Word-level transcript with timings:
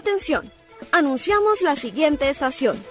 Atención, 0.00 0.50
anunciamos 0.92 1.60
la 1.60 1.76
siguiente 1.76 2.30
estación. 2.30 2.82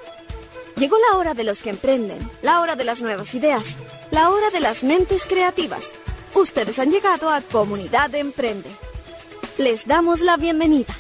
Llegó 0.76 0.96
la 1.10 1.18
hora 1.18 1.34
de 1.34 1.44
los 1.44 1.64
que 1.64 1.72
emprenden, 1.72 2.20
la 2.44 2.62
hora 2.62 2.76
de 2.76 2.84
las 2.84 3.02
nuevas 3.02 3.34
ideas, 3.34 3.64
la 4.12 4.30
hora 4.30 4.52
de 4.52 4.60
las 4.60 4.84
mentes 4.84 5.26
creativas. 5.26 5.92
Ustedes 6.36 6.78
han 6.78 6.92
llegado 6.92 7.32
a 7.32 7.42
Comunidad 7.42 8.14
Emprende. 8.14 8.70
Les 9.58 9.88
damos 9.88 10.20
la 10.20 10.38
bienvenida. 10.38 10.94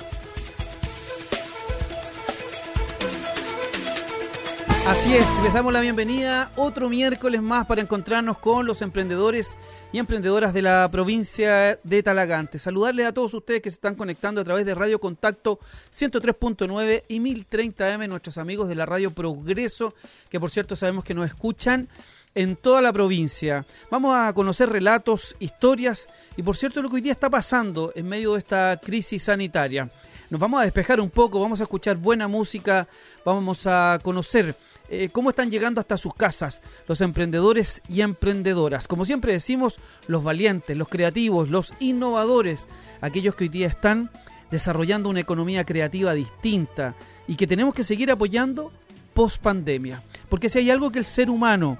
Así 4.88 5.16
es, 5.16 5.28
les 5.44 5.54
damos 5.54 5.72
la 5.72 5.82
bienvenida 5.82 6.50
otro 6.56 6.90
miércoles 6.90 7.44
más 7.44 7.68
para 7.68 7.84
encontrarnos 7.84 8.40
con 8.40 8.66
los 8.66 8.82
emprendedores 8.82 9.56
y 9.92 9.98
emprendedoras 9.98 10.54
de 10.54 10.62
la 10.62 10.88
provincia 10.92 11.80
de 11.84 12.04
Talagante. 12.04 12.60
Saludarles 12.60 13.08
a 13.08 13.14
todos 13.14 13.34
ustedes 13.34 13.62
que 13.62 13.70
se 13.70 13.76
están 13.76 13.96
conectando 13.96 14.42
a 14.42 14.44
través 14.44 14.66
de 14.66 14.76
Radio 14.76 15.00
Contacto 15.00 15.60
103.9 15.92 17.04
y 17.08 17.20
1030M, 17.20 18.08
nuestros 18.08 18.38
amigos 18.38 18.70
de 18.70 18.76
la 18.76 18.86
Radio 18.86 19.12
Progreso, 19.12 19.96
que 20.30 20.40
por 20.40 20.52
cierto 20.52 20.76
sabemos 20.76 21.04
que 21.04 21.16
nos 21.16 21.28
escuchan 21.28 21.90
en 22.36 22.56
toda 22.56 22.82
la 22.82 22.94
provincia. 22.94 23.66
Vamos 23.90 24.16
a 24.16 24.32
conocer 24.34 24.70
relatos, 24.70 25.36
historias 25.40 26.08
y 26.38 26.44
por 26.44 26.56
cierto 26.56 26.82
lo 26.82 26.90
que 26.90 26.96
hoy 26.96 27.02
día 27.02 27.14
está 27.14 27.30
pasando 27.30 27.92
en 27.96 28.08
medio 28.08 28.34
de 28.34 28.40
esta 28.40 28.80
crisis 28.82 29.24
sanitaria. 29.24 29.90
Nos 30.30 30.40
vamos 30.40 30.62
a 30.62 30.66
despejar 30.66 31.02
un 31.02 31.10
poco, 31.10 31.40
vamos 31.40 31.60
a 31.60 31.64
escuchar 31.64 31.98
buena 31.98 32.28
música, 32.28 32.88
vamos 33.26 33.66
a 33.66 34.00
conocer 34.04 34.56
eh, 34.92 35.10
cómo 35.12 35.30
están 35.30 35.52
llegando 35.52 35.80
hasta 35.80 35.98
sus 35.98 36.16
casas 36.16 36.62
los 36.88 37.02
emprendedores 37.02 37.82
y 37.88 38.02
emprendedoras. 38.02 38.88
Como 38.88 39.06
siempre 39.06 39.34
decimos, 39.34 39.76
los 40.08 40.24
valientes, 40.24 40.78
los 40.78 40.90
creativos, 40.90 41.50
los 41.50 41.74
innovadores, 41.80 42.68
aquellos 43.00 43.36
que 43.36 43.44
hoy 43.44 43.50
día 43.50 43.68
están 43.68 44.10
desarrollando 44.50 45.10
una 45.10 45.20
economía 45.20 45.64
creativa 45.64 46.14
distinta 46.14 46.96
y 47.28 47.36
que 47.36 47.46
tenemos 47.46 47.76
que 47.76 47.84
seguir 47.84 48.10
apoyando 48.10 48.72
post 49.14 49.40
pandemia. 49.42 50.02
Porque 50.28 50.50
si 50.50 50.60
hay 50.60 50.72
algo 50.72 50.92
que 50.92 51.00
el 51.00 51.06
ser 51.06 51.30
humano, 51.30 51.78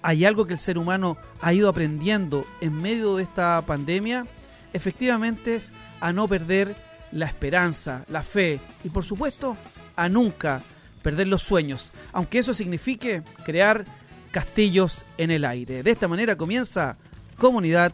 hay 0.00 0.24
algo 0.24 0.46
que 0.46 0.54
el 0.54 0.60
ser 0.60 0.78
humano 0.78 1.18
ha 1.40 1.52
ido 1.52 1.68
aprendiendo 1.68 2.46
en 2.62 2.74
medio 2.80 3.16
de 3.16 3.24
esta 3.24 3.62
pandemia, 3.66 4.26
efectivamente 4.72 5.56
es 5.56 5.64
a 6.00 6.12
no 6.14 6.26
perder 6.26 6.74
la 7.12 7.26
esperanza, 7.26 8.04
la 8.08 8.22
fe 8.22 8.60
y 8.84 8.88
por 8.88 9.04
supuesto 9.04 9.56
a 9.96 10.08
nunca 10.08 10.62
perder 11.02 11.28
los 11.28 11.42
sueños, 11.42 11.92
aunque 12.12 12.38
eso 12.38 12.54
signifique 12.54 13.22
crear 13.44 13.84
castillos 14.30 15.04
en 15.18 15.30
el 15.30 15.44
aire. 15.44 15.82
De 15.82 15.90
esta 15.90 16.08
manera 16.08 16.36
comienza 16.36 16.96
Comunidad 17.38 17.92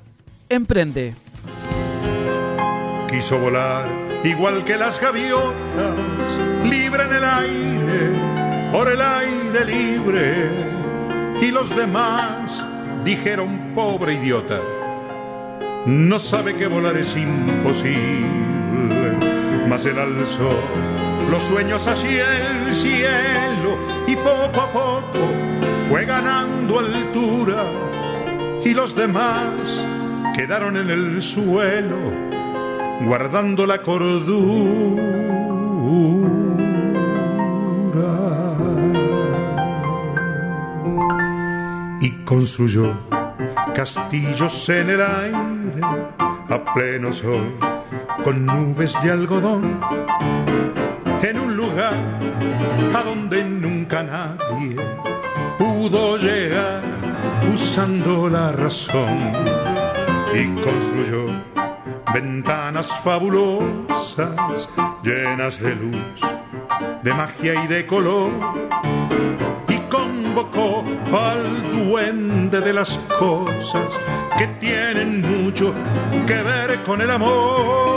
Emprende. 0.48 1.14
Quiso 3.08 3.38
volar 3.38 3.88
igual 4.24 4.64
que 4.64 4.76
las 4.76 5.00
gaviotas, 5.00 6.38
libre 6.64 7.04
en 7.04 7.12
el 7.12 7.24
aire, 7.24 8.70
por 8.72 8.88
el 8.90 9.00
aire 9.00 9.64
libre. 9.64 10.50
Y 11.40 11.50
los 11.50 11.74
demás 11.76 12.62
dijeron, 13.04 13.72
pobre 13.74 14.14
idiota, 14.14 14.60
no 15.86 16.18
sabe 16.18 16.56
que 16.56 16.66
volar 16.66 16.96
es 16.96 17.16
imposible, 17.16 17.86
mas 19.68 19.84
el 19.86 19.98
alzó 19.98 20.58
los 21.30 21.42
sueños 21.42 21.86
hacia 21.86 22.66
el 22.66 22.72
cielo 22.72 23.78
y 24.06 24.16
poco 24.16 24.60
a 24.60 24.72
poco 24.72 25.18
fue 25.88 26.04
ganando 26.04 26.78
altura 26.80 27.64
y 28.64 28.74
los 28.74 28.94
demás 28.96 29.84
quedaron 30.36 30.76
en 30.76 30.90
el 30.90 31.22
suelo 31.22 31.96
guardando 33.04 33.66
la 33.66 33.78
cordura. 33.78 35.02
Y 42.00 42.10
construyó 42.24 42.94
castillos 43.74 44.68
en 44.68 44.90
el 44.90 45.00
aire 45.00 45.80
a 46.48 46.72
pleno 46.74 47.12
sol 47.12 47.58
con 48.24 48.46
nubes 48.46 48.96
de 49.02 49.10
algodón 49.10 50.05
en 51.22 51.38
un 51.38 51.56
lugar 51.56 51.94
a 52.94 53.02
donde 53.02 53.44
nunca 53.44 54.02
nadie 54.02 54.76
pudo 55.58 56.16
llegar 56.18 56.82
usando 57.52 58.28
la 58.28 58.52
razón 58.52 59.32
y 60.34 60.46
construyó 60.60 61.26
ventanas 62.12 62.92
fabulosas 63.02 64.68
llenas 65.02 65.60
de 65.60 65.74
luz, 65.74 66.20
de 67.02 67.14
magia 67.14 67.64
y 67.64 67.66
de 67.66 67.86
color 67.86 68.30
y 69.68 69.78
convocó 69.90 70.84
al 71.12 71.72
duende 71.72 72.60
de 72.60 72.72
las 72.72 72.98
cosas 73.18 73.98
que 74.38 74.46
tienen 74.58 75.22
mucho 75.22 75.74
que 76.26 76.42
ver 76.42 76.82
con 76.82 77.00
el 77.00 77.10
amor 77.10 77.95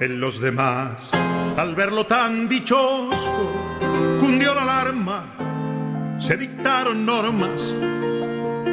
en 0.00 0.20
los 0.20 0.40
demás. 0.40 1.10
Al 1.56 1.74
verlo 1.74 2.06
tan 2.06 2.48
dichoso, 2.48 3.78
cundió 4.18 4.54
la 4.54 4.62
alarma, 4.62 6.16
se 6.18 6.36
dictaron 6.36 7.06
normas. 7.06 7.74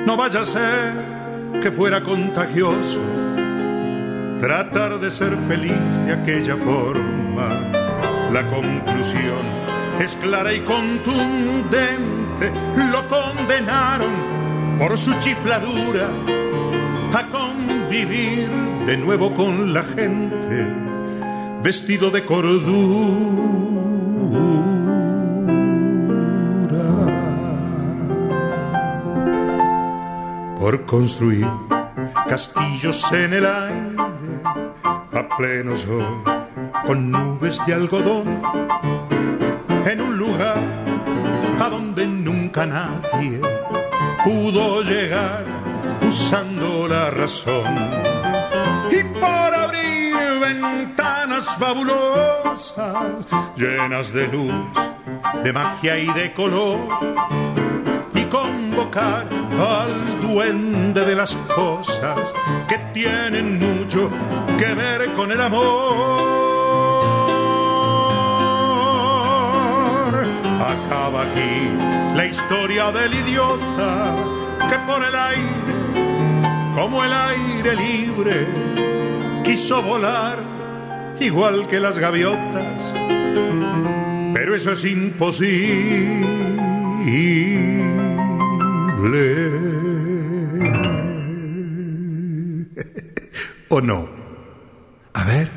No 0.05 0.17
vaya 0.17 0.41
a 0.41 0.45
ser 0.45 1.59
que 1.61 1.71
fuera 1.71 2.03
contagioso 2.03 2.99
tratar 4.39 4.99
de 4.99 5.09
ser 5.09 5.37
feliz 5.47 6.05
de 6.05 6.13
aquella 6.13 6.57
forma. 6.57 7.49
La 8.31 8.45
conclusión 8.47 9.45
es 9.99 10.15
clara 10.17 10.51
y 10.51 10.59
contundente, 10.61 12.51
lo 12.91 13.07
condenaron 13.07 14.77
por 14.77 14.97
su 14.97 15.13
chifladura 15.19 16.09
a 17.13 17.27
convivir 17.27 18.49
de 18.85 18.97
nuevo 18.97 19.33
con 19.35 19.71
la 19.71 19.83
gente 19.83 20.82
vestido 21.63 22.11
de 22.11 22.25
cordura. 22.25 22.67
Por 30.59 30.85
construir 30.85 31.47
castillos 32.27 33.11
en 33.13 33.33
el 33.33 33.45
aire 33.45 33.95
a 35.13 35.35
pleno 35.37 35.75
sol, 35.75 36.23
con 36.85 37.09
nubes 37.09 37.61
de 37.65 37.73
algodón, 37.73 38.41
en 39.85 40.01
un 40.01 40.17
lugar 40.17 40.61
a 41.59 41.69
donde 41.69 42.05
nunca 42.05 42.65
nadie 42.65 43.39
pudo 44.25 44.81
llegar 44.81 45.45
usando 46.01 46.87
la 46.89 47.09
razón. 47.09 48.03
Ventanas 50.39 51.45
fabulosas, 51.57 52.75
llenas 53.55 54.13
de 54.13 54.27
luz, 54.27 54.53
de 55.43 55.53
magia 55.53 55.97
y 55.97 56.07
de 56.07 56.33
color, 56.33 56.79
y 58.13 58.23
convocar 58.25 59.27
al 59.57 60.21
duende 60.21 61.05
de 61.05 61.15
las 61.15 61.35
cosas 61.55 62.33
que 62.67 62.77
tienen 62.93 63.59
mucho 63.59 64.09
que 64.57 64.73
ver 64.73 65.13
con 65.13 65.31
el 65.31 65.41
amor. 65.41 66.33
Acaba 70.59 71.23
aquí 71.23 71.71
la 72.15 72.25
historia 72.25 72.91
del 72.91 73.13
idiota 73.13 74.15
que 74.69 74.77
por 74.87 75.03
el 75.03 75.15
aire, 75.15 76.73
como 76.75 77.03
el 77.03 77.11
aire 77.13 77.75
libre, 77.75 78.72
quiso 79.43 79.81
volar 79.83 80.39
igual 81.19 81.67
que 81.67 81.79
las 81.79 81.99
gaviotas, 81.99 82.93
pero 84.33 84.55
eso 84.55 84.71
es 84.71 84.85
imposible. 84.85 86.33
¿O 93.69 93.81
no? 93.81 94.09
A 95.13 95.25
ver. 95.25 95.49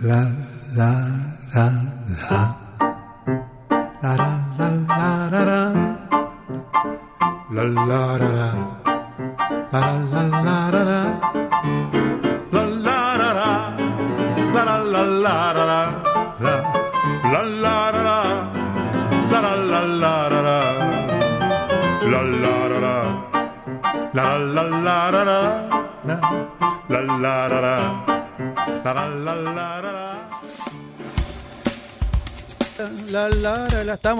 La, 0.00 0.30
la, 0.76 1.07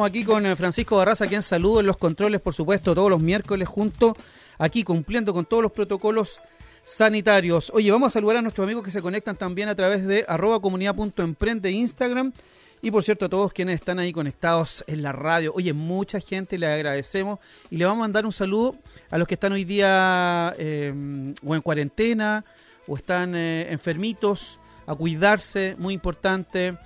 Aquí 0.09 0.25
con 0.25 0.47
eh, 0.47 0.57
Francisco 0.57 0.97
Barraza, 0.97 1.27
quien 1.27 1.43
saludo 1.43 1.81
en 1.81 1.87
los 1.87 1.99
controles, 1.99 2.41
por 2.41 2.55
supuesto, 2.55 2.95
todos 2.95 3.11
los 3.11 3.21
miércoles 3.21 3.69
junto, 3.69 4.17
aquí 4.57 4.83
cumpliendo 4.83 5.35
con 5.35 5.45
todos 5.45 5.63
los 5.63 5.71
protocolos 5.71 6.41
sanitarios. 6.83 7.71
Oye, 7.75 7.91
vamos 7.91 8.07
a 8.07 8.11
saludar 8.13 8.39
a 8.39 8.41
nuestros 8.41 8.65
amigos 8.65 8.83
que 8.83 8.91
se 8.91 9.03
conectan 9.03 9.37
también 9.37 9.69
a 9.69 9.75
través 9.75 10.07
de 10.07 10.25
arroba 10.27 10.61
comunidad.emprende 10.61 11.71
Instagram. 11.73 12.33
Y 12.81 12.91
por 12.91 13.05
cierto, 13.05 13.27
a 13.27 13.29
todos 13.29 13.53
quienes 13.53 13.75
están 13.75 13.99
ahí 13.99 14.11
conectados 14.11 14.83
en 14.87 15.03
la 15.03 15.13
radio. 15.13 15.53
Oye, 15.55 15.75
mucha 15.75 16.21
gente, 16.21 16.57
le 16.57 16.69
agradecemos. 16.69 17.39
Y 17.71 17.77
le 17.77 17.85
vamos 17.85 17.99
a 17.99 18.05
mandar 18.05 18.25
un 18.25 18.33
saludo 18.33 18.77
a 19.11 19.19
los 19.19 19.29
que 19.29 19.35
están 19.35 19.53
hoy 19.53 19.65
día 19.65 20.55
eh, 20.57 21.35
o 21.45 21.55
en 21.55 21.61
cuarentena 21.61 22.47
o 22.87 22.97
están 22.97 23.35
eh, 23.35 23.71
enfermitos, 23.71 24.59
a 24.87 24.95
cuidarse, 24.95 25.77
muy 25.79 25.93
importante 25.93 26.79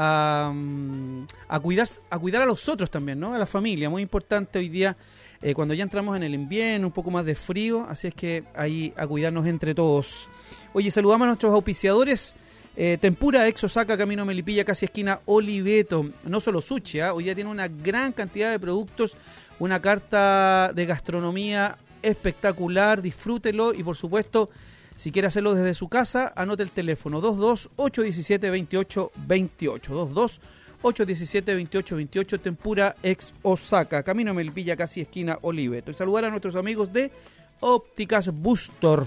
a, 0.00 1.60
cuidar, 1.60 1.88
a 2.08 2.18
cuidar 2.18 2.42
a 2.42 2.46
los 2.46 2.68
otros 2.68 2.88
también, 2.90 3.18
¿no? 3.18 3.34
A 3.34 3.38
la 3.38 3.46
familia, 3.46 3.90
muy 3.90 4.02
importante 4.02 4.60
hoy 4.60 4.68
día 4.68 4.96
eh, 5.42 5.54
cuando 5.54 5.74
ya 5.74 5.82
entramos 5.82 6.16
en 6.16 6.22
el 6.22 6.34
invierno, 6.34 6.86
un 6.86 6.92
poco 6.92 7.10
más 7.10 7.24
de 7.24 7.34
frío, 7.34 7.84
así 7.88 8.06
es 8.08 8.14
que 8.14 8.44
ahí 8.54 8.92
a 8.96 9.06
cuidarnos 9.06 9.46
entre 9.46 9.74
todos. 9.74 10.28
Oye, 10.72 10.90
saludamos 10.90 11.24
a 11.24 11.28
nuestros 11.28 11.52
auspiciadores. 11.52 12.34
Eh, 12.76 12.96
Tempura 13.00 13.48
Ex 13.48 13.64
Osaka, 13.64 13.96
Camino 13.98 14.24
Melipilla, 14.24 14.64
casi 14.64 14.84
esquina 14.84 15.20
Oliveto. 15.26 16.10
No 16.24 16.40
solo 16.40 16.60
sushi, 16.60 17.00
¿ah? 17.00 17.12
hoy 17.12 17.24
día 17.24 17.34
tiene 17.34 17.50
una 17.50 17.66
gran 17.66 18.12
cantidad 18.12 18.52
de 18.52 18.60
productos, 18.60 19.16
una 19.58 19.80
carta 19.80 20.72
de 20.72 20.86
gastronomía 20.86 21.76
espectacular, 22.02 23.02
disfrútelo 23.02 23.74
y 23.74 23.82
por 23.82 23.96
supuesto 23.96 24.50
si 24.98 25.12
quiere 25.12 25.28
hacerlo 25.28 25.54
desde 25.54 25.74
su 25.74 25.88
casa, 25.88 26.32
anote 26.34 26.64
el 26.64 26.70
teléfono 26.70 27.20
22 27.20 27.70
817 27.76 28.50
28 28.50 29.12
28 29.28 29.94
22 29.94 30.40
817 30.82 31.54
28 31.54 31.96
28 31.96 32.40
Tempura 32.40 32.96
ex 33.04 33.32
Osaka, 33.42 34.02
Camino 34.02 34.34
Melpilla, 34.34 34.76
casi 34.76 35.02
esquina 35.02 35.38
Oliveto. 35.42 35.92
Y 35.92 35.94
saludar 35.94 36.24
a 36.24 36.30
nuestros 36.30 36.56
amigos 36.56 36.92
de 36.92 37.12
Ópticas 37.60 38.28
Booster. 38.32 39.04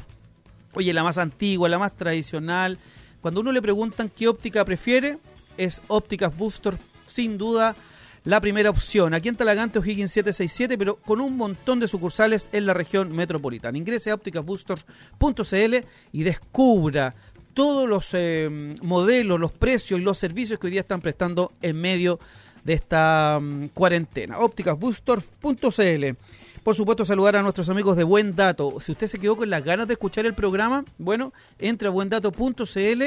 Oye, 0.76 0.94
la 0.94 1.04
más 1.04 1.18
antigua, 1.18 1.68
la 1.68 1.78
más 1.78 1.92
tradicional. 1.92 2.78
Cuando 3.20 3.42
uno 3.42 3.52
le 3.52 3.62
preguntan 3.62 4.10
qué 4.10 4.30
óptica 4.30 4.64
prefiere, 4.64 5.18
es 5.58 5.82
Ópticas 5.90 6.36
Booster, 6.38 6.78
sin 7.06 7.38
duda 7.38 7.76
la 8.24 8.40
primera 8.40 8.70
opción. 8.70 9.14
Aquí 9.14 9.30
en 9.30 9.36
Talagante, 9.36 9.80
O'Higgins 9.80 10.12
767, 10.12 10.78
pero 10.78 10.96
con 10.98 11.22
un 11.22 11.38
montón 11.38 11.80
de 11.80 11.88
sucursales 11.88 12.50
en 12.52 12.66
la 12.66 12.74
región 12.74 13.16
metropolitana. 13.16 13.78
Ingrese 13.78 14.12
a 14.12 14.16
ópticasboosters.cl 14.16 15.76
y 16.12 16.24
descubra 16.24 17.16
todos 17.54 17.90
los 17.90 18.10
eh, 18.14 18.76
modelos, 18.82 19.40
los 19.40 19.52
precios 19.52 20.00
y 20.00 20.04
los 20.04 20.18
servicios 20.18 20.60
que 20.60 20.68
hoy 20.68 20.72
día 20.72 20.82
están 20.82 21.02
prestando 21.02 21.52
en 21.62 21.80
medio 21.80 22.20
de 22.64 22.74
esta 22.74 23.38
um, 23.40 23.68
cuarentena. 23.70 24.40
ópticasboosters.cl 24.40 26.16
por 26.64 26.76
supuesto, 26.76 27.06
saludar 27.06 27.36
a 27.38 27.42
nuestros 27.42 27.70
amigos 27.70 27.98
de 27.98 28.04
Buen 28.04 28.36
Dato. 28.36 28.80
Si 28.80 28.92
usted 28.92 29.08
se 29.08 29.18
quedó 29.18 29.36
con 29.36 29.50
las 29.50 29.64
ganas 29.64 29.88
de 29.88 29.94
escuchar 29.94 30.28
el 30.28 30.36
programa, 30.36 30.86
bueno, 31.00 31.34
entra 31.58 31.90
a 31.90 31.92
buendato.cl 31.92 33.04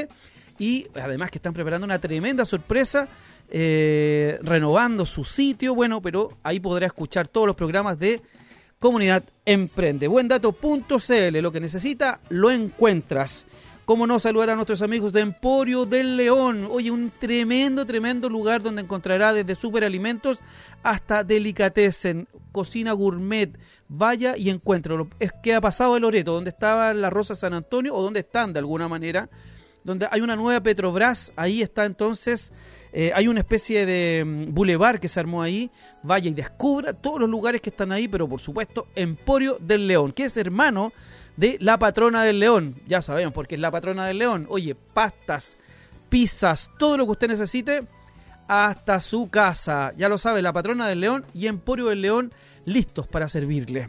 y 0.59 0.87
además 0.95 1.31
que 1.31 1.39
están 1.39 1.55
preparando 1.55 1.85
una 1.85 2.01
tremenda 2.01 2.45
sorpresa 2.45 3.07
eh, 3.51 4.39
renovando 4.43 5.07
su 5.07 5.25
sitio, 5.25 5.75
bueno, 5.75 6.01
pero 6.01 6.37
ahí 6.43 6.61
podrá 6.61 6.87
escuchar 6.87 7.29
todos 7.29 7.47
los 7.47 7.57
programas 7.57 7.99
de 7.99 8.21
Comunidad 8.79 9.25
Emprende. 9.47 10.09
Buendato.cl, 10.09 11.39
lo 11.41 11.53
que 11.53 11.61
necesita 11.61 12.21
lo 12.29 12.51
encuentras. 12.51 13.47
Cómo 13.85 14.07
no 14.07 14.19
saludar 14.19 14.49
a 14.49 14.55
nuestros 14.57 14.81
amigos 14.81 15.13
de 15.13 15.21
Emporio 15.21 15.85
del 15.85 16.17
León. 16.17 16.69
Oye, 16.71 16.91
un 16.91 17.13
tremendo, 17.19 17.85
tremendo 17.85 18.31
lugar 18.31 18.63
donde 18.63 18.81
encontrará 18.81 19.35
desde 19.35 19.55
superalimentos 19.55 20.39
hasta 20.83 21.23
delicatessen, 21.23 22.27
cocina 22.51 22.93
gourmet. 22.93 23.59
Vaya 23.89 24.39
y 24.39 24.49
encuéntralo. 24.49 25.09
Es 25.21 25.33
que 25.43 25.55
ha 25.55 25.61
pasado 25.61 25.95
de 25.95 26.01
Loreto, 26.01 26.33
donde 26.33 26.49
estaba 26.51 26.95
la 26.95 27.11
Rosa 27.11 27.35
San 27.35 27.53
Antonio, 27.53 27.95
o 27.95 28.03
donde 28.03 28.21
están 28.21 28.55
de 28.55 28.61
alguna 28.61 28.89
manera, 28.89 29.29
donde 29.83 30.09
hay 30.11 30.23
una 30.23 30.37
nueva 30.37 30.63
Petrobras. 30.63 31.33
Ahí 31.37 31.61
está 31.61 31.85
entonces 31.85 32.53
eh, 32.97 33.11
hay 33.13 33.27
una 33.27 33.41
especie 33.41 33.87
de 33.87 34.25
mm, 34.25 34.55
bulevar 34.55 35.01
que 35.01 35.09
se 35.09 35.19
armó 35.19 35.43
ahí. 35.43 35.69
Vaya 36.05 36.31
y 36.31 36.33
descubra 36.33 36.93
todos 36.93 37.21
los 37.21 37.29
lugares 37.29 37.61
que 37.61 37.71
están 37.71 37.91
ahí, 37.91 38.07
pero 38.07 38.29
por 38.29 38.41
supuesto, 38.41 38.87
Emporio 38.95 39.59
del 39.61 39.89
León, 39.89 40.13
que 40.13 40.27
es 40.27 40.37
hermano 40.37 40.93
de 41.37 41.57
la 41.61 41.77
patrona 41.77 42.23
del 42.23 42.39
León. 42.39 42.77
Ya 42.87 43.03
sabemos, 43.03 43.35
porque 43.35 43.57
es 43.57 43.61
la 43.61 43.73
patrona 43.73 44.07
del 44.07 44.19
León. 44.19 44.47
Oye, 44.49 44.77
pastas, 44.77 45.57
pizzas, 46.09 46.71
todo 46.79 46.97
lo 46.97 47.05
que 47.07 47.13
usted 47.13 47.29
necesite 47.29 47.83
hasta 48.47 49.01
su 49.01 49.29
casa. 49.29 49.93
Ya 49.97 50.09
lo 50.09 50.17
sabe, 50.17 50.41
la 50.41 50.53
patrona 50.53 50.87
del 50.87 51.01
León 51.01 51.25
y 51.35 51.49
Emporio 51.49 51.87
del 51.87 52.01
León 52.01 52.31
listos 52.65 53.09
para 53.09 53.27
servirle. 53.27 53.89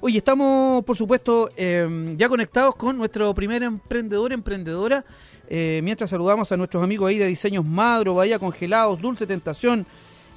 Oye, 0.00 0.18
estamos, 0.18 0.84
por 0.84 0.96
supuesto, 0.96 1.50
em, 1.56 2.16
ya 2.16 2.28
conectados 2.28 2.76
con 2.76 2.96
nuestro 2.98 3.34
primer 3.34 3.64
emprendedor, 3.64 4.32
emprendedora 4.32 5.04
eh, 5.48 5.80
mientras 5.82 6.10
saludamos 6.10 6.50
a 6.52 6.56
nuestros 6.56 6.82
amigos 6.82 7.08
ahí 7.08 7.18
de 7.18 7.26
Diseños 7.26 7.64
Madro, 7.64 8.14
Bahía 8.14 8.38
Congelados, 8.38 9.00
Dulce 9.00 9.26
Tentación, 9.26 9.86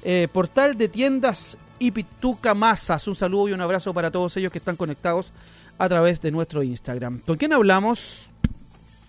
eh, 0.04 0.28
Portal 0.32 0.76
de 0.76 0.88
Tiendas 0.88 1.56
y 1.78 1.90
Pituca 1.90 2.54
Masas. 2.54 3.06
Un 3.08 3.14
saludo 3.14 3.48
y 3.48 3.52
un 3.52 3.60
abrazo 3.60 3.94
para 3.94 4.10
todos 4.10 4.36
ellos 4.36 4.52
que 4.52 4.58
están 4.58 4.76
conectados 4.76 5.32
a 5.78 5.88
través 5.88 6.20
de 6.20 6.30
nuestro 6.30 6.62
Instagram. 6.62 7.20
¿Con 7.20 7.36
quién 7.36 7.52
hablamos? 7.52 8.28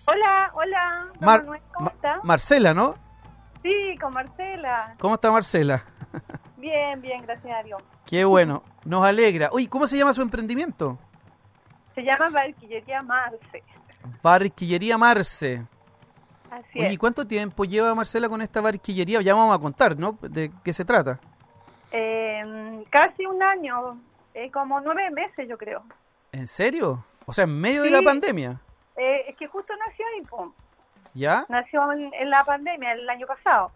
Hola, 0.06 0.50
hola. 0.54 1.56
¿Cómo 1.72 1.90
está? 1.90 2.20
Marcela, 2.22 2.74
¿no? 2.74 2.94
Sí, 3.62 3.96
con 4.00 4.12
Marcela. 4.12 4.94
¿Cómo 4.98 5.14
está 5.14 5.30
Marcela? 5.30 5.84
Bien, 6.56 7.00
bien, 7.00 7.22
gracias 7.22 7.58
a 7.58 7.62
Dios. 7.62 7.82
Qué 8.06 8.24
bueno, 8.24 8.62
nos 8.84 9.04
alegra. 9.04 9.48
Oye, 9.52 9.68
¿cómo 9.68 9.86
se 9.86 9.96
llama 9.96 10.12
su 10.12 10.20
emprendimiento? 10.20 10.98
Se 11.94 12.02
llama 12.02 12.28
Barquillería 12.28 13.02
Marce. 13.02 13.62
Barquillería 14.22 14.98
Marce. 14.98 15.66
Así 16.50 16.80
¿y 16.80 16.96
cuánto 16.96 17.26
tiempo 17.26 17.64
lleva 17.64 17.94
Marcela 17.94 18.28
con 18.28 18.42
esta 18.42 18.60
barquillería? 18.60 19.22
Ya 19.22 19.34
vamos 19.34 19.54
a 19.54 19.60
contar, 19.60 19.96
¿no? 19.96 20.18
¿De 20.20 20.50
qué 20.64 20.72
se 20.72 20.84
trata? 20.84 21.20
Eh, 21.92 22.84
casi 22.90 23.24
un 23.26 23.42
año, 23.42 24.00
eh, 24.34 24.50
como 24.50 24.80
nueve 24.80 25.10
meses 25.10 25.48
yo 25.48 25.56
creo. 25.56 25.82
¿En 26.32 26.46
serio? 26.46 27.04
O 27.26 27.32
sea, 27.32 27.44
en 27.44 27.60
medio 27.60 27.82
de 27.82 27.90
la 27.90 28.02
pandemia. 28.02 28.60
Eh, 28.96 29.26
es 29.28 29.36
que 29.36 29.46
justo 29.46 29.72
nació 29.76 30.04
ahí, 30.06 30.50
¿Ya? 31.14 31.46
Nació 31.48 31.92
en, 31.92 32.30
la 32.30 32.44
pandemia 32.44 32.92
el 32.92 33.08
año 33.08 33.26
pasado. 33.26 33.70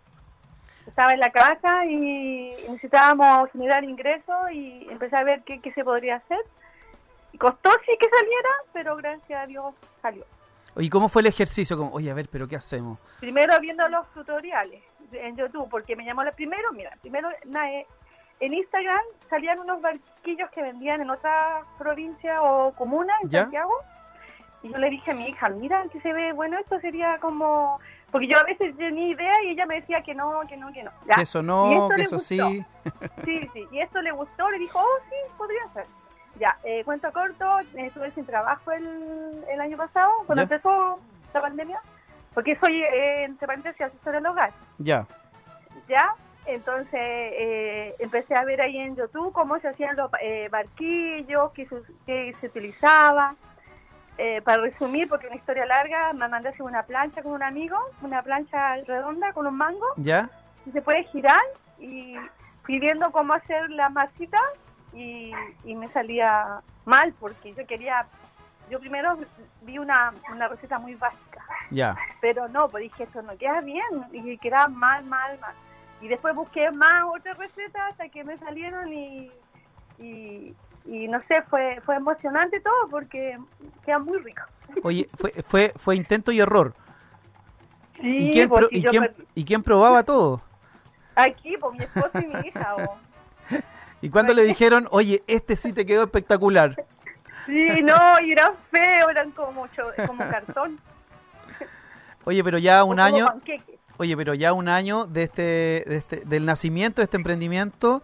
Estaba 0.87 1.13
en 1.13 1.21
la 1.21 1.31
casa 1.31 1.87
y 1.87 2.55
necesitábamos 2.69 3.51
generar 3.53 3.85
ingresos 3.85 4.53
y 4.53 4.87
empecé 4.91 5.17
a 5.17 5.25
ver 5.25 5.43
qué, 5.45 5.61
qué 5.61 5.73
se 5.73 5.85
podría 5.85 6.17
hacer. 6.17 6.41
Y 7.33 7.39
costó 7.39 7.71
sí 7.87 7.97
que 7.99 8.09
saliera, 8.09 8.51
pero 8.73 8.97
gracias 8.97 9.43
a 9.43 9.47
Dios 9.47 9.75
salió. 10.03 10.25
¿Y 10.77 10.91
cómo 10.91 11.09
fue 11.09 11.23
el 11.23 11.27
ejercicio? 11.27 11.77
Como, 11.77 11.93
Oye, 11.93 12.11
a 12.11 12.15
ver, 12.15 12.29
pero 12.31 12.49
¿qué 12.49 12.57
hacemos? 12.57 12.99
Primero 13.21 13.59
viendo 13.61 13.89
los 13.89 14.11
tutoriales 14.13 14.83
en 15.13 15.37
YouTube, 15.37 15.69
porque 15.71 15.95
me 15.97 16.05
llamó 16.05 16.25
la 16.25 16.33
primero, 16.33 16.73
mira, 16.73 16.91
primero 17.01 17.31
eh, 17.31 17.87
en 18.41 18.55
Instagram 18.55 19.01
salían 19.31 19.61
unos 19.61 19.81
barquillos 19.81 20.51
que 20.51 20.63
vendían 20.63 21.01
en 21.01 21.11
otra 21.11 21.63
provincia 21.79 22.43
o 22.43 22.73
comuna, 22.75 23.15
en 23.23 23.31
Santiago, 23.31 23.73
y 24.63 24.71
yo 24.71 24.79
le 24.79 24.91
dije 24.91 25.11
a 25.11 25.15
mi 25.15 25.27
hija, 25.29 25.49
mira, 25.51 25.85
que 25.93 26.01
se 26.01 26.13
ve, 26.13 26.33
bueno, 26.33 26.59
esto 26.59 26.81
sería 26.81 27.19
como... 27.19 27.79
Porque 28.11 28.29
yo 28.29 28.39
a 28.39 28.45
veces 28.45 28.77
tenía 28.77 29.09
idea 29.09 29.43
y 29.45 29.51
ella 29.51 29.67
me 29.67 29.81
decía 29.81 30.01
que 30.03 30.15
no, 30.15 30.41
que 30.49 30.57
no, 30.57 30.73
que 30.73 30.85
no. 30.85 30.91
Que 31.15 31.23
eso 31.23 31.43
no, 31.43 31.89
que 31.95 32.03
eso 32.03 32.19
sí. 32.19 32.39
Sí, 33.25 33.41
sí, 33.53 33.67
y 33.73 33.81
esto 33.81 34.01
le 34.01 34.13
gustó, 34.13 34.51
le 34.51 34.59
dijo, 34.59 34.79
oh, 34.79 35.03
sí, 35.11 35.17
podría 35.37 35.69
ser. 35.75 35.87
Ya, 36.39 36.57
eh, 36.65 36.83
cuento 36.85 37.13
corto, 37.13 37.59
estuve 37.75 38.11
sin 38.11 38.27
trabajo 38.27 38.73
el, 38.73 39.45
el 39.49 39.61
año 39.61 39.77
pasado, 39.77 40.11
cuando 40.27 40.43
empezó 40.43 40.99
la 41.33 41.41
pandemia, 41.41 41.81
porque 42.35 42.57
soy, 42.57 42.83
eh, 42.83 43.25
entre 43.25 43.47
paréntesis, 43.47 43.81
asesora 43.81 44.19
del 44.19 44.27
hogar. 44.27 44.53
Ya. 44.79 45.07
Ya, 45.89 46.15
entonces 46.47 47.01
eh, 47.01 47.95
empecé 47.99 48.35
a 48.35 48.45
ver 48.45 48.61
ahí 48.61 48.79
en 48.79 48.97
YouTube 48.97 49.33
cómo 49.33 49.59
se 49.61 49.69
hacían 49.69 49.97
los 49.97 50.11
eh, 50.21 50.49
barquillos, 50.51 51.53
qué 51.53 51.67
se, 51.67 51.77
qué 52.07 52.35
se 52.41 52.47
utilizaba. 52.49 53.35
Eh, 54.17 54.43
para 54.43 54.63
resumir, 54.63 55.09
porque 55.09 55.27
una 55.27 55.35
historia 55.35 55.67
larga, 55.67 56.13
me 56.13 56.29
mandé 56.29 56.49
a 56.49 56.53
hacer 56.53 56.63
una 56.63 56.85
plancha 56.85 57.21
con 57.21 57.33
un 57.33 57.43
amigo, 57.43 57.77
una 58.01 58.23
plancha 58.23 58.77
redonda 58.87 59.33
con 59.33 59.47
un 59.47 59.57
mango. 59.57 59.87
Ya. 59.97 60.31
Y 60.67 60.71
se 60.71 60.83
puede 60.83 61.03
girar 61.05 61.41
y 61.81 62.15
fui 62.63 62.79
viendo 62.79 63.11
cómo 63.11 63.33
hacer 63.35 63.71
la 63.71 63.89
masita 63.89 64.39
y, 64.95 65.33
y 65.65 65.75
me 65.75 65.89
salía 65.89 66.61
mal 66.85 67.13
porque 67.19 67.53
yo 67.55 67.67
quería, 67.67 68.07
yo 68.71 68.79
primero 68.81 69.19
vi 69.63 69.79
una, 69.79 70.13
una 70.33 70.49
receta 70.49 70.79
muy 70.79 70.95
básica, 70.95 71.43
ya 71.71 71.97
pero 72.21 72.49
no, 72.49 72.69
pues 72.69 72.83
dije 72.85 73.05
esto 73.05 73.21
no 73.23 73.37
queda 73.37 73.61
bien 73.61 73.85
y 74.13 74.39
quedaba 74.39 74.69
mal, 74.69 75.05
mal, 75.05 75.39
mal. 75.41 75.55
Y 76.01 76.09
después 76.09 76.35
busqué 76.35 76.71
más 76.73 77.05
otras 77.15 77.37
recetas 77.39 77.83
hasta 77.91 78.09
que 78.09 78.25
me 78.25 78.37
salieron 78.39 78.93
y, 78.93 79.31
y, 79.99 80.55
y 80.87 81.09
no 81.09 81.21
sé, 81.23 81.43
fue 81.43 81.81
fue 81.85 81.97
emocionante 81.97 82.61
todo 82.61 82.89
porque 82.91 83.39
queda 83.85 83.99
muy 83.99 84.19
rico. 84.19 84.43
Oye, 84.83 85.09
fue 85.17 85.31
fue 85.47 85.73
fue 85.77 85.97
intento 85.97 86.33
y 86.33 86.41
error. 86.41 86.75
Sí, 88.01 88.29
¿Y 88.29 88.31
quién, 88.33 88.49
pues, 88.49 88.67
pro- 88.67 88.77
y 88.77 88.83
quién- 88.83 89.03
per- 89.03 89.27
y 89.35 89.45
quién 89.45 89.63
probaba 89.63 90.03
todo? 90.03 90.43
aquí, 91.17 91.57
pues 91.59 91.73
mi 91.79 91.85
esposo 91.85 92.19
y 92.21 92.27
mi 92.27 92.49
hija. 92.49 92.77
o. 92.77 92.99
Y 94.05 94.11
cuando 94.11 94.35
le 94.35 94.43
dijeron, 94.45 94.87
oye, 94.91 95.23
este 95.27 95.57
sí 95.57 95.73
te 95.73 95.87
quedó 95.87 96.03
espectacular. 96.05 96.77
Sí, 97.47 97.69
no, 97.83 98.21
y 98.23 98.33
eran 98.33 98.53
feos, 98.71 99.11
eran 99.11 99.31
como 99.31 99.53
mucho, 99.53 99.83
como 100.07 100.19
cartón. 100.31 100.79
Oye, 102.25 102.43
pero 102.45 102.59
ya 102.59 102.85
un 102.85 103.01
año, 103.01 103.27
panqueques. 103.27 103.79
oye, 103.99 104.17
pero 104.17 104.35
ya 104.35 104.53
un 104.53 104.69
año 104.69 105.07
de 105.07 105.23
este, 105.25 105.43
de 105.87 105.97
este, 105.97 106.17
del 106.25 106.45
nacimiento 106.47 107.01
de 107.01 107.05
este 107.05 107.17
emprendimiento, 107.17 108.03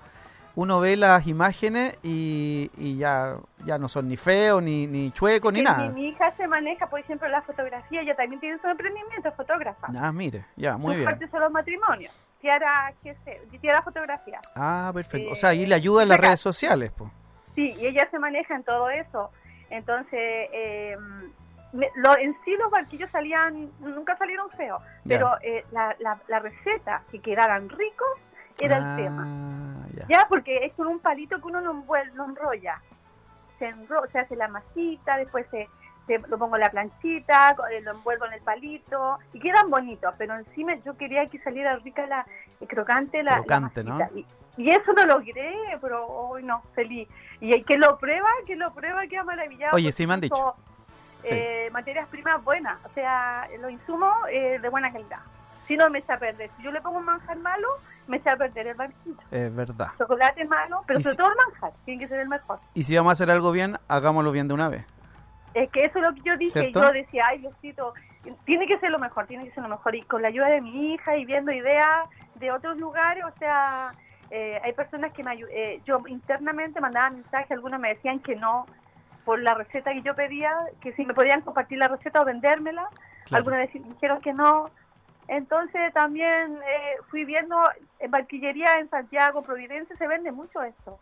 uno 0.55 0.81
ve 0.81 0.97
las 0.97 1.27
imágenes 1.27 1.97
y, 2.03 2.71
y 2.77 2.97
ya, 2.97 3.37
ya 3.65 3.79
no 3.79 3.89
son 3.89 4.09
ni 4.09 4.17
feos, 4.17 4.63
ni, 4.63 4.87
ni 4.87 5.11
chuecos, 5.13 5.53
ni 5.53 5.61
Sí, 5.61 5.65
nada. 5.65 5.89
Mi, 5.89 6.01
mi 6.03 6.09
hija 6.09 6.35
se 6.37 6.47
maneja, 6.47 6.87
por 6.89 7.01
ejemplo, 7.01 7.29
la 7.29 7.43
fotografía, 7.43 8.03
ella 8.03 8.17
también 8.17 8.41
tiene 8.41 8.59
su 8.61 8.67
emprendimiento, 8.69 9.33
fotógrafa. 9.33 9.89
Ah, 9.99 10.13
mire, 10.13 10.45
ya, 10.57 10.77
muy 10.77 10.93
Sus 10.95 10.97
bien. 11.01 11.11
partes 11.11 11.31
son 11.31 11.41
los 11.41 11.53
matrimonios. 11.53 12.13
Tiara, 12.41 12.93
qué 13.03 13.15
sé, 13.25 13.41
Tiara 13.61 13.83
Fotografía. 13.83 14.41
Ah, 14.55 14.91
perfecto. 14.95 15.31
O 15.31 15.33
Eh, 15.35 15.37
sea, 15.37 15.51
ahí 15.51 15.67
le 15.67 15.75
ayuda 15.75 16.03
en 16.03 16.09
las 16.09 16.19
acá. 16.19 16.29
redes 16.29 16.41
sociales, 16.41 16.91
pues. 16.97 17.11
Sí, 17.55 17.75
y 17.79 17.87
ella 17.87 18.09
se 18.11 18.19
maneja 18.19 18.55
en 18.55 18.63
todo 18.65 18.89
eso. 18.91 19.31
Entonces, 19.69 20.49
eh, 20.53 20.97
lo, 21.97 22.17
en 22.19 22.37
sí 22.45 22.57
los 22.57 22.71
barquillos 22.71 23.11
salían, 23.11 23.71
nunca 23.81 24.17
salieron 24.17 24.51
feos, 24.51 24.83
pero 25.07 25.31
eh, 25.43 25.65
la, 25.71 25.95
la, 26.01 26.19
la 26.29 26.39
receta, 26.41 27.03
que 27.11 27.21
quedaran 27.21 27.69
ricos, 27.69 28.09
era 28.59 28.77
Ah, 28.77 28.79
el 28.97 28.97
tema. 29.05 29.87
ya. 29.95 30.07
Ya, 30.09 30.27
porque 30.29 30.65
es 30.67 30.73
con 30.75 30.87
un 30.89 30.99
palito 31.01 31.39
que 31.41 31.47
uno 31.47 31.61
lo, 31.61 31.73
envuel- 31.73 32.13
lo 32.15 32.25
enrolla. 32.25 32.81
Se, 33.59 33.67
enro 33.67 34.03
se 34.11 34.19
hace 34.19 34.35
la 34.37 34.49
masita, 34.49 35.17
después 35.19 35.47
se, 35.51 35.69
se- 36.19 36.29
lo 36.29 36.39
pongo 36.39 36.57
en 36.57 36.63
la 36.63 36.71
planchita, 36.71 37.55
eh, 37.73 37.81
lo 37.83 37.93
envuelvo 37.93 38.27
en 38.27 38.33
el 38.33 38.41
palito 38.43 39.19
y 39.33 39.39
quedan 39.39 39.71
bonitos, 39.71 40.13
pero 40.19 40.35
encima 40.35 40.75
yo 40.85 40.97
quería 40.97 41.27
que 41.27 41.39
saliera 41.39 41.77
rica 41.77 42.07
la 42.07 42.27
eh, 42.61 42.67
crocante 42.67 43.23
la, 43.23 43.33
la 43.33 43.37
Crocante, 43.39 43.85
¿no? 43.85 43.95
masita. 43.99 44.19
Y, 44.19 44.27
y 44.57 44.71
eso 44.71 44.93
lo 44.93 45.05
logré, 45.07 45.55
pero 45.81 46.07
hoy 46.07 46.43
no, 46.43 46.63
feliz. 46.75 47.09
Y 47.41 47.53
el 47.53 47.65
que 47.65 47.79
lo 47.79 47.97
prueba, 47.99 48.29
que 48.47 48.57
lo 48.57 48.73
prueba, 48.75 49.07
queda 49.07 49.23
maravillado. 49.25 49.75
Oye, 49.77 49.93
sí 49.93 50.07
me 50.07 50.15
han 50.15 50.21
dicho. 50.21 50.55
Sí. 51.23 51.29
eh, 51.33 51.69
materias 51.71 52.09
primas 52.09 52.43
buenas, 52.43 52.79
o 52.85 52.89
sea, 52.89 53.47
los 53.61 53.71
insumos 53.71 54.13
eh, 54.33 54.59
de 54.61 54.69
buena 54.71 54.91
calidad. 54.91 55.19
Si 55.67 55.77
no, 55.77 55.89
me 55.91 55.99
echa 56.01 56.15
a 56.15 56.19
perder. 56.19 56.51
Si 56.57 56.63
yo 56.65 56.73
le 56.73 56.81
pongo 56.81 56.99
un 56.99 57.05
manjar 57.05 57.37
malo, 57.39 57.69
me 58.09 58.17
echa 58.17 58.33
a 58.33 58.37
perder 58.37 58.67
el 58.69 58.75
barquillo 58.75 59.17
Es 59.31 59.55
verdad. 59.55 59.89
chocolate 59.99 60.45
malo, 60.47 60.83
pero 60.87 60.99
sobre 61.01 61.13
si- 61.13 61.17
todo 61.19 61.29
el 61.31 61.37
manjar, 61.37 61.73
tiene 61.85 62.01
que 62.01 62.09
ser 62.09 62.21
el 62.21 62.29
mejor. 62.29 62.59
Y 62.75 62.83
si 62.85 62.97
vamos 62.97 63.11
a 63.11 63.13
hacer 63.13 63.31
algo 63.31 63.53
bien, 63.53 63.79
hagámoslo 63.87 64.33
bien 64.33 64.49
de 64.49 64.55
una 64.55 64.69
vez. 64.69 64.85
Es 65.55 65.71
que 65.71 65.85
eso 65.85 65.99
es 65.99 66.05
lo 66.05 66.15
que 66.15 66.23
yo 66.23 66.37
dije, 66.37 66.61
¿Cierto? 66.61 66.81
yo 66.83 66.93
decía, 66.93 67.25
ay 67.29 67.39
Diosito, 67.39 67.93
tiene 68.45 68.67
que 68.67 68.79
ser 68.79 68.91
lo 68.91 68.99
mejor, 68.99 69.27
tiene 69.27 69.45
que 69.45 69.53
ser 69.53 69.63
lo 69.63 69.69
mejor. 69.69 69.95
Y 69.95 70.03
con 70.03 70.23
la 70.23 70.29
ayuda 70.29 70.49
de 70.49 70.61
mi 70.61 70.95
hija 70.95 71.17
y 71.17 71.25
viendo 71.25 71.51
ideas 71.53 72.09
de 72.37 72.53
otros 72.53 72.79
lugares, 72.79 73.25
o 73.25 73.39
sea, 73.39 73.93
eh, 74.31 74.61
hay 74.63 74.73
personas 74.75 75.13
que 75.13 75.25
me 75.25 75.33
ayudan, 75.33 75.53
yo 75.85 76.01
internamente 76.07 76.81
mandaba 76.81 77.11
mensajes, 77.11 77.51
algunos 77.51 77.81
me 77.81 77.89
decían 77.95 78.21
que 78.21 78.37
no 78.37 78.67
por 79.25 79.41
la 79.41 79.55
receta 79.55 79.93
que 79.93 80.03
yo 80.03 80.15
pedía, 80.15 80.53
que 80.81 80.93
si 80.93 81.05
me 81.05 81.15
podían 81.15 81.43
compartir 81.43 81.79
la 81.79 81.89
receta 81.89 82.23
o 82.23 82.25
vendérmela, 82.25 82.89
Claro. 83.25 83.39
algunas 83.43 83.59
veces 83.61 83.85
dijeron 83.87 84.21
que 84.21 84.33
no. 84.33 84.71
Entonces 85.29 85.93
también 85.93 86.59
eh, 86.67 86.97
fui 87.11 87.25
viendo 87.25 87.57
en 88.01 88.11
barquillería 88.11 88.79
en 88.81 88.91
Santiago, 88.91 89.43
Providencia, 89.43 89.95
se 89.97 90.09
vende 90.09 90.33
mucho 90.33 90.63
esto. 90.63 90.99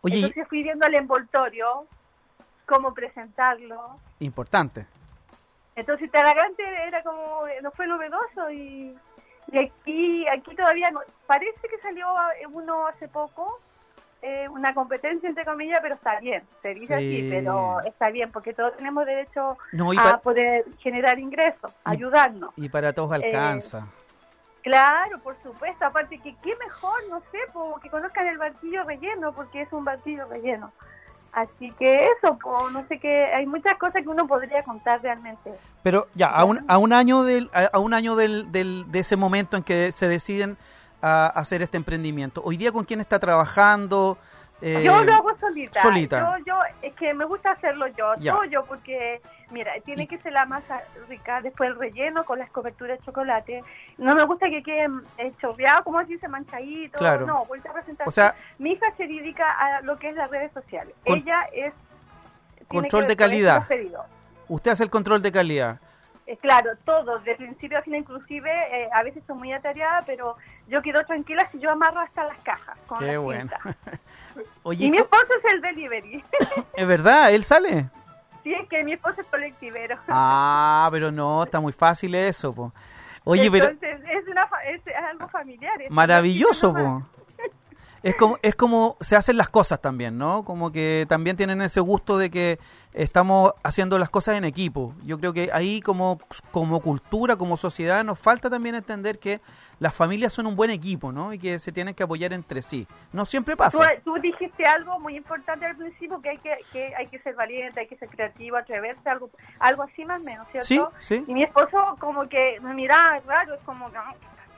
Oye, 0.00 0.16
Entonces 0.16 0.48
fui 0.48 0.62
viendo 0.62 0.86
el 0.86 0.94
envoltorio, 0.94 1.86
cómo 2.66 2.92
presentarlo. 2.92 3.98
importante. 4.20 4.86
Entonces 5.74 6.10
Talagante 6.10 6.62
era 6.86 7.02
como, 7.02 7.42
no 7.62 7.70
fue 7.72 7.86
novedoso 7.86 8.50
y, 8.50 8.96
y 9.52 9.58
aquí 9.58 10.26
aquí 10.28 10.54
todavía 10.56 10.90
no, 10.90 11.00
parece 11.26 11.68
que 11.68 11.78
salió 11.78 12.06
eh, 12.40 12.46
uno 12.50 12.86
hace 12.86 13.08
poco, 13.08 13.58
eh, 14.22 14.48
una 14.48 14.72
competencia 14.74 15.28
entre 15.28 15.44
comillas, 15.44 15.80
pero 15.82 15.94
está 15.96 16.18
bien, 16.20 16.42
se 16.62 16.68
dice 16.70 16.86
Sí. 16.86 16.92
así, 16.94 17.28
pero 17.30 17.80
está 17.84 18.08
bien 18.10 18.32
porque 18.32 18.54
todos 18.54 18.74
tenemos 18.76 19.04
derecho 19.04 19.58
No, 19.72 19.90
a 19.98 20.18
poder 20.18 20.64
generar 20.78 21.18
ingresos, 21.20 21.70
Y- 21.70 21.74
ayudarnos. 21.90 22.50
y 22.56 22.68
para 22.70 22.92
todos 22.94 23.12
Eh, 23.12 23.26
alcanza. 23.26 23.86
Claro, 24.62 25.18
por 25.20 25.36
supuesto, 25.42 25.84
aparte 25.84 26.18
que 26.18 26.34
qué 26.42 26.56
mejor, 26.56 26.98
no 27.08 27.20
sé, 27.30 27.38
po, 27.52 27.78
que 27.80 27.88
conozcan 27.90 28.26
el 28.26 28.38
barquillo 28.38 28.82
relleno, 28.82 29.32
porque 29.32 29.60
es 29.62 29.72
un 29.72 29.84
barquillo 29.84 30.26
relleno. 30.26 30.72
Así 31.36 31.70
que 31.78 32.06
eso, 32.06 32.38
no 32.72 32.86
sé 32.88 32.98
qué, 32.98 33.26
hay 33.26 33.44
muchas 33.44 33.74
cosas 33.74 34.02
que 34.02 34.08
uno 34.08 34.26
podría 34.26 34.62
contar 34.62 35.02
realmente. 35.02 35.50
Pero 35.82 36.06
ya, 36.14 36.28
a 36.28 36.44
un, 36.44 36.64
a 36.66 36.78
un 36.78 36.94
año, 36.94 37.24
del, 37.24 37.50
a 37.52 37.78
un 37.78 37.92
año 37.92 38.16
del, 38.16 38.50
del- 38.52 38.90
de 38.90 39.00
ese 39.00 39.16
momento 39.16 39.58
en 39.58 39.62
que 39.62 39.92
se 39.92 40.08
deciden 40.08 40.56
a 41.02 41.26
hacer 41.26 41.60
este 41.60 41.76
emprendimiento, 41.76 42.40
hoy 42.42 42.56
día 42.56 42.72
con 42.72 42.86
quién 42.86 43.00
está 43.02 43.18
trabajando, 43.18 44.16
Eh, 44.62 44.82
yo 44.82 45.04
lo 45.04 45.12
hago 45.12 45.36
solita. 45.38 45.82
solita. 45.82 46.38
Yo, 46.38 46.44
yo, 46.46 46.60
es 46.80 46.94
que 46.94 47.12
me 47.12 47.24
gusta 47.26 47.50
hacerlo 47.50 47.86
yo, 47.88 48.14
Ya. 48.18 48.32
todo 48.32 48.44
yo, 48.44 48.64
porque, 48.64 49.20
mira, 49.50 49.72
tiene 49.84 50.04
Y- 50.04 50.06
que 50.06 50.18
ser 50.18 50.32
la 50.32 50.46
masa 50.46 50.80
rica, 51.08 51.42
después 51.42 51.68
el 51.70 51.76
relleno 51.78 52.24
con 52.24 52.38
las 52.38 52.48
coberturas 52.50 52.98
de 52.98 53.04
chocolate. 53.04 53.62
No 53.98 54.14
me 54.14 54.24
gusta 54.24 54.48
que 54.48 54.62
quede 54.62 54.88
eh, 55.18 55.32
chorreado, 55.40 55.84
como 55.84 55.98
así, 55.98 56.16
se 56.18 56.28
manchadito. 56.28 56.96
Claro. 56.98 57.26
No, 57.26 57.44
vuelta 57.44 57.70
a 57.70 57.74
presentar. 57.74 58.08
O 58.08 58.10
sea- 58.10 58.34
Mi 58.58 58.72
hija 58.72 58.86
se 58.96 59.06
dedica 59.06 59.44
a 59.52 59.82
lo 59.82 59.98
que 59.98 60.08
es 60.08 60.16
las 60.16 60.30
redes 60.30 60.50
sociales. 60.52 60.94
Con- 61.04 61.18
Ella 61.18 61.42
es... 61.52 61.74
Control 62.68 63.06
de 63.06 63.16
calidad. 63.16 63.66
usted 64.48 64.70
hace 64.72 64.82
el 64.84 64.90
control 64.90 65.22
de 65.22 65.30
calidad. 65.32 65.78
Eh, 66.26 66.36
claro, 66.38 66.70
todo, 66.84 67.20
de 67.20 67.36
principio 67.36 67.78
a 67.78 67.82
fin, 67.82 67.94
inclusive, 67.94 68.50
eh, 68.50 68.88
a 68.92 69.04
veces 69.04 69.18
estoy 69.18 69.36
muy 69.36 69.52
atareada, 69.52 70.02
pero 70.04 70.36
yo 70.66 70.82
quedo 70.82 71.04
tranquila 71.04 71.46
si 71.52 71.60
yo 71.60 71.70
amarro 71.70 72.00
hasta 72.00 72.24
las 72.24 72.36
cajas. 72.38 72.76
Con 72.88 72.98
Qué 72.98 73.16
bueno. 73.16 73.50
Oye, 74.62 74.86
Y 74.86 74.90
mi 74.90 74.98
esposo 74.98 75.26
es 75.42 75.52
el 75.52 75.60
delivery. 75.60 76.24
¿es 76.76 76.86
verdad? 76.86 77.32
¿Él 77.32 77.44
sale? 77.44 77.88
sí, 78.42 78.54
es 78.54 78.68
que 78.68 78.84
mi 78.84 78.92
esposo 78.92 79.20
es 79.20 79.26
colectivero. 79.26 79.96
Ah, 80.08 80.88
pero 80.92 81.10
no, 81.10 81.42
está 81.42 81.60
muy 81.60 81.72
fácil 81.72 82.14
eso, 82.14 82.54
po. 82.54 82.72
Oye, 83.24 83.50
pero 83.50 83.68
es, 83.68 84.28
una, 84.28 84.48
es, 84.68 84.82
algo 85.10 85.28
familiar. 85.28 85.82
es 85.82 85.90
maravilloso, 85.90 86.72
po. 86.72 87.02
Es 88.06 88.14
como, 88.14 88.38
es 88.40 88.54
como 88.54 88.96
se 89.00 89.16
hacen 89.16 89.36
las 89.36 89.48
cosas 89.48 89.80
también, 89.80 90.16
¿no? 90.16 90.44
Como 90.44 90.70
que 90.70 91.06
también 91.08 91.36
tienen 91.36 91.60
ese 91.60 91.80
gusto 91.80 92.18
de 92.18 92.30
que 92.30 92.60
estamos 92.92 93.52
haciendo 93.64 93.98
las 93.98 94.10
cosas 94.10 94.38
en 94.38 94.44
equipo. 94.44 94.94
Yo 95.02 95.18
creo 95.18 95.32
que 95.32 95.50
ahí 95.52 95.80
como, 95.80 96.20
como 96.52 96.78
cultura, 96.80 97.34
como 97.34 97.56
sociedad, 97.56 98.04
nos 98.04 98.16
falta 98.16 98.48
también 98.48 98.76
entender 98.76 99.18
que 99.18 99.40
las 99.80 99.92
familias 99.92 100.32
son 100.32 100.46
un 100.46 100.54
buen 100.54 100.70
equipo, 100.70 101.10
¿no? 101.10 101.32
Y 101.32 101.40
que 101.40 101.58
se 101.58 101.72
tienen 101.72 101.94
que 101.96 102.04
apoyar 102.04 102.32
entre 102.32 102.62
sí. 102.62 102.86
No 103.12 103.26
siempre 103.26 103.56
pasa. 103.56 103.76
Tú, 104.04 104.12
tú 104.14 104.20
dijiste 104.20 104.64
algo 104.64 105.00
muy 105.00 105.16
importante 105.16 105.66
al 105.66 105.76
principio, 105.76 106.20
que 106.22 106.28
hay 106.28 106.38
que, 106.38 106.56
que 106.72 106.94
hay 106.94 107.08
que 107.08 107.18
ser 107.18 107.34
valiente, 107.34 107.80
hay 107.80 107.88
que 107.88 107.96
ser 107.96 108.08
creativo, 108.08 108.56
atreverse, 108.56 109.10
algo, 109.10 109.30
algo 109.58 109.82
así 109.82 110.04
más 110.04 110.20
o 110.20 110.24
menos, 110.24 110.46
¿cierto? 110.52 110.92
Sí, 111.00 111.16
sí. 111.16 111.24
Y 111.26 111.34
mi 111.34 111.42
esposo 111.42 111.96
como 111.98 112.28
que 112.28 112.60
me 112.60 112.72
miraba 112.72 113.18
raro, 113.26 113.54
es 113.54 113.60
como 113.62 113.90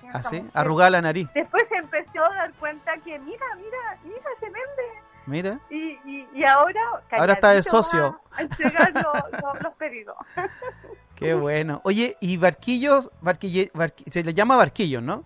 "Ah, 0.08 0.12
¿qué 0.12 0.18
está 0.18 0.28
haciendo 0.28 0.28
esta 0.28 0.28
Así, 0.28 0.36
mujer?". 0.42 0.60
arrugar 0.60 0.90
la 0.92 1.02
nariz. 1.02 1.28
Después 1.34 1.64
se 1.68 1.76
empezó 1.76 2.24
a 2.24 2.34
dar 2.34 2.52
cuenta 2.54 2.92
que, 2.98 3.18
mira, 3.18 3.46
mira, 3.56 3.98
mira, 4.04 4.30
se 4.40 4.46
vende. 4.46 5.02
Mira. 5.26 5.60
Y, 5.70 5.98
y, 6.10 6.28
y 6.34 6.44
ahora... 6.44 6.80
Ahora 7.12 7.34
está 7.34 7.50
de 7.50 7.62
socio. 7.62 8.18
A 8.32 8.42
entregar 8.42 8.92
los, 8.94 9.42
los- 9.42 9.62
los 9.62 9.74
pedidos. 9.74 10.16
Qué 11.16 11.34
bueno. 11.34 11.80
Oye, 11.84 12.16
y 12.20 12.36
barquillos, 12.36 13.10
barquille- 13.20 13.70
barqui- 13.72 14.10
se 14.10 14.22
le 14.24 14.32
llama 14.34 14.56
barquillos, 14.56 15.02
¿no? 15.02 15.24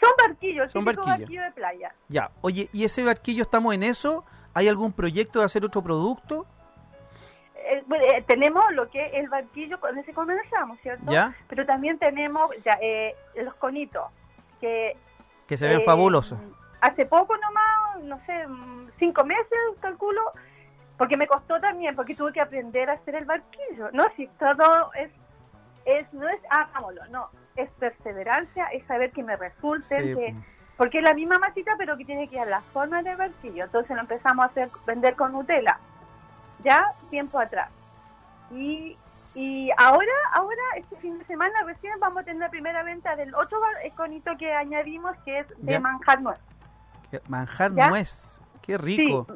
Son 0.00 0.10
barquillos, 0.18 0.72
Son 0.72 0.84
barquillos. 0.84 1.18
barquillo 1.18 1.42
de 1.42 1.52
playa. 1.52 1.94
Ya. 2.08 2.30
Oye, 2.40 2.68
¿y 2.72 2.84
ese 2.84 3.04
barquillo 3.04 3.42
estamos 3.42 3.74
en 3.74 3.82
eso? 3.84 4.24
¿Hay 4.54 4.66
algún 4.68 4.92
proyecto 4.92 5.38
de 5.40 5.44
hacer 5.44 5.64
otro 5.64 5.82
producto? 5.82 6.46
Bueno, 7.86 8.04
eh, 8.04 8.24
tenemos 8.26 8.64
lo 8.72 8.88
que 8.88 9.06
es 9.06 9.14
el 9.14 9.28
barquillo, 9.28 9.78
con 9.80 9.98
ese 9.98 10.12
comenzamos, 10.12 10.78
¿cierto? 10.80 11.12
¿Ya? 11.12 11.34
Pero 11.48 11.66
también 11.66 11.98
tenemos 11.98 12.50
ya 12.64 12.78
eh, 12.80 13.14
los 13.34 13.54
conitos, 13.54 14.04
que... 14.60 14.96
Que 15.46 15.56
se 15.56 15.68
ven 15.68 15.80
eh, 15.80 15.84
fabulosos. 15.84 16.38
Hace 16.80 17.06
poco 17.06 17.36
nomás, 17.36 18.02
no 18.04 18.20
sé, 18.26 18.46
mm, 18.46 18.90
cinco 18.98 19.24
meses, 19.24 19.58
calculo, 19.80 20.22
porque 20.96 21.16
me 21.16 21.26
costó 21.26 21.60
también, 21.60 21.94
porque 21.94 22.14
tuve 22.14 22.32
que 22.32 22.40
aprender 22.40 22.88
a 22.88 22.94
hacer 22.94 23.16
el 23.16 23.24
barquillo. 23.24 23.90
No, 23.92 24.04
si 24.16 24.26
todo 24.38 24.92
es, 24.94 25.10
es 25.84 26.12
no 26.12 26.28
es 26.28 26.40
hagámoslo, 26.48 27.06
no, 27.10 27.28
es 27.56 27.70
perseverancia, 27.72 28.66
es 28.66 28.86
saber 28.86 29.10
que 29.12 29.22
me 29.22 29.36
resulten, 29.36 30.04
Sí, 30.04 30.14
que, 30.14 30.32
po. 30.32 30.44
porque 30.78 30.98
es 30.98 31.04
la 31.04 31.14
misma 31.14 31.38
masita, 31.38 31.74
pero 31.76 31.96
que 31.96 32.04
tiene 32.04 32.28
que 32.28 32.36
dar 32.36 32.48
la 32.48 32.60
forma 32.60 33.02
del 33.02 33.16
barquillo. 33.16 33.64
Entonces 33.64 33.94
lo 33.94 34.00
empezamos 34.00 34.44
a 34.44 34.48
hacer, 34.48 34.68
vender 34.86 35.16
con 35.16 35.32
Nutella, 35.32 35.78
ya 36.64 36.86
tiempo 37.10 37.38
atrás. 37.38 37.70
Y, 38.50 38.96
y 39.34 39.70
ahora, 39.76 40.12
ahora, 40.32 40.62
este 40.76 40.96
fin 40.96 41.18
de 41.18 41.24
semana 41.24 41.52
recién 41.66 41.98
vamos 42.00 42.22
a 42.22 42.24
tener 42.24 42.40
la 42.40 42.50
primera 42.50 42.82
venta 42.82 43.16
del 43.16 43.34
otro 43.34 43.60
bar- 43.60 43.92
conito 43.96 44.36
que 44.38 44.52
añadimos, 44.52 45.16
que 45.24 45.40
es 45.40 45.48
de 45.58 45.72
Ya. 45.72 45.80
manjar 45.80 46.20
nuez. 46.22 46.38
Qué- 47.10 47.20
Manjar 47.28 47.72
¿Ya? 47.74 47.88
nuez. 47.88 48.38
Qué 48.62 48.78
rico. 48.78 49.26
Sí, 49.28 49.34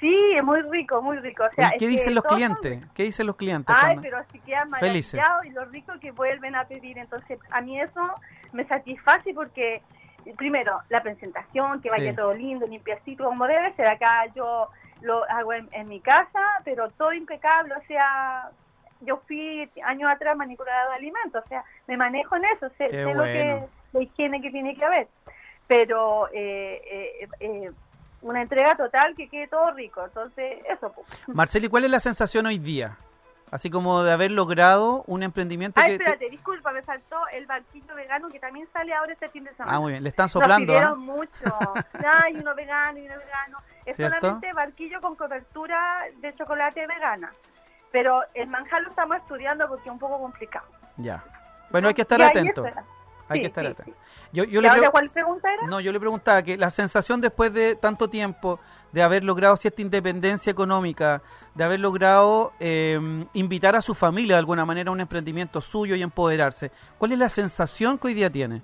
Sí, 0.00 0.32
es 0.36 0.44
muy 0.44 0.62
rico, 0.62 1.02
muy 1.02 1.16
rico. 1.18 1.42
O 1.42 1.50
sea, 1.56 1.74
¿Y 1.74 1.78
qué 1.78 1.86
es 1.86 1.90
dicen 1.90 2.14
los 2.14 2.22
clientes? 2.22 2.84
¿Qué 2.94 3.02
dicen 3.02 3.26
los 3.26 3.34
clientes? 3.34 3.74
Ay, 3.76 3.82
cuando- 3.96 4.02
pero 4.02 4.18
así 4.18 4.38
quedan 4.40 4.70
maravillados 4.70 5.44
y 5.44 5.50
lo 5.50 5.64
rico 5.64 5.92
que 6.00 6.12
vuelven 6.12 6.54
a 6.54 6.66
pedir. 6.68 6.98
Entonces, 6.98 7.40
a 7.50 7.60
mí 7.62 7.80
eso 7.80 8.08
me 8.52 8.64
satisface 8.68 9.34
porque, 9.34 9.82
primero, 10.36 10.80
la 10.88 11.02
presentación, 11.02 11.80
que 11.80 11.90
vaya 11.90 12.10
Sí. 12.12 12.16
todo 12.16 12.32
lindo, 12.32 12.64
limpiacito, 12.68 13.24
como 13.24 13.44
debe 13.48 13.72
ser. 13.74 13.88
Acá 13.88 14.26
yo 14.36 14.68
lo 15.00 15.24
hago 15.30 15.52
en, 15.52 15.68
en 15.72 15.88
mi 15.88 16.00
casa, 16.00 16.40
pero 16.64 16.88
todo 16.90 17.12
impecable. 17.12 17.74
O 17.74 17.82
sea, 17.86 18.50
yo 19.00 19.18
fui 19.26 19.68
años 19.84 20.10
atrás 20.10 20.36
manipuladora 20.36 20.90
de 20.90 20.96
alimentos, 20.96 21.44
o 21.44 21.48
sea, 21.48 21.64
me 21.86 21.96
manejo 21.96 22.36
en 22.36 22.44
eso, 22.46 22.68
sé, 22.76 22.90
sé 22.90 23.14
lo 23.14 23.22
que, 23.22 23.64
la 23.92 24.02
higiene 24.02 24.40
que 24.40 24.50
tiene 24.50 24.74
que 24.74 24.84
haber. 24.84 25.08
Pero 25.66 26.28
eh, 26.32 26.80
eh, 26.90 27.28
eh, 27.40 27.70
una 28.22 28.42
entrega 28.42 28.74
total 28.74 29.14
que 29.14 29.28
quede 29.28 29.48
todo 29.48 29.70
rico. 29.72 30.04
Entonces, 30.04 30.58
eso. 30.68 30.92
pues. 30.92 31.06
Marceli, 31.28 31.68
¿cuál 31.68 31.84
es 31.84 31.90
la 31.90 32.00
sensación 32.00 32.46
hoy 32.46 32.58
día? 32.58 32.96
Así 33.50 33.70
como 33.70 34.02
de 34.02 34.12
haber 34.12 34.30
logrado 34.30 35.04
un 35.06 35.22
emprendimiento 35.22 35.80
Ay, 35.80 35.92
que... 35.92 35.98
te- 35.98 36.04
espérate, 36.04 36.30
disculpa, 36.30 36.70
me 36.72 36.82
faltó 36.82 37.16
el 37.32 37.46
barquillo 37.46 37.94
vegano 37.94 38.28
que 38.28 38.38
también 38.38 38.68
sale 38.72 38.92
ahora 38.94 39.12
este 39.12 39.28
fin 39.30 39.44
de 39.44 39.50
semana. 39.54 39.76
Ah, 39.76 39.80
muy 39.80 39.92
bien, 39.92 40.02
le 40.02 40.08
están 40.10 40.24
Nos 40.24 40.32
soplando. 40.32 40.66
pidieron 40.72 40.92
¿ah? 40.92 40.96
mucho. 40.96 41.58
Ay, 42.24 42.36
uno 42.36 42.54
vegano 42.54 42.98
y 42.98 43.06
uno 43.06 43.18
vegano. 43.18 43.58
Es 43.86 43.96
¿Cierto? 43.96 44.16
solamente 44.20 44.52
barquillo 44.52 45.00
con 45.00 45.16
cobertura 45.16 46.02
de 46.20 46.34
chocolate 46.34 46.86
vegana. 46.86 47.32
Pero 47.90 48.20
el 48.34 48.48
manjar 48.48 48.82
lo 48.82 48.90
estamos 48.90 49.16
estudiando 49.16 49.66
porque 49.66 49.84
es 49.88 49.92
un 49.92 49.98
poco 49.98 50.18
complicado. 50.20 50.66
Ya. 50.98 51.24
Bueno, 51.70 51.88
hay 51.88 51.94
que 51.94 52.02
estar 52.02 52.18
Y 52.20 52.22
ahí 52.22 52.28
atento. 52.28 52.66
está. 52.66 52.84
Hay 53.28 53.38
Sí, 53.38 53.40
que 53.42 53.46
estar 53.48 53.64
sí, 53.64 53.70
atento. 53.72 53.92
Yo, 54.32 54.44
yo 54.44 54.60
¿Y 54.60 54.62
le 54.62 54.68
ahora 54.68 54.90
cuál 54.90 55.10
pregunta 55.10 55.52
era? 55.52 55.66
No, 55.66 55.80
yo 55.80 55.92
le 55.92 56.00
preguntaba 56.00 56.42
que 56.42 56.56
la 56.56 56.70
sensación 56.70 57.20
después 57.20 57.52
de 57.52 57.76
tanto 57.76 58.08
tiempo 58.08 58.58
de 58.92 59.02
haber 59.02 59.22
logrado 59.24 59.56
cierta 59.56 59.82
independencia 59.82 60.50
económica, 60.50 61.20
de 61.54 61.64
haber 61.64 61.80
logrado 61.80 62.52
eh, 62.60 62.98
invitar 63.34 63.76
a 63.76 63.82
su 63.82 63.94
familia 63.94 64.36
de 64.36 64.38
alguna 64.40 64.64
manera 64.64 64.88
a 64.90 64.92
un 64.92 65.00
emprendimiento 65.00 65.60
suyo 65.60 65.94
y 65.94 66.02
empoderarse, 66.02 66.70
¿cuál 66.96 67.12
es 67.12 67.18
la 67.18 67.28
sensación 67.28 67.98
que 67.98 68.06
hoy 68.08 68.14
día 68.14 68.30
tiene? 68.30 68.62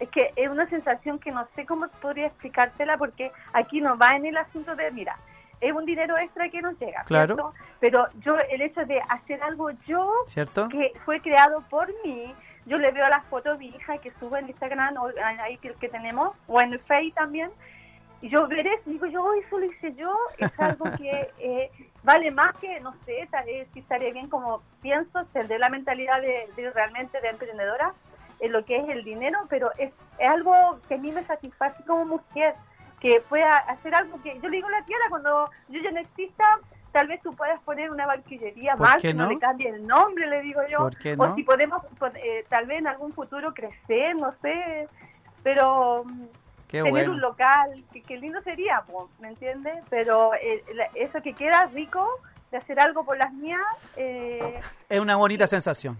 Es 0.00 0.08
que 0.08 0.32
es 0.36 0.48
una 0.48 0.68
sensación 0.68 1.18
que 1.18 1.30
no 1.30 1.46
sé 1.54 1.64
cómo 1.66 1.86
podría 2.00 2.26
explicártela 2.26 2.96
porque 2.96 3.30
aquí 3.52 3.80
no 3.80 3.96
va 3.98 4.16
en 4.16 4.26
el 4.26 4.36
asunto 4.36 4.74
de, 4.74 4.90
mira, 4.90 5.16
es 5.60 5.72
un 5.72 5.84
dinero 5.84 6.16
extra 6.18 6.48
que 6.48 6.60
nos 6.60 6.76
llega, 6.80 7.04
Claro. 7.04 7.34
¿cierto? 7.34 7.54
Pero 7.78 8.06
yo, 8.20 8.36
el 8.50 8.62
hecho 8.62 8.84
de 8.84 9.00
hacer 9.08 9.40
algo 9.42 9.70
yo, 9.86 10.10
¿Cierto? 10.26 10.68
que 10.68 10.92
fue 11.04 11.20
creado 11.20 11.62
por 11.70 11.86
mí, 12.04 12.34
yo 12.66 12.78
le 12.78 12.90
veo 12.90 13.08
las 13.08 13.24
fotos 13.26 13.54
a 13.56 13.58
mi 13.58 13.68
hija 13.68 13.98
que 13.98 14.12
sube 14.20 14.38
en 14.38 14.48
Instagram, 14.48 14.96
o 14.96 15.10
ahí 15.40 15.58
que, 15.58 15.72
que 15.74 15.88
tenemos, 15.88 16.36
o 16.46 16.60
en 16.60 16.72
el 16.72 16.78
Face 16.80 17.12
también, 17.14 17.50
y 18.20 18.28
yo 18.28 18.46
ver 18.46 18.66
eso, 18.66 18.82
digo 18.86 19.06
yo, 19.06 19.24
"Oh, 19.24 19.34
eso 19.34 19.58
lo 19.58 19.66
hice 19.66 19.94
yo, 19.94 20.16
es 20.38 20.58
algo 20.60 20.84
que 20.96 21.30
eh, 21.38 21.70
vale 22.04 22.30
más 22.30 22.54
que, 22.56 22.78
no 22.80 22.94
sé, 23.04 23.26
tal 23.30 23.44
vez 23.44 23.68
si 23.74 23.80
estaría 23.80 24.12
bien 24.12 24.28
como 24.28 24.62
pienso, 24.80 25.24
de 25.34 25.58
la 25.58 25.68
mentalidad 25.68 26.20
de, 26.20 26.48
de 26.56 26.70
realmente 26.70 27.20
de 27.20 27.28
emprendedora, 27.28 27.92
en 28.38 28.52
lo 28.52 28.64
que 28.64 28.76
es 28.76 28.88
el 28.88 29.04
dinero, 29.04 29.38
pero 29.48 29.70
es, 29.78 29.92
es 30.18 30.28
algo 30.28 30.78
que 30.88 30.94
a 30.94 30.98
mí 30.98 31.10
me 31.10 31.24
satisface 31.24 31.82
como 31.84 32.04
mujer, 32.04 32.54
que 33.00 33.20
pueda 33.28 33.56
hacer 33.56 33.94
algo 33.94 34.22
que 34.22 34.38
yo 34.40 34.48
le 34.48 34.56
digo 34.58 34.68
a 34.68 34.72
la 34.72 34.84
tierra 34.84 35.04
cuando 35.08 35.50
yo 35.68 35.80
ya 35.80 35.90
no 35.90 35.98
exista, 35.98 36.60
tal 36.92 37.08
vez 37.08 37.20
tú 37.22 37.34
puedas 37.34 37.60
poner 37.62 37.90
una 37.90 38.06
barquillería 38.06 38.76
¿Por 38.76 38.86
más, 38.86 38.96
que 39.02 39.12
no 39.14 39.24
no? 39.24 39.30
le 39.30 39.38
cambie 39.38 39.68
el 39.68 39.86
nombre, 39.86 40.26
le 40.28 40.42
digo 40.42 40.60
yo, 40.70 40.78
¿Por 40.78 40.96
qué 40.96 41.14
o 41.14 41.16
no? 41.16 41.34
si 41.34 41.42
podemos 41.42 41.82
eh, 42.16 42.44
tal 42.48 42.66
vez 42.66 42.78
en 42.78 42.86
algún 42.86 43.12
futuro 43.12 43.52
crecer, 43.54 44.14
no 44.16 44.34
sé, 44.42 44.88
pero 45.42 46.04
mm, 46.04 46.22
Qué 46.68 46.78
tener 46.78 46.90
bueno. 46.92 47.12
un 47.12 47.20
local, 47.20 47.84
que, 47.92 48.00
que 48.02 48.16
lindo 48.18 48.40
sería, 48.42 48.82
¿me 49.20 49.28
entiendes? 49.28 49.74
Pero 49.90 50.32
eh, 50.34 50.62
eso 50.94 51.20
que 51.22 51.34
queda 51.34 51.66
rico 51.66 52.06
de 52.50 52.58
hacer 52.58 52.78
algo 52.80 53.04
por 53.04 53.16
las 53.18 53.32
mías, 53.32 53.60
eh, 53.96 54.60
Es 54.88 55.00
una 55.00 55.16
bonita 55.16 55.46
sensación. 55.46 55.98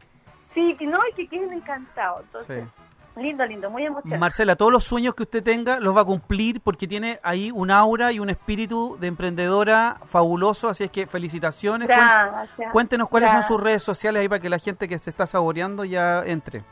sí, 0.55 0.75
que 0.79 0.87
no, 0.87 0.99
y 1.11 1.15
que 1.15 1.27
queden 1.29 1.53
encantados. 1.53 2.23
Entonces, 2.25 2.65
Sí. 2.65 2.82
Lindo, 3.17 3.45
lindo, 3.47 3.71
muy 3.71 3.85
emocionante. 3.85 4.19
Marcela, 4.19 4.57
todos 4.57 4.73
los 4.73 4.85
sueños 4.85 5.15
que 5.15 5.25
usted 5.25 5.43
tenga 5.43 5.81
los 5.81 5.97
va 5.97 6.01
a 6.01 6.05
cumplir 6.05 6.61
porque 6.61 6.87
tiene 6.89 7.19
ahí 7.23 7.51
un 7.51 7.71
aura 7.71 8.13
y 8.13 8.19
un 8.19 8.31
espíritu 8.31 8.97
de 9.01 9.07
emprendedora 9.09 9.99
fabuloso, 10.07 10.69
así 10.69 10.85
es 10.85 10.91
que 10.91 11.07
felicitaciones. 11.07 11.89
Gracias. 11.89 12.73
Cuéntenos 12.73 13.09
cuáles 13.09 13.31
son 13.31 13.43
sus 13.43 13.61
redes 13.61 13.83
sociales 13.83 14.21
ahí 14.21 14.29
para 14.29 14.41
que 14.41 14.49
la 14.49 14.59
gente 14.59 14.89
que 14.89 14.99
se 14.99 15.11
está 15.11 15.27
saboreando 15.27 15.85
ya 15.85 16.23
entre. 16.25 16.65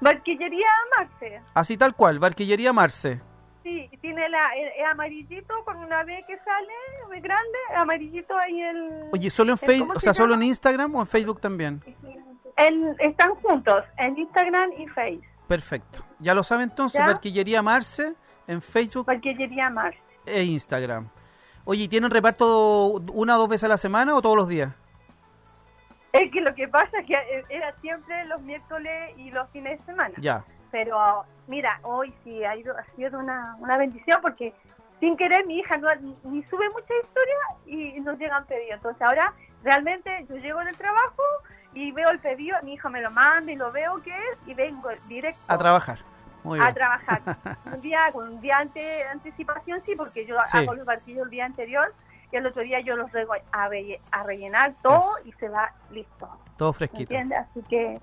Barquillería 0.00 0.66
Marce, 0.98 1.40
Así 1.54 1.76
tal 1.76 1.94
cual, 1.94 2.18
Barquillería 2.18 2.72
Marce. 2.72 3.20
sí, 3.62 3.88
tiene 4.00 4.28
la, 4.28 4.52
el, 4.56 4.68
el 4.80 4.84
amarillito 4.86 5.54
con 5.64 5.76
una 5.76 6.02
B 6.02 6.24
que 6.26 6.36
sale 6.38 6.72
muy 7.06 7.20
grande, 7.20 7.58
amarillito 7.76 8.36
ahí 8.36 8.60
el... 8.62 8.90
Oye, 9.12 9.30
¿solo 9.30 9.52
en 9.52 9.58
¿Cómo 9.58 9.70
Facebook, 9.70 9.96
o 9.96 10.00
sea, 10.00 10.12
solo 10.12 10.34
en? 10.34 10.42
Instagram 10.42 10.92
o 10.96 11.00
en 11.02 11.06
Facebook 11.06 11.40
también? 11.40 11.80
En- 12.56 12.96
están 13.00 13.34
juntos, 13.36 13.84
en 13.98 14.18
Instagram 14.18 14.70
y 14.78 14.86
Face. 14.88 15.20
Perfecto. 15.48 16.04
Ya 16.18 16.34
lo 16.34 16.42
saben 16.44 16.70
entonces, 16.70 16.98
¿Ya? 17.00 17.06
Barquillería 17.06 17.62
Marce 17.62 18.14
en 18.46 18.62
Facebook 18.62 19.06
Barquillería 19.06 19.70
Marce. 19.70 19.98
e 20.26 20.42
Instagram. 20.44 21.08
Oye, 21.64 21.84
¿y 21.84 21.88
¿tienen 21.88 22.10
reparto 22.10 22.92
una 23.12 23.36
o 23.36 23.38
dos 23.40 23.48
veces 23.48 23.64
a 23.64 23.68
la 23.68 23.78
semana 23.78 24.14
o 24.16 24.22
todos 24.22 24.36
los 24.36 24.48
días? 24.48 24.72
Es 26.12 26.30
que 26.30 26.40
lo 26.40 26.54
que 26.54 26.68
pasa 26.68 26.98
es 27.00 27.06
que 27.06 27.14
eh, 27.14 27.44
era 27.48 27.74
siempre 27.80 28.24
los 28.26 28.40
miércoles 28.42 29.14
y 29.16 29.30
los 29.30 29.48
fines 29.50 29.78
de 29.80 29.86
semana. 29.86 30.14
Ya. 30.18 30.44
Pero 30.70 31.24
mira, 31.48 31.78
hoy 31.82 32.12
sí 32.24 32.44
ha, 32.44 32.56
ido, 32.56 32.76
ha 32.76 32.84
sido 32.96 33.18
una, 33.18 33.56
una 33.60 33.76
bendición 33.78 34.18
porque 34.20 34.52
sin 35.00 35.16
querer 35.16 35.46
mi 35.46 35.58
hija 35.58 35.76
no, 35.78 35.88
ni, 35.96 36.14
ni 36.24 36.42
sube 36.44 36.68
mucha 36.70 36.94
historia 37.02 37.36
y 37.96 38.00
nos 38.00 38.18
llegan 38.18 38.44
pedidos. 38.46 38.74
Entonces 38.76 39.00
ahora 39.02 39.32
realmente 39.62 40.26
yo 40.28 40.36
llego 40.36 40.60
del 40.60 40.76
trabajo 40.76 41.22
y 41.74 41.90
veo 41.92 42.10
el 42.10 42.18
pedido, 42.18 42.56
mi 42.62 42.74
hija 42.74 42.88
me 42.88 43.00
lo 43.00 43.10
manda 43.10 43.50
y 43.52 43.56
lo 43.56 43.72
veo 43.72 44.02
que 44.02 44.10
es 44.10 44.38
y 44.46 44.54
vengo 44.54 44.90
directo 45.08 45.40
A 45.48 45.56
trabajar. 45.58 45.98
Muy 46.44 46.58
a 46.58 46.64
bien. 46.64 46.74
trabajar. 46.74 47.20
un 47.66 47.80
día 47.80 48.10
con 48.12 48.28
un 48.28 48.40
día 48.40 48.58
ante 48.58 49.04
anticipación 49.08 49.80
sí, 49.82 49.94
porque 49.96 50.26
yo 50.26 50.36
Sí. 50.46 50.58
hago 50.58 50.74
los 50.74 50.84
barquillos 50.84 51.24
el 51.24 51.30
día 51.30 51.44
anterior 51.46 51.94
y 52.30 52.36
el 52.36 52.46
otro 52.46 52.62
día 52.62 52.80
yo 52.80 52.96
los 52.96 53.10
rego 53.12 53.34
a, 53.52 53.68
relle- 53.68 54.00
a 54.10 54.22
rellenar 54.24 54.74
todo 54.82 55.16
y 55.24 55.32
se 55.32 55.48
va 55.48 55.72
listo. 55.90 56.28
Todo 56.56 56.70
¿Me 56.72 56.78
fresquito. 56.78 57.02
entiendes? 57.02 57.38
Así 57.50 57.62
que 57.68 58.00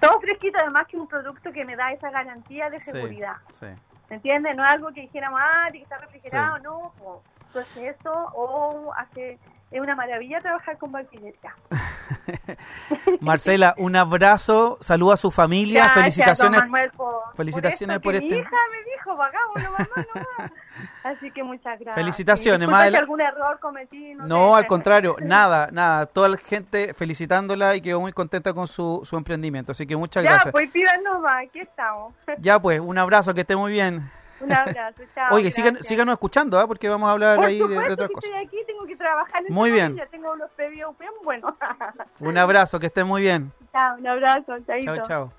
todo 0.00 0.20
fresquito, 0.20 0.58
además 0.58 0.86
que 0.88 0.96
un 0.96 1.06
producto 1.06 1.52
que 1.52 1.64
me 1.64 1.76
da 1.76 1.92
esa 1.92 2.10
garantía 2.10 2.68
de 2.70 2.80
seguridad. 2.80 3.36
sí. 3.58 3.66
¿Me 4.10 4.16
entiendes? 4.16 4.54
No 4.54 4.62
es 4.62 4.68
algo 4.68 4.92
que 4.92 5.00
dijéramos, 5.02 5.40
ah, 5.42 5.68
tiene 5.70 5.78
que 5.78 5.82
estar 5.84 6.00
refrigerado, 6.02 6.58
no. 6.58 6.92
po. 6.98 7.22
Entonces 7.46 7.96
eso, 7.98 8.12
o 8.34 8.92
hace, 8.94 9.38
es 9.72 9.80
una 9.80 9.96
maravilla 9.96 10.40
trabajar 10.40 10.76
con 10.78 10.92
barquillería. 10.92 11.54
Marcela, 13.20 13.74
un 13.78 13.96
abrazo, 13.96 14.78
saluda 14.80 15.14
a 15.14 15.16
su 15.16 15.30
familia, 15.30 15.82
Gracias, 15.84 16.00
felicitaciones. 16.00 16.60
Manuel, 16.62 16.90
por, 16.92 17.14
felicitaciones 17.36 17.96
esto 17.96 18.02
por 18.04 18.12
que 18.12 18.18
este- 18.18 18.34
Mi 18.34 18.40
hija 18.40 18.50
me 18.70 18.90
dijo, 18.92 19.16
pagámoslo, 19.16 19.70
mamá, 19.72 19.88
nomás. 19.96 20.52
Así 21.04 21.30
que 21.30 21.42
muchas 21.42 21.78
gracias. 21.78 21.94
Felicitaciones, 21.94 22.60
Disculpa 22.60 22.76
madre. 22.78 22.90
si 22.92 22.96
algún 22.96 23.20
error 23.20 23.58
cometí. 23.60 24.14
No, 24.14 24.56
al 24.56 24.66
contrario, 24.66 25.16
nada, 25.22 25.68
nada. 25.72 26.06
Toda 26.06 26.28
la 26.28 26.36
gente 26.36 26.94
felicitándola 26.94 27.74
y 27.76 27.80
quedó 27.80 28.00
muy 28.00 28.12
contenta 28.12 28.52
con 28.52 28.66
su, 28.68 29.02
su 29.04 29.16
emprendimiento. 29.16 29.72
Así 29.72 29.86
que 29.86 29.96
muchas 29.96 30.22
Ya, 30.24 30.30
gracias. 30.30 30.52
pues 30.52 30.70
pidan 30.70 31.02
nomás, 31.02 31.44
aquí 31.46 31.60
estamos. 31.60 32.14
Ya 32.38 32.60
pues, 32.60 32.80
un 32.80 32.98
abrazo, 32.98 33.34
que 33.34 33.40
esté 33.42 33.56
muy 33.56 33.72
bien. 33.72 34.10
Un 34.40 34.52
abrazo, 34.52 35.02
chao. 35.14 35.34
Oye, 35.36 35.52
sigan, 35.52 35.76
síganos 35.84 36.14
escuchando, 36.14 36.58
¿ah? 36.58 36.66
porque 36.66 36.88
vamos 36.88 37.08
a 37.08 37.12
hablar 37.12 37.36
Por 37.36 37.46
ahí 37.46 37.60
de, 37.60 37.68
de 37.68 37.78
otras 37.92 38.08
que 38.08 38.14
cosas. 38.14 38.30
estoy 38.30 38.44
aquí, 38.44 38.56
trabajar. 39.02 39.42
en 39.46 39.52
Muy 39.52 39.70
bien. 39.70 39.96
Ya 39.96 40.06
tengo 40.06 40.34
los 40.36 40.50
pedidos 40.52 40.96
bien 40.98 41.10
buenos. 41.24 41.54
Un 42.20 42.38
abrazo, 42.38 42.78
que 42.78 42.86
esté 42.86 43.04
muy 43.04 43.22
bien. 43.22 43.52
chao, 43.72 43.96
un 43.98 44.06
abrazo, 44.06 44.52
chaito. 44.66 44.96
Chao, 44.96 45.06
chao. 45.06 45.32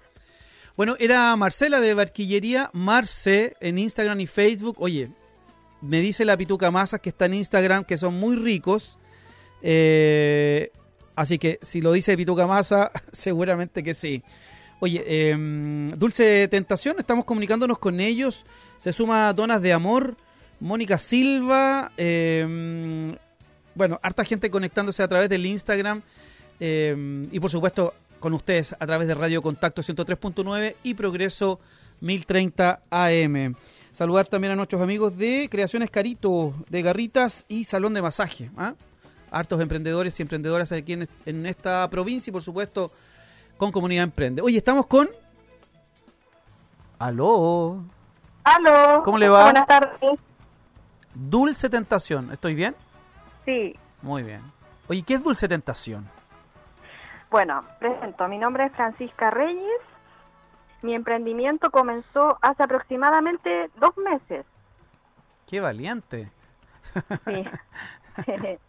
Bueno, 0.75 0.95
era 0.99 1.35
Marcela 1.35 1.79
de 1.79 1.93
Barquillería 1.93 2.69
Marce 2.73 3.55
en 3.59 3.77
Instagram 3.77 4.19
y 4.19 4.27
Facebook. 4.27 4.77
Oye, 4.79 5.09
me 5.81 5.99
dice 5.99 6.25
la 6.25 6.35
Pituca 6.35 6.71
Masas 6.71 6.99
que 6.99 7.09
está 7.09 7.25
en 7.25 7.35
Instagram, 7.35 7.83
que 7.83 7.97
son 7.97 8.19
muy 8.19 8.35
ricos. 8.35 8.97
Eh, 9.61 10.71
así 11.15 11.37
que 11.37 11.59
si 11.61 11.79
lo 11.79 11.91
dice 11.91 12.17
Pituca 12.17 12.47
Masa, 12.47 12.91
seguramente 13.11 13.83
que 13.83 13.93
sí. 13.93 14.23
Oye, 14.79 15.03
eh, 15.05 15.93
Dulce 15.95 16.47
Tentación, 16.49 16.95
estamos 16.99 17.23
comunicándonos 17.25 17.79
con 17.79 17.99
ellos. 17.99 18.45
Se 18.77 18.91
suma 18.91 19.31
Donas 19.31 19.61
de 19.61 19.73
Amor, 19.73 20.17
Mónica 20.59 20.97
Silva. 20.97 21.91
eh, 21.97 23.15
bueno, 23.75 23.99
harta 24.03 24.23
gente 24.23 24.49
conectándose 24.49 25.03
a 25.03 25.07
través 25.07 25.29
del 25.29 25.45
Instagram. 25.45 26.01
eh, 26.59 27.27
y 27.31 27.39
por 27.39 27.49
supuesto, 27.49 27.93
con 28.19 28.33
ustedes 28.33 28.73
a 28.79 28.87
través 28.87 29.05
de 29.07 29.15
Radio 29.15 29.41
Contacto 29.41 29.81
103.9 29.81 30.75
y 30.83 30.93
Progreso 30.93 31.59
1030 31.99 32.79
AM. 32.89 33.55
Saludar 33.91 34.27
también 34.27 34.53
a 34.53 34.55
nuestros 34.55 34.81
amigos 34.81 35.17
de 35.17 35.49
Creaciones 35.51 35.89
Carito, 35.89 36.53
de 36.69 36.81
Garritas 36.81 37.43
y 37.49 37.65
Salón 37.65 37.93
de 37.93 38.01
Masaje. 38.01 38.49
¿ah? 38.55 38.75
Hartos 39.29 39.59
emprendedores 39.59 40.17
y 40.17 40.21
emprendedoras 40.21 40.71
aquí 40.71 40.93
en, 40.93 41.09
en 41.25 41.45
esta 41.45 41.89
provincia 41.89 42.31
y 42.31 42.33
por 42.33 42.41
supuesto 42.41 42.91
con 43.57 43.71
Comunidad 43.71 44.05
Emprende. 44.05 44.41
Oye, 44.41 44.57
estamos 44.57 44.87
con... 44.87 45.09
Aló. 46.99 47.83
Aló. 48.45 49.03
¿Cómo 49.03 49.17
le 49.17 49.27
va? 49.27 49.43
Buenas 49.43 49.67
tardes. 49.67 49.99
Dulce 51.13 51.69
Tentación, 51.69 52.31
¿estoy 52.31 52.55
bien? 52.55 52.73
Sí. 53.45 53.77
Muy 54.01 54.23
bien. 54.23 54.41
Oye, 54.87 55.03
¿qué 55.03 55.15
es 55.15 55.23
Dulce 55.23 55.47
Tentación? 55.47 56.07
Bueno, 57.29 57.63
presento. 57.79 58.27
Mi 58.27 58.37
nombre 58.37 58.65
es 58.65 58.71
Francisca 58.73 59.31
Reyes. 59.31 59.81
Mi 60.81 60.93
emprendimiento 60.93 61.71
comenzó 61.71 62.37
hace 62.41 62.63
aproximadamente 62.63 63.71
dos 63.77 63.97
meses. 63.97 64.45
¡Qué 65.47 65.59
valiente! 65.61 66.29
Sí. 67.25 67.45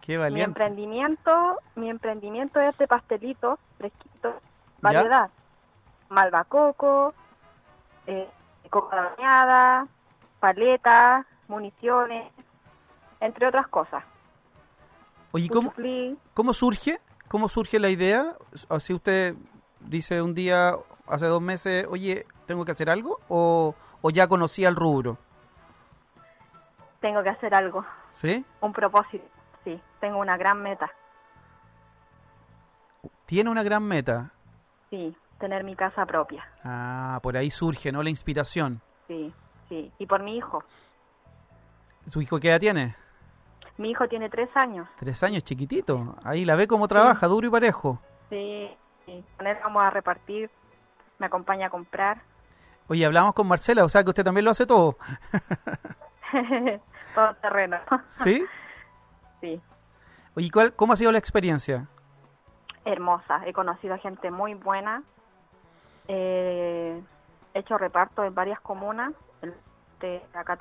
¡Qué 0.00 0.14
mi 0.14 0.16
valiente! 0.16 0.44
emprendimiento, 0.44 1.60
mi 1.76 1.90
emprendimiento 1.90 2.60
es 2.60 2.76
de 2.78 2.88
pastelitos 2.88 3.58
fresquitos, 3.76 4.34
variedad. 4.80 5.30
Malvacoco, 6.08 7.14
eh, 8.06 8.28
coca 8.70 8.96
bañada, 9.16 9.86
paletas, 10.40 11.26
municiones, 11.46 12.32
entre 13.20 13.46
otras 13.46 13.68
cosas. 13.68 14.04
Oye, 15.32 15.48
¿cómo. 15.48 15.72
¿cómo 16.34 16.52
surge? 16.52 17.00
¿Cómo 17.28 17.48
surge 17.48 17.78
la 17.78 17.90
idea? 17.90 18.34
O 18.68 18.80
si 18.80 18.94
usted 18.94 19.34
dice 19.80 20.22
un 20.22 20.34
día, 20.34 20.74
hace 21.06 21.26
dos 21.26 21.42
meses, 21.42 21.86
oye, 21.90 22.26
¿tengo 22.46 22.64
que 22.64 22.72
hacer 22.72 22.88
algo? 22.88 23.20
¿O, 23.28 23.74
o 24.00 24.10
ya 24.10 24.26
conocía 24.26 24.68
el 24.68 24.76
rubro? 24.76 25.18
Tengo 27.00 27.22
que 27.22 27.28
hacer 27.28 27.54
algo, 27.54 27.84
¿Sí? 28.10 28.44
un 28.60 28.72
propósito. 28.72 29.24
Sí, 29.64 29.80
tengo 30.00 30.18
una 30.18 30.36
gran 30.36 30.62
meta. 30.62 30.90
Tiene 33.26 33.50
una 33.50 33.62
gran 33.62 33.84
meta. 33.84 34.30
Sí, 34.90 35.14
tener 35.38 35.62
mi 35.62 35.76
casa 35.76 36.06
propia. 36.06 36.50
Ah, 36.64 37.20
por 37.22 37.36
ahí 37.36 37.50
surge, 37.50 37.92
¿no? 37.92 38.02
La 38.02 38.10
inspiración. 38.10 38.80
Sí, 39.06 39.32
sí. 39.68 39.92
Y 39.98 40.06
por 40.06 40.22
mi 40.22 40.36
hijo. 40.36 40.64
¿Su 42.08 42.22
hijo 42.22 42.40
qué 42.40 42.48
edad 42.48 42.60
tiene? 42.60 42.96
Mi 43.78 43.90
hijo 43.90 44.08
tiene 44.08 44.28
tres 44.28 44.54
años. 44.56 44.88
Tres 44.98 45.22
años, 45.22 45.44
chiquitito. 45.44 46.16
Ahí 46.24 46.44
la 46.44 46.56
ve 46.56 46.66
cómo 46.66 46.88
trabaja, 46.88 47.28
duro 47.28 47.46
y 47.46 47.50
parejo. 47.50 48.00
Sí, 48.28 48.76
sí. 49.06 49.24
Con 49.36 49.46
él 49.46 49.56
vamos 49.62 49.82
a 49.82 49.90
repartir. 49.90 50.50
Me 51.18 51.26
acompaña 51.26 51.68
a 51.68 51.70
comprar. 51.70 52.20
Oye, 52.88 53.06
hablamos 53.06 53.34
con 53.34 53.46
Marcela, 53.46 53.84
o 53.84 53.88
sea 53.88 54.02
que 54.02 54.10
usted 54.10 54.24
también 54.24 54.44
lo 54.44 54.50
hace 54.50 54.66
todo. 54.66 54.96
Todo 57.14 57.34
terreno. 57.36 57.78
¿Sí? 58.06 58.44
sí. 59.40 59.60
Oye, 60.34 60.50
¿cuál, 60.52 60.74
¿cómo 60.74 60.92
ha 60.92 60.96
sido 60.96 61.12
la 61.12 61.18
experiencia? 61.18 61.86
Hermosa. 62.84 63.42
He 63.46 63.52
conocido 63.52 63.94
a 63.94 63.98
gente 63.98 64.30
muy 64.30 64.54
buena. 64.54 65.02
Eh, 66.08 67.00
he 67.54 67.58
hecho 67.58 67.78
reparto 67.78 68.24
en 68.24 68.34
varias 68.34 68.60
comunas. 68.60 69.12
De 70.00 70.22
acá 70.32 70.56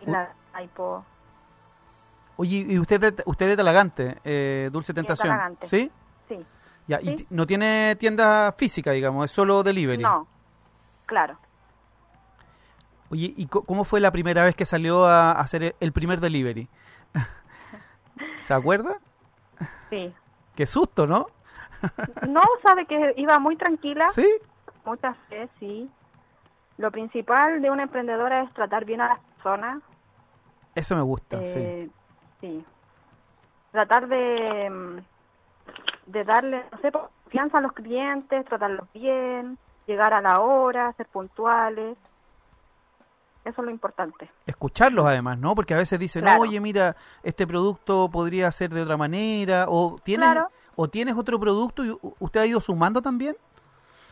Isla 0.00 0.28
Maipo. 0.52 1.04
Oye, 2.36 2.64
¿y 2.68 2.78
usted 2.78 3.22
usted 3.26 3.48
de 3.48 3.56
Talagante, 3.56 4.18
eh, 4.24 4.70
Dulce 4.72 4.94
Tentación? 4.94 5.28
Talagante. 5.28 5.66
¿Sí? 5.66 5.90
Sí. 6.28 6.44
Ya, 6.86 7.00
y 7.02 7.18
Sí. 7.18 7.26
no 7.30 7.46
tiene 7.46 7.96
tienda 7.96 8.52
física, 8.56 8.92
digamos, 8.92 9.24
es 9.26 9.30
solo 9.32 9.62
delivery. 9.62 10.02
No. 10.02 10.26
Claro. 11.06 11.36
Oye, 13.10 13.32
¿y 13.36 13.46
cómo 13.46 13.84
fue 13.84 14.00
la 14.00 14.10
primera 14.12 14.44
vez 14.44 14.54
que 14.54 14.64
salió 14.66 15.06
a 15.06 15.32
hacer 15.32 15.62
e- 15.62 15.76
el 15.80 15.92
primer 15.92 16.20
delivery? 16.20 16.68
¿Se 18.42 18.54
acuerda? 18.54 18.98
Sí. 19.90 20.12
Qué 20.54 20.66
susto, 20.66 21.06
¿no? 21.06 21.26
No, 22.28 22.42
sabe 22.62 22.86
que 22.86 23.14
iba 23.16 23.38
muy 23.38 23.56
tranquila. 23.56 24.06
¿Sí? 24.08 24.26
Muchas 24.84 25.16
veces, 25.30 25.48
sí. 25.60 25.88
Lo 26.76 26.90
principal 26.90 27.60
de 27.62 27.70
una 27.70 27.84
emprendedora 27.84 28.42
es 28.42 28.52
tratar 28.54 28.84
bien 28.84 29.00
a 29.00 29.08
las 29.08 29.20
personas. 29.20 29.82
Eso 30.78 30.96
me 30.96 31.02
gusta, 31.02 31.44
sí. 31.44 31.58
eh, 31.58 31.90
sí. 32.40 32.64
Tratar 33.72 34.08
de, 34.08 34.70
mm, 34.70 34.98
de 36.10 36.24
darle, 36.24 36.64
no 36.72 36.78
sé, 36.78 36.90
confianza 36.92 37.58
a 37.58 37.60
los 37.60 37.72
clientes, 37.72 38.44
tratarlos 38.46 38.86
bien, 38.94 39.58
llegar 39.86 40.14
a 40.14 40.20
la 40.20 40.40
hora, 40.40 40.92
ser 40.94 41.06
puntuales. 41.06 41.96
Eso 43.44 43.60
es 43.62 43.64
lo 43.64 43.70
importante. 43.70 44.30
Escucharlos 44.46 45.06
además, 45.06 45.38
¿no? 45.38 45.54
Porque 45.54 45.74
a 45.74 45.78
veces 45.78 45.98
dicen, 45.98 46.22
Claro. 46.22 46.40
oye, 46.40 46.60
mira, 46.60 46.96
este 47.22 47.46
producto 47.46 48.10
podría 48.10 48.50
ser 48.52 48.70
de 48.70 48.82
otra 48.82 48.96
manera, 48.96 49.66
o 49.68 49.98
tienes, 50.02 50.28
Claro. 50.30 50.48
o 50.76 50.88
tienes 50.88 51.16
otro 51.16 51.38
producto 51.40 51.84
y 51.84 51.96
usted 52.18 52.40
ha 52.40 52.46
ido 52.46 52.60
sumando 52.60 53.00
también. 53.00 53.36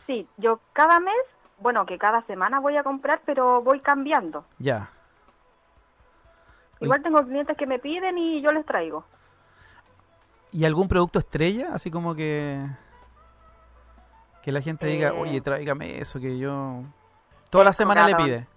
Sí, 0.07 0.27
yo 0.37 0.59
cada 0.73 0.99
mes, 0.99 1.13
bueno, 1.59 1.85
que 1.85 1.97
cada 1.97 2.21
semana 2.23 2.59
voy 2.59 2.77
a 2.77 2.83
comprar, 2.83 3.21
pero 3.25 3.61
voy 3.61 3.79
cambiando. 3.79 4.45
Ya. 4.57 4.89
Igual 6.79 7.01
tengo 7.01 7.23
clientes 7.25 7.57
que 7.57 7.65
me 7.67 7.79
piden 7.79 8.17
y 8.17 8.41
yo 8.41 8.51
les 8.51 8.65
traigo. 8.65 9.03
¿Y 10.51 10.63
algún 10.65 10.87
producto 10.87 11.19
estrella? 11.19 11.69
Así 11.73 11.89
como 11.91 12.15
que 12.15 12.65
que 14.41 14.51
la 14.51 14.61
gente 14.61 14.85
diga, 14.85 15.09
Eh. 15.09 15.19
oye, 15.19 15.41
tráigame 15.41 15.99
eso 15.99 16.19
que 16.21 16.37
yo... 16.37 16.83
Toda 17.49 17.65
la 17.65 17.71
El 17.71 17.75
semana 17.75 18.05
le 18.05 18.11
cocadón. 18.13 18.25
pide. 18.29 18.47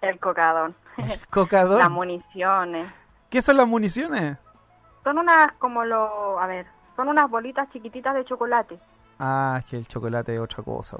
El 0.00 0.18
cocadón. 0.20 0.74
Cocador. 1.30 1.78
Las 1.78 1.90
municiones. 1.90 2.92
¿Qué 3.30 3.40
son 3.42 3.56
las 3.56 3.66
municiones? 3.66 4.36
Son 5.04 5.18
unas 5.18 5.52
como 5.54 5.84
lo, 5.84 6.38
a 6.38 6.46
ver, 6.46 6.66
son 6.96 7.08
unas 7.08 7.28
bolitas 7.30 7.68
chiquititas 7.70 8.14
de 8.14 8.24
chocolate. 8.24 8.78
Ah, 9.18 9.56
es 9.58 9.64
que 9.66 9.76
el 9.76 9.86
chocolate 9.88 10.34
es 10.34 10.40
otra 10.40 10.62
cosa. 10.62 10.98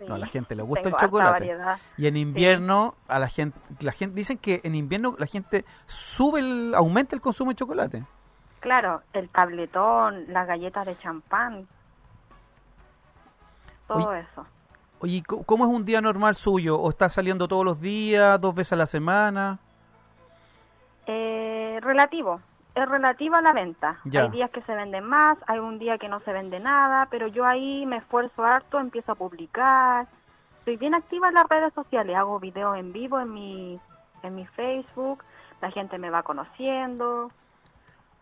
Sí. 0.00 0.06
No, 0.08 0.14
a 0.14 0.18
la 0.18 0.26
gente 0.26 0.54
le 0.56 0.62
gusta 0.62 0.88
el 0.88 0.96
chocolate. 0.96 1.30
variedad. 1.30 1.78
Y 1.98 2.06
en 2.06 2.16
invierno, 2.16 2.94
a 3.06 3.18
la 3.18 3.28
gente, 3.28 3.58
la 3.80 3.92
gente, 3.92 4.16
dicen 4.16 4.38
que 4.38 4.60
en 4.64 4.74
invierno 4.74 5.14
la 5.18 5.26
gente 5.26 5.64
sube, 5.86 6.40
el, 6.40 6.74
aumenta 6.74 7.14
el 7.14 7.20
consumo 7.20 7.50
de 7.50 7.56
chocolate. 7.56 8.04
Claro, 8.60 9.02
el 9.12 9.28
tabletón, 9.28 10.24
las 10.32 10.46
galletas 10.46 10.86
de 10.86 10.98
champán. 10.98 11.68
Todo 13.86 14.08
Oye. 14.08 14.20
eso. 14.20 14.46
Oye, 15.00 15.16
¿y 15.16 15.22
co- 15.22 15.42
¿cómo 15.44 15.64
es 15.66 15.70
un 15.70 15.84
día 15.84 16.00
normal 16.00 16.34
suyo? 16.36 16.78
¿O 16.78 16.88
está 16.90 17.08
saliendo 17.10 17.46
todos 17.48 17.64
los 17.64 17.80
días, 17.80 18.40
dos 18.40 18.54
veces 18.54 18.72
a 18.72 18.76
la 18.76 18.86
semana? 18.86 19.58
Eh, 21.06 21.78
relativo. 21.82 22.40
Es 22.74 22.88
relativo 22.88 23.34
a 23.36 23.42
la 23.42 23.52
venta. 23.52 23.98
Ya. 24.04 24.22
Hay 24.22 24.30
días 24.30 24.50
que 24.50 24.62
se 24.62 24.74
venden 24.74 25.04
más, 25.04 25.36
hay 25.46 25.58
un 25.58 25.78
día 25.78 25.98
que 25.98 26.08
no 26.08 26.20
se 26.20 26.32
vende 26.32 26.60
nada, 26.60 27.08
pero 27.10 27.26
yo 27.26 27.44
ahí 27.44 27.84
me 27.86 27.96
esfuerzo 27.96 28.44
harto, 28.44 28.78
empiezo 28.78 29.12
a 29.12 29.16
publicar. 29.16 30.06
Estoy 30.60 30.76
bien 30.76 30.94
activa 30.94 31.28
en 31.28 31.34
las 31.34 31.48
redes 31.48 31.72
sociales, 31.74 32.16
hago 32.16 32.38
videos 32.38 32.76
en 32.76 32.92
vivo 32.92 33.18
en 33.20 33.32
mi, 33.32 33.80
en 34.22 34.34
mi 34.34 34.46
Facebook, 34.46 35.24
la 35.60 35.70
gente 35.72 35.98
me 35.98 36.10
va 36.10 36.22
conociendo. 36.22 37.32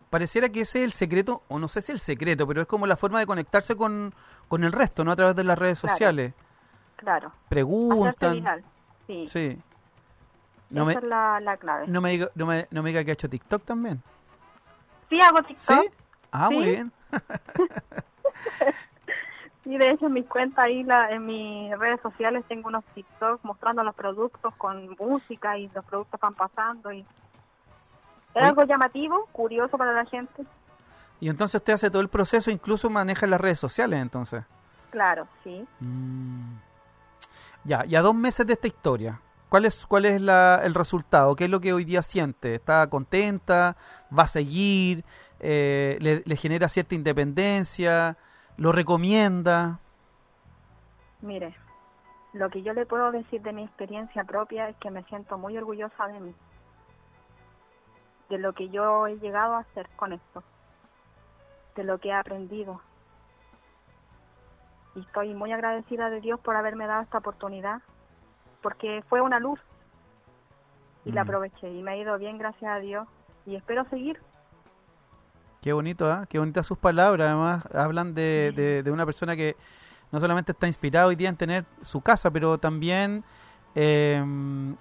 Pareciera 0.09 0.49
que 0.49 0.61
ese 0.61 0.79
es 0.79 0.85
el 0.85 0.93
secreto, 0.93 1.43
o 1.49 1.59
no 1.59 1.67
sé 1.67 1.81
si 1.81 1.91
el 1.91 1.99
secreto, 1.99 2.47
pero 2.47 2.61
es 2.61 2.67
como 2.67 2.87
la 2.87 2.97
forma 2.97 3.19
de 3.19 3.27
conectarse 3.27 3.75
con, 3.75 4.13
con 4.47 4.63
el 4.63 4.71
resto, 4.71 5.03
¿no? 5.03 5.11
A 5.11 5.15
través 5.15 5.35
de 5.35 5.43
las 5.43 5.59
redes 5.59 5.79
Claro. 5.79 5.93
sociales. 5.93 6.33
Claro. 6.95 7.31
Preguntan. 7.49 8.63
Sí. 9.05 9.27
Sí. 9.27 9.59
No 10.71 10.85
me, 10.85 10.93
Esa 10.93 11.01
es 11.01 11.07
la, 11.07 11.39
la 11.39 11.57
clave. 11.57 11.85
no, 11.87 12.01
me 12.01 12.11
diga, 12.11 12.29
no, 12.35 12.45
me, 12.47 12.67
no 12.71 12.81
me 12.83 12.89
diga 12.89 13.03
que 13.03 13.11
ha 13.11 13.13
hecho 13.13 13.29
TikTok 13.29 13.63
también. 13.63 14.01
Sí, 15.09 15.19
hago 15.21 15.41
TikTok. 15.43 15.81
¿Sí? 15.81 15.89
Ah, 16.31 16.49
muy 16.49 16.63
Sí. 16.65 16.69
bien. 16.71 16.91
Y 19.65 19.77
de 19.77 19.91
hecho 19.91 20.07
en 20.07 20.13
mis 20.13 20.25
cuentas 20.25 20.65
ahí, 20.65 20.83
la, 20.83 21.11
en 21.11 21.27
mis 21.27 21.77
redes 21.77 22.01
sociales 22.01 22.43
tengo 22.47 22.69
unos 22.69 22.83
TikTok 22.95 23.39
mostrando 23.43 23.83
los 23.83 23.93
productos 23.93 24.55
con 24.55 24.95
música 24.99 25.59
y 25.59 25.67
los 25.75 25.85
productos 25.85 26.19
van 26.19 26.33
pasando 26.33 26.91
y 26.91 27.01
es 28.33 28.43
algo 28.43 28.63
llamativo, 28.63 29.27
curioso 29.31 29.77
para 29.77 29.93
la 29.93 30.05
gente. 30.05 30.43
Y 31.19 31.29
entonces 31.29 31.59
usted 31.59 31.73
hace 31.73 31.91
todo 31.91 32.01
el 32.01 32.09
proceso, 32.09 32.49
incluso 32.49 32.89
maneja 32.89 33.27
las 33.27 33.39
redes 33.39 33.59
sociales, 33.59 34.01
entonces. 34.01 34.43
Claro, 34.89 35.27
sí. 35.43 35.67
Mm. 35.81 36.53
Ya, 37.65 37.85
y 37.85 37.95
a 37.95 38.01
dos 38.01 38.15
meses 38.15 38.47
de 38.47 38.53
esta 38.53 38.65
historia, 38.65 39.19
¿cuál 39.49 39.65
es, 39.65 39.85
cuál 39.85 40.05
es 40.05 40.21
la- 40.21 40.61
el 40.63 40.73
resultado? 40.73 41.35
¿Qué 41.35 41.45
es 41.45 41.49
lo 41.49 41.59
que 41.59 41.73
hoy 41.73 41.83
día 41.85 42.01
siente? 42.01 42.55
¿Está 42.55 42.87
contenta? 42.89 43.75
¿Va 44.17 44.23
a 44.23 44.27
seguir? 44.27 45.03
Eh, 45.39 45.97
le, 46.01 46.21
le 46.25 46.35
genera 46.35 46.67
cierta 46.69 46.95
independencia? 46.95 48.17
¿Lo 48.57 48.71
recomienda? 48.71 49.79
Mire, 51.21 51.55
lo 52.33 52.49
que 52.49 52.61
yo 52.61 52.73
le 52.73 52.85
puedo 52.85 53.11
decir 53.11 53.41
de 53.41 53.53
mi 53.53 53.63
experiencia 53.63 54.23
propia 54.23 54.69
es 54.69 54.75
que 54.77 54.91
me 54.91 55.03
siento 55.03 55.37
muy 55.37 55.57
orgullosa 55.57 56.07
de 56.07 56.19
mí, 56.19 56.35
de 58.29 58.37
lo 58.37 58.53
que 58.53 58.69
yo 58.69 59.07
he 59.07 59.17
llegado 59.19 59.55
a 59.55 59.59
hacer 59.59 59.89
con 59.95 60.13
esto, 60.13 60.43
de 61.75 61.83
lo 61.83 61.97
que 61.99 62.09
he 62.09 62.13
aprendido. 62.13 62.81
Y 64.95 65.01
estoy 65.01 65.33
muy 65.33 65.51
agradecida 65.51 66.09
de 66.09 66.19
Dios 66.21 66.39
por 66.39 66.55
haberme 66.55 66.87
dado 66.87 67.03
esta 67.03 67.17
oportunidad, 67.19 67.81
porque 68.61 69.03
fue 69.09 69.21
una 69.21 69.39
luz 69.39 69.59
y 71.05 71.11
la 71.11 71.23
Mm. 71.23 71.27
aproveché 71.27 71.71
y 71.71 71.81
me 71.83 71.91
ha 71.91 71.97
ido 71.97 72.17
bien, 72.17 72.37
gracias 72.37 72.71
a 72.71 72.79
Dios, 72.79 73.07
y 73.45 73.55
espero 73.55 73.85
seguir. 73.89 74.19
Qué 75.61 75.73
bonito, 75.73 76.09
¿ah? 76.11 76.25
Qué 76.29 76.39
bonitas 76.39 76.65
sus 76.65 76.77
palabras. 76.77 77.27
Además, 77.29 77.65
hablan 77.73 78.13
de, 78.13 78.53
de- 78.55 78.83
de 78.83 78.91
una 78.91 79.05
persona 79.05 79.35
que 79.35 79.55
no 80.11 80.19
solamente 80.19 80.53
está 80.53 80.67
inspirada 80.67 81.07
hoy 81.07 81.15
día 81.15 81.29
en 81.29 81.35
tener 81.37 81.65
su 81.81 82.01
casa, 82.01 82.31
pero 82.31 82.57
también 82.57 83.23
Em, 83.75 84.75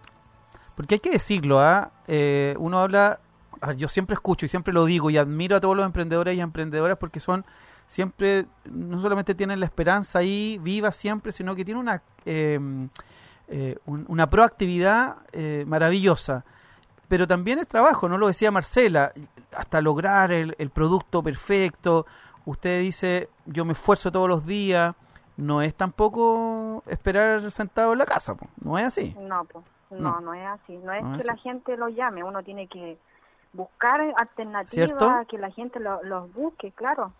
porque 0.74 0.94
hay 0.94 1.00
que 1.00 1.10
decirlo, 1.10 1.60
¿ah? 1.60 1.90
¿eh? 2.06 2.54
uno 2.58 2.80
habla, 2.80 3.20
yo 3.76 3.86
siempre 3.86 4.14
escucho 4.14 4.46
y 4.46 4.48
siempre 4.48 4.72
lo 4.72 4.86
digo 4.86 5.10
y 5.10 5.18
admiro 5.18 5.56
a 5.56 5.60
todos 5.60 5.76
los 5.76 5.84
emprendedores 5.84 6.34
y 6.34 6.40
emprendedoras 6.40 6.96
porque 6.96 7.20
son 7.20 7.44
siempre, 7.86 8.46
no 8.64 8.98
solamente 9.02 9.34
tienen 9.34 9.60
la 9.60 9.66
esperanza 9.66 10.20
ahí 10.20 10.58
viva 10.62 10.90
siempre, 10.90 11.32
sino 11.32 11.54
que 11.54 11.66
tienen 11.66 11.82
una, 11.82 12.02
eh, 13.48 13.78
una 13.86 14.28
proactividad 14.28 15.16
eh, 15.32 15.64
maravillosa. 15.66 16.44
Pero 17.08 17.26
también 17.26 17.58
es 17.58 17.66
trabajo, 17.66 18.08
¿no? 18.08 18.18
Lo 18.18 18.26
decía 18.26 18.50
Marcela, 18.50 19.12
hasta 19.56 19.80
lograr 19.80 20.30
el, 20.30 20.54
el 20.58 20.70
producto 20.70 21.22
perfecto. 21.22 22.06
Usted 22.44 22.82
dice, 22.82 23.30
yo 23.46 23.64
me 23.64 23.72
esfuerzo 23.72 24.12
todos 24.12 24.28
los 24.28 24.44
días 24.44 24.94
no 25.38 25.62
es 25.62 25.74
tampoco 25.74 26.82
esperar 26.86 27.50
sentado 27.50 27.92
en 27.92 27.98
la 28.00 28.06
casa, 28.06 28.36
no 28.60 28.76
es 28.76 28.86
así. 28.86 29.14
No, 29.20 29.44
pues, 29.44 29.64
no, 29.90 30.20
no, 30.20 30.34
es 30.34 30.44
así. 30.46 30.76
No 30.78 30.92
es 30.92 31.02
que 31.16 31.24
la 31.24 31.36
gente 31.36 31.76
lo 31.76 31.88
llame, 31.88 32.24
uno 32.24 32.42
tiene 32.42 32.66
que 32.66 32.98
buscar 33.52 34.00
alternativas, 34.16 35.26
que 35.28 35.38
la 35.38 35.50
gente 35.52 35.78
los 35.80 36.32
busque, 36.34 36.72
claro. 36.72 37.12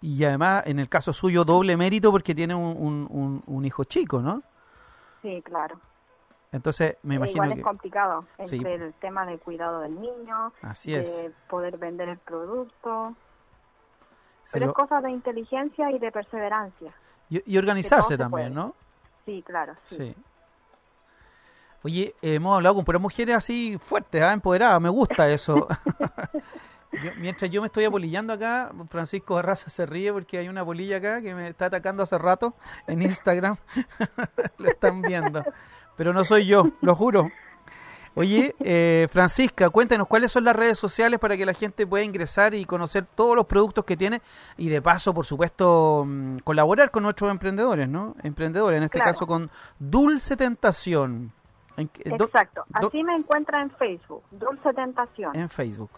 Y 0.00 0.24
además, 0.24 0.64
en 0.66 0.78
el 0.78 0.88
caso 0.88 1.12
suyo, 1.12 1.44
doble 1.44 1.76
mérito 1.76 2.10
porque 2.10 2.34
tiene 2.34 2.54
un, 2.54 3.42
un, 3.46 3.64
hijo 3.64 3.84
chico, 3.84 4.20
¿no? 4.20 4.42
Sí, 5.24 5.40
claro. 5.42 5.80
Entonces, 6.52 6.98
me 7.02 7.14
imagino 7.14 7.44
Igual 7.44 7.58
es 7.58 7.64
complicado, 7.64 8.26
entre 8.36 8.74
el 8.74 8.92
tema 8.94 9.24
del 9.24 9.40
cuidado 9.40 9.80
del 9.80 9.98
niño, 9.98 10.52
Así 10.60 10.92
de 10.92 11.32
poder 11.48 11.78
vender 11.78 12.10
el 12.10 12.18
producto. 12.18 13.16
Pero 14.52 14.66
es 14.66 14.72
cosa 14.74 15.00
de 15.00 15.10
inteligencia 15.10 15.90
y 15.90 15.98
de 15.98 16.12
perseverancia. 16.12 16.92
Y, 17.30 17.56
organizarse 17.56 18.18
también, 18.18 18.52
¿no? 18.52 18.74
Sí, 19.24 19.42
claro. 19.46 19.74
Sí. 19.84 20.14
Oye, 21.82 22.14
hemos 22.20 22.54
hablado 22.56 22.74
con 22.74 22.84
puras 22.84 23.00
mujeres 23.00 23.34
así 23.34 23.78
fuertes, 23.78 24.22
¿ah? 24.22 24.34
empoderadas, 24.34 24.80
me 24.80 24.90
gusta 24.90 25.26
eso. 25.30 25.66
mientras 27.18 27.50
yo 27.50 27.60
me 27.60 27.66
estoy 27.66 27.84
apolillando 27.84 28.32
acá, 28.32 28.72
Francisco 28.88 29.34
Barraza 29.34 29.70
se 29.70 29.86
ríe 29.86 30.12
porque 30.12 30.38
hay 30.38 30.48
una 30.48 30.64
polilla 30.64 30.98
acá 30.98 31.20
que 31.20 31.34
me 31.34 31.48
está 31.48 31.66
atacando 31.66 32.02
hace 32.02 32.18
rato 32.18 32.54
en 32.86 33.02
Instagram. 33.02 33.56
Lo 34.58 34.68
están 34.68 35.02
viendo. 35.02 35.42
Pero 35.96 36.12
no 36.12 36.24
soy 36.24 36.46
yo, 36.46 36.70
lo 36.80 36.94
juro. 36.96 37.30
Oye, 38.16 38.54
eh, 38.60 39.08
Francisca, 39.10 39.70
cuéntanos 39.70 40.06
cuáles 40.06 40.30
son 40.30 40.44
las 40.44 40.54
redes 40.54 40.78
sociales 40.78 41.18
para 41.18 41.36
que 41.36 41.44
la 41.44 41.52
gente 41.52 41.84
pueda 41.84 42.04
ingresar 42.04 42.54
y 42.54 42.64
conocer 42.64 43.06
todos 43.14 43.34
los 43.34 43.46
productos 43.46 43.84
que 43.84 43.96
tiene 43.96 44.22
y 44.56 44.68
de 44.68 44.80
paso, 44.80 45.12
por 45.12 45.26
supuesto, 45.26 46.04
mm, 46.06 46.38
colaborar 46.38 46.92
con 46.92 47.02
nuestros 47.02 47.30
emprendedores, 47.30 47.88
¿no? 47.88 48.14
Emprendedores, 48.22 48.78
en 48.78 48.84
este 48.84 49.00
caso 49.00 49.26
con 49.26 49.50
Dulce 49.80 50.36
Tentación. 50.36 51.32
Exacto, 51.76 52.64
así 52.72 53.02
me 53.02 53.16
encuentra 53.16 53.60
en 53.60 53.70
Facebook, 53.72 54.22
Dulce 54.30 54.72
Tentación. 54.74 55.34
En 55.34 55.48
Facebook. 55.48 55.90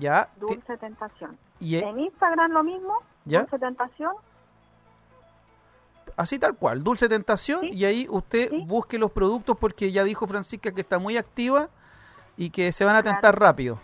Ya. 0.00 0.28
Dulce 0.36 0.76
Tentación. 0.78 1.38
¿Y 1.60 1.76
e- 1.76 1.88
en 1.88 2.00
Instagram 2.00 2.52
lo 2.52 2.64
mismo, 2.64 2.94
¿Ya? 3.24 3.40
Dulce 3.40 3.58
Tentación 3.58 4.14
así 6.16 6.38
tal 6.38 6.54
cual, 6.54 6.82
Dulce 6.82 7.08
Tentación, 7.08 7.64
y 7.64 7.84
ahí 7.84 8.06
usted 8.10 8.50
busque 8.66 8.98
los 8.98 9.10
productos 9.10 9.56
porque 9.56 9.90
ya 9.90 10.04
dijo 10.04 10.26
Francisca 10.26 10.72
que 10.72 10.82
está 10.82 10.98
muy 10.98 11.16
activa 11.16 11.68
y 12.36 12.50
que 12.50 12.72
se 12.72 12.84
van 12.84 12.96
a 12.96 13.02
tentar 13.02 13.38
rápido. 13.38 13.78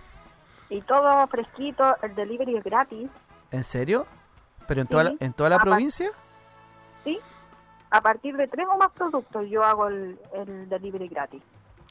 Y 0.69 0.83
todo 0.83 1.27
fresquito, 1.29 1.97
el 2.03 2.15
delivery 2.15 2.57
es 2.57 2.65
gratis. 2.65 3.09
¿En 3.51 3.65
serio? 3.65 4.07
¿Pero 4.67 4.81
en 4.81 4.87
toda 4.87 5.05
la, 5.05 5.15
en 5.21 5.33
toda 5.33 5.49
la 5.49 5.59
provincia? 5.61 6.11
Sí, 7.05 7.19
a 7.91 8.01
partir 8.01 8.37
de 8.37 8.47
tres 8.49 8.67
o 8.73 8.77
más 8.77 8.91
productos 8.93 9.49
yo 9.49 9.65
hago 9.65 9.89
el, 9.89 10.19
delivery 10.69 11.09
gratis. 11.09 11.43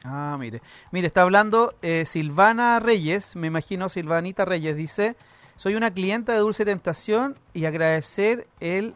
Ah, 0.06 0.38
mire. 0.40 0.62
Mire, 0.92 1.08
está 1.08 1.24
hablando 1.24 1.74
eh, 1.82 2.06
Silvana 2.06 2.80
Reyes, 2.80 3.36
me 3.36 3.48
imagino 3.48 3.90
Silvanita 3.90 4.46
Reyes, 4.46 4.76
dice, 4.76 5.16
soy 5.56 5.76
una 5.76 5.92
clienta 5.92 6.34
de 6.34 6.40
Dulce 6.40 6.64
Tentación 6.64 7.38
y 7.54 7.66
agradecer 7.66 8.48
el 8.60 8.94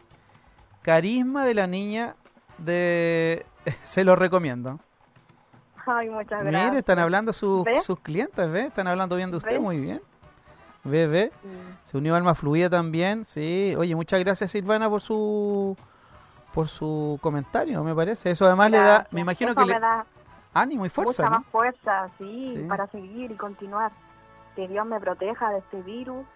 carisma 0.82 1.44
de 1.44 1.54
la 1.54 1.66
niña 1.66 2.14
de... 2.58 3.44
Se 3.84 4.04
lo 4.04 4.14
recomiendo. 4.14 4.78
Ay, 5.84 6.08
muchas 6.08 6.44
gracias. 6.44 6.64
Mire, 6.64 6.78
están 6.78 6.98
hablando 7.00 7.32
sus 7.32 7.64
clientes, 8.02 8.50
¿ve? 8.50 8.66
Están 8.66 8.86
hablando 8.86 9.16
bien 9.16 9.30
de 9.30 9.38
usted, 9.38 9.58
muy 9.58 9.80
bien. 9.80 10.00
¿Ve, 10.84 11.06
ve? 11.06 11.32
Se 11.84 11.98
unió 11.98 12.14
Alma 12.14 12.34
Fluida 12.34 12.70
también, 12.70 13.24
sí. 13.24 13.74
Oye, 13.76 13.94
muchas 13.94 14.20
gracias 14.20 14.50
Silvana 14.52 14.88
por 14.88 15.00
su 15.00 15.76
por 16.54 16.68
su 16.68 17.18
comentario, 17.20 17.82
me 17.82 17.94
parece. 17.94 18.30
Eso 18.30 18.46
además 18.46 18.70
le 18.70 18.78
da, 18.78 19.06
me 19.10 19.20
imagino 19.20 19.54
que 19.54 19.64
le 19.64 19.78
da 19.78 20.06
ánimo 20.54 20.86
y 20.86 20.88
fuerza. 20.88 21.22
Mucha 21.22 21.38
más 21.38 21.46
fuerza, 21.46 22.10
sí, 22.18 22.64
para 22.68 22.86
seguir 22.88 23.30
y 23.30 23.36
continuar. 23.36 23.92
Que 24.56 24.68
Dios 24.68 24.86
me 24.86 25.00
proteja 25.00 25.50
de 25.50 25.58
este 25.58 25.82
virus 25.82 26.26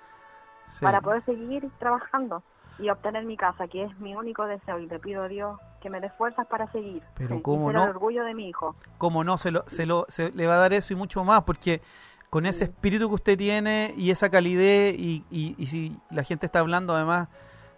para 0.80 1.00
poder 1.00 1.24
seguir 1.24 1.70
trabajando 1.78 2.42
y 2.78 2.88
obtener 2.90 3.24
mi 3.24 3.36
casa, 3.36 3.68
que 3.68 3.84
es 3.84 3.98
mi 3.98 4.14
único 4.14 4.46
deseo. 4.46 4.78
Y 4.78 4.86
le 4.86 4.98
pido 4.98 5.24
a 5.24 5.28
Dios 5.28 5.58
que 5.80 5.90
me 5.90 6.00
dé 6.00 6.10
fuerzas 6.10 6.46
para 6.46 6.70
seguir. 6.72 7.02
Pero 7.16 7.42
cómo 7.42 7.72
no. 7.72 7.84
el 7.84 7.90
orgullo 7.90 8.24
de 8.24 8.34
mi 8.34 8.48
hijo. 8.48 8.74
Cómo 8.98 9.24
no, 9.24 9.38
se, 9.38 9.50
lo, 9.50 9.64
se, 9.66 9.86
lo, 9.86 10.06
se 10.08 10.30
le 10.30 10.46
va 10.46 10.54
a 10.54 10.58
dar 10.58 10.72
eso 10.72 10.92
y 10.92 10.96
mucho 10.96 11.24
más, 11.24 11.42
porque 11.42 11.82
con 12.30 12.46
ese 12.46 12.64
espíritu 12.64 13.08
que 13.08 13.14
usted 13.14 13.38
tiene 13.38 13.94
y 13.96 14.10
esa 14.10 14.28
calidez, 14.28 14.96
y, 14.98 15.24
y, 15.30 15.66
si 15.66 15.96
la 16.10 16.24
gente 16.24 16.46
está 16.46 16.60
hablando 16.60 16.94
además, 16.94 17.28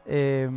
eh, 0.06 0.48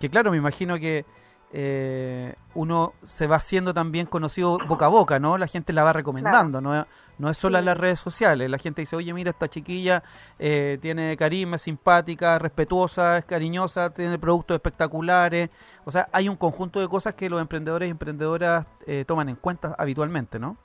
que 0.00 0.08
claro, 0.08 0.30
me 0.30 0.36
imagino 0.36 0.78
que 0.78 1.04
eh, 1.52 2.34
uno 2.54 2.92
se 3.02 3.26
va 3.26 3.36
haciendo 3.36 3.72
también 3.72 4.06
conocido 4.06 4.58
boca 4.66 4.86
a 4.86 4.88
boca, 4.88 5.18
¿no? 5.18 5.38
La 5.38 5.46
gente 5.46 5.72
la 5.72 5.84
va 5.84 5.92
recomendando, 5.92 6.60
¿no? 6.60 6.86
No 7.18 7.30
es 7.30 7.38
solo 7.38 7.58
en 7.58 7.64
las 7.64 7.78
redes 7.78 7.98
sociales. 7.98 8.50
La 8.50 8.58
gente 8.58 8.82
dice, 8.82 8.96
oye, 8.96 9.12
mira, 9.14 9.30
esta 9.30 9.48
chiquilla 9.48 10.02
eh, 10.38 10.78
tiene 10.82 11.16
carisma, 11.16 11.56
es 11.56 11.62
simpática, 11.62 12.38
respetuosa, 12.38 13.18
es 13.18 13.24
cariñosa, 13.24 13.90
tiene 13.90 14.18
productos 14.18 14.56
espectaculares. 14.56 15.48
O 15.84 15.90
sea, 15.90 16.08
hay 16.12 16.28
un 16.28 16.36
conjunto 16.36 16.80
de 16.80 16.88
cosas 16.88 17.14
que 17.14 17.30
los 17.30 17.40
emprendedores 17.40 17.86
y 17.86 17.90
emprendedoras 17.90 18.66
eh, 18.86 19.04
toman 19.06 19.28
en 19.28 19.36
cuenta 19.36 19.74
habitualmente, 19.78 20.38
¿no? 20.38 20.56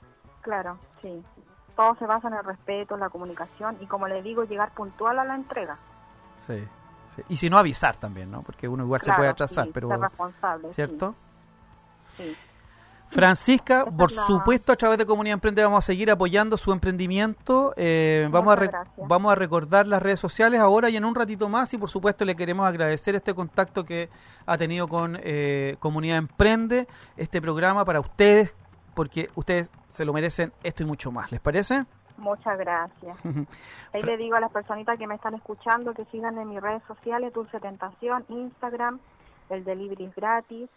Claro, 0.42 0.78
sí. 1.00 1.22
Todo 1.74 1.94
se 1.94 2.06
basa 2.06 2.28
en 2.28 2.34
el 2.34 2.44
respeto, 2.44 2.94
en 2.94 3.00
la 3.00 3.08
comunicación 3.08 3.78
y, 3.80 3.86
como 3.86 4.08
le 4.08 4.20
digo, 4.20 4.44
llegar 4.44 4.72
puntual 4.74 5.18
a 5.20 5.24
la 5.24 5.36
entrega. 5.36 5.78
Sí. 6.36 6.62
Y 7.28 7.36
si 7.36 7.50
no, 7.50 7.58
avisar 7.58 7.96
también, 7.96 8.30
¿no? 8.30 8.42
Porque 8.42 8.68
uno 8.68 8.84
igual 8.84 9.00
se 9.00 9.12
puede 9.12 9.28
atrasar, 9.28 9.68
pero... 9.72 9.88
Ser 9.88 10.00
responsable. 10.00 10.72
¿Cierto? 10.72 11.14
sí. 12.16 12.36
Francisca, 13.12 13.84
por 13.84 14.10
supuesto, 14.10 14.72
a 14.72 14.76
través 14.76 14.96
de 14.96 15.04
Comunidad 15.04 15.34
Emprende 15.34 15.62
vamos 15.62 15.84
a 15.84 15.86
seguir 15.86 16.10
apoyando 16.10 16.56
su 16.56 16.72
emprendimiento. 16.72 17.74
Eh, 17.76 18.26
vamos, 18.30 18.56
a 18.56 18.86
vamos 18.96 19.32
a 19.32 19.34
recordar 19.34 19.86
las 19.86 20.02
redes 20.02 20.18
sociales 20.18 20.58
ahora 20.60 20.88
y 20.88 20.96
en 20.96 21.04
un 21.04 21.14
ratito 21.14 21.46
más. 21.46 21.74
Y 21.74 21.78
por 21.78 21.90
supuesto, 21.90 22.24
le 22.24 22.34
queremos 22.34 22.66
agradecer 22.66 23.14
este 23.14 23.34
contacto 23.34 23.84
que 23.84 24.08
ha 24.46 24.56
tenido 24.56 24.88
con 24.88 25.18
eh, 25.22 25.76
Comunidad 25.78 26.16
Emprende, 26.16 26.88
este 27.18 27.42
programa 27.42 27.84
para 27.84 28.00
ustedes, 28.00 28.54
porque 28.94 29.28
ustedes 29.34 29.70
se 29.88 30.06
lo 30.06 30.14
merecen 30.14 30.50
esto 30.62 30.82
y 30.82 30.86
mucho 30.86 31.12
más. 31.12 31.30
¿Les 31.30 31.40
parece? 31.40 31.84
Muchas 32.22 32.56
gracias. 32.56 33.16
Ahí 33.92 34.02
le 34.02 34.16
digo 34.16 34.36
a 34.36 34.40
las 34.40 34.52
personitas 34.52 34.96
que 34.96 35.08
me 35.08 35.16
están 35.16 35.34
escuchando 35.34 35.92
que 35.92 36.04
sigan 36.06 36.38
en 36.38 36.48
mis 36.48 36.60
redes 36.60 36.82
sociales, 36.86 37.32
Dulce 37.32 37.58
Tentación, 37.58 38.24
Instagram, 38.28 39.00
el 39.50 39.64
delivery 39.64 40.04
es 40.04 40.14
gratis. 40.14 40.70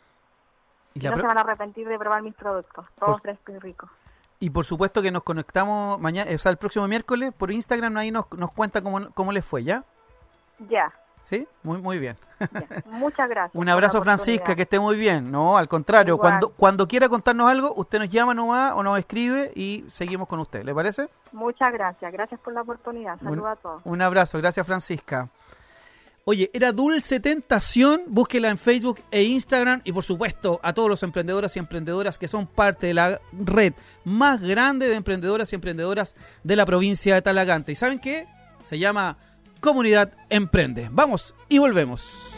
Y, 0.95 0.99
no 0.99 1.17
se 1.17 1.27
van 1.27 1.37
a 1.37 1.41
arrepentir 1.41 1.87
de 1.87 1.99
probar 1.99 2.23
mis 2.23 2.33
productos, 2.33 2.87
todos 2.97 3.21
frescos 3.21 3.55
y 3.55 3.59
ricos. 3.59 3.91
Y 4.39 4.49
por 4.49 4.65
supuesto 4.65 5.03
que 5.03 5.11
nos 5.11 5.21
conectamos 5.21 5.99
mañana, 5.99 6.31
o 6.33 6.37
sea, 6.39 6.51
el 6.51 6.57
próximo 6.57 6.87
miércoles 6.87 7.31
por 7.31 7.51
Instagram, 7.51 7.95
ahí 7.97 8.09
nos, 8.09 8.31
nos 8.31 8.51
cuenta 8.51 8.81
cómo, 8.81 9.11
cómo 9.11 9.31
les 9.31 9.45
fue, 9.45 9.63
¿ya? 9.63 9.83
Ya. 10.67 10.91
¿Sí? 11.25 11.47
Muy, 11.63 11.79
muy 11.79 11.97
bien. 11.97 12.17
Muchas 12.85 13.27
gracias. 13.27 13.55
Un 13.59 13.67
abrazo, 13.67 13.99
Francisca, 14.03 14.55
que 14.55 14.61
esté 14.61 14.79
muy 14.79 14.95
bien. 14.95 15.31
No, 15.31 15.57
al 15.57 15.67
contrario, 15.67 16.19
cuando 16.19 16.49
cuando 16.49 16.87
quiera 16.87 17.09
contarnos 17.09 17.49
algo, 17.49 17.73
usted 17.75 17.97
nos 17.97 18.09
llama 18.09 18.35
nomás 18.35 18.73
o 18.75 18.83
nos 18.83 18.99
escribe 18.99 19.51
y 19.55 19.85
seguimos 19.89 20.27
con 20.27 20.39
usted. 20.39 20.63
¿Le 20.63 20.75
parece? 20.75 21.09
Muchas 21.31 21.73
gracias. 21.73 22.13
Gracias 22.13 22.39
por 22.39 22.53
la 22.53 22.61
oportunidad. 22.61 23.17
Saludos 23.19 23.47
a 23.47 23.55
todos. 23.55 23.81
Un 23.85 24.03
abrazo. 24.03 24.37
Gracias, 24.37 24.67
Francisca. 24.67 25.27
Oye, 26.25 26.51
era 26.53 26.71
Dulce 26.71 27.19
Tentación, 27.19 28.03
búsquela 28.07 28.49
en 28.49 28.59
Facebook 28.59 28.99
e 29.09 29.23
Instagram 29.23 29.81
y 29.83 29.91
por 29.91 30.03
supuesto 30.03 30.59
a 30.61 30.73
todos 30.73 30.89
los 30.89 31.01
emprendedores 31.01 31.55
y 31.55 31.59
emprendedoras 31.59 32.19
que 32.19 32.27
son 32.27 32.45
parte 32.45 32.87
de 32.87 32.93
la 32.93 33.19
red 33.31 33.73
más 34.03 34.41
grande 34.41 34.87
de 34.87 34.95
emprendedoras 34.95 35.51
y 35.51 35.55
emprendedoras 35.55 36.15
de 36.43 36.55
la 36.55 36.67
provincia 36.67 37.15
de 37.15 37.21
Talagante. 37.23 37.71
¿Y 37.71 37.75
saben 37.75 37.99
qué? 37.99 38.27
Se 38.63 38.77
llama 38.77 39.17
Comunidad 39.59 40.11
Emprende. 40.29 40.89
Vamos 40.91 41.35
y 41.49 41.57
volvemos. 41.57 42.33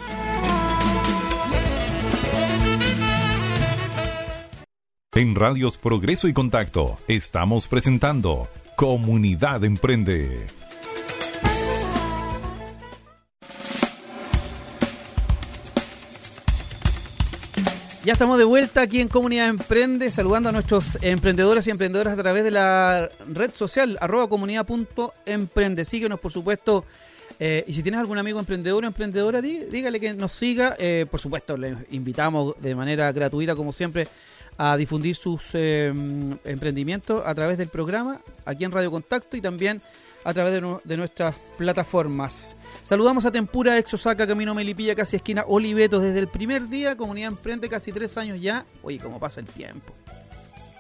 En 5.14 5.34
Radios 5.34 5.80
Progreso 5.80 6.28
y 6.28 6.34
Contacto 6.34 6.98
estamos 7.08 7.68
presentando 7.68 8.48
Comunidad 8.76 9.64
Emprende. 9.64 10.46
Ya 18.08 18.14
estamos 18.14 18.38
de 18.38 18.46
vuelta 18.46 18.84
aquí 18.84 19.02
en 19.02 19.10
Comunidad 19.10 19.48
Emprende, 19.50 20.12
saludando 20.14 20.48
a 20.48 20.52
nuestros 20.54 20.98
emprendedores 21.02 21.68
y 21.68 21.72
emprendedoras 21.72 22.14
a 22.14 22.22
través 22.22 22.46
de 22.46 22.52
la 22.52 23.10
red 23.28 23.52
social, 23.52 23.98
arroba 24.00 24.30
comunidad.emprende. 24.30 25.84
Síguenos, 25.84 26.18
por 26.20 26.32
supuesto. 26.32 26.86
Eh, 27.40 27.64
y 27.68 27.74
si 27.74 27.84
tienes 27.84 28.00
algún 28.00 28.18
amigo 28.18 28.40
emprendedor 28.40 28.84
o 28.84 28.88
emprendedora, 28.88 29.42
dígale 29.42 30.00
que 30.00 30.14
nos 30.14 30.34
siga. 30.34 30.76
Eh, 30.80 31.06
por 31.10 31.20
supuesto, 31.20 31.56
le 31.56 31.76
invitamos 31.92 32.60
de 32.60 32.74
manera 32.74 33.12
gratuita, 33.12 33.56
como 33.56 33.72
siempre, 33.72 34.08
a 34.58 34.76
difundir 34.76 35.16
sus 35.16 35.50
eh, 35.54 35.94
emprendimientos 36.46 37.22
a 37.26 37.36
través 37.36 37.58
del 37.58 37.68
programa, 37.68 38.20
aquí 38.46 38.64
en 38.64 38.72
Radio 38.72 38.90
Contacto 38.90 39.38
y 39.38 39.42
también 39.42 39.82
a 40.24 40.34
través 40.34 40.62
de, 40.84 40.98
nuestras 40.98 41.36
plataformas. 41.58 42.56
Saludamos 42.84 43.26
a 43.26 43.32
Tempura, 43.32 43.78
ex 43.78 43.94
Osaka, 43.94 44.28
Camino 44.28 44.54
Melipilla, 44.54 44.96
casi 44.96 45.16
esquina 45.16 45.46
Oliveto, 45.48 46.00
desde 46.00 46.20
el 46.20 46.28
primer 46.28 46.68
día, 46.68 46.98
comunidad 46.98 47.32
emprende, 47.32 47.70
casi 47.70 47.94
tres 47.94 48.18
años 48.18 48.42
ya. 48.42 48.66
Oye, 48.84 48.98
cómo 48.98 49.20
pasa 49.20 49.40
el 49.40 49.46
tiempo. 49.46 49.94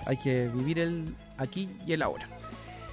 Hay 0.05 0.17
que 0.17 0.49
vivir 0.53 0.79
el 0.79 1.05
aquí 1.37 1.69
y 1.85 1.93
el 1.93 2.01
ahora. 2.01 2.27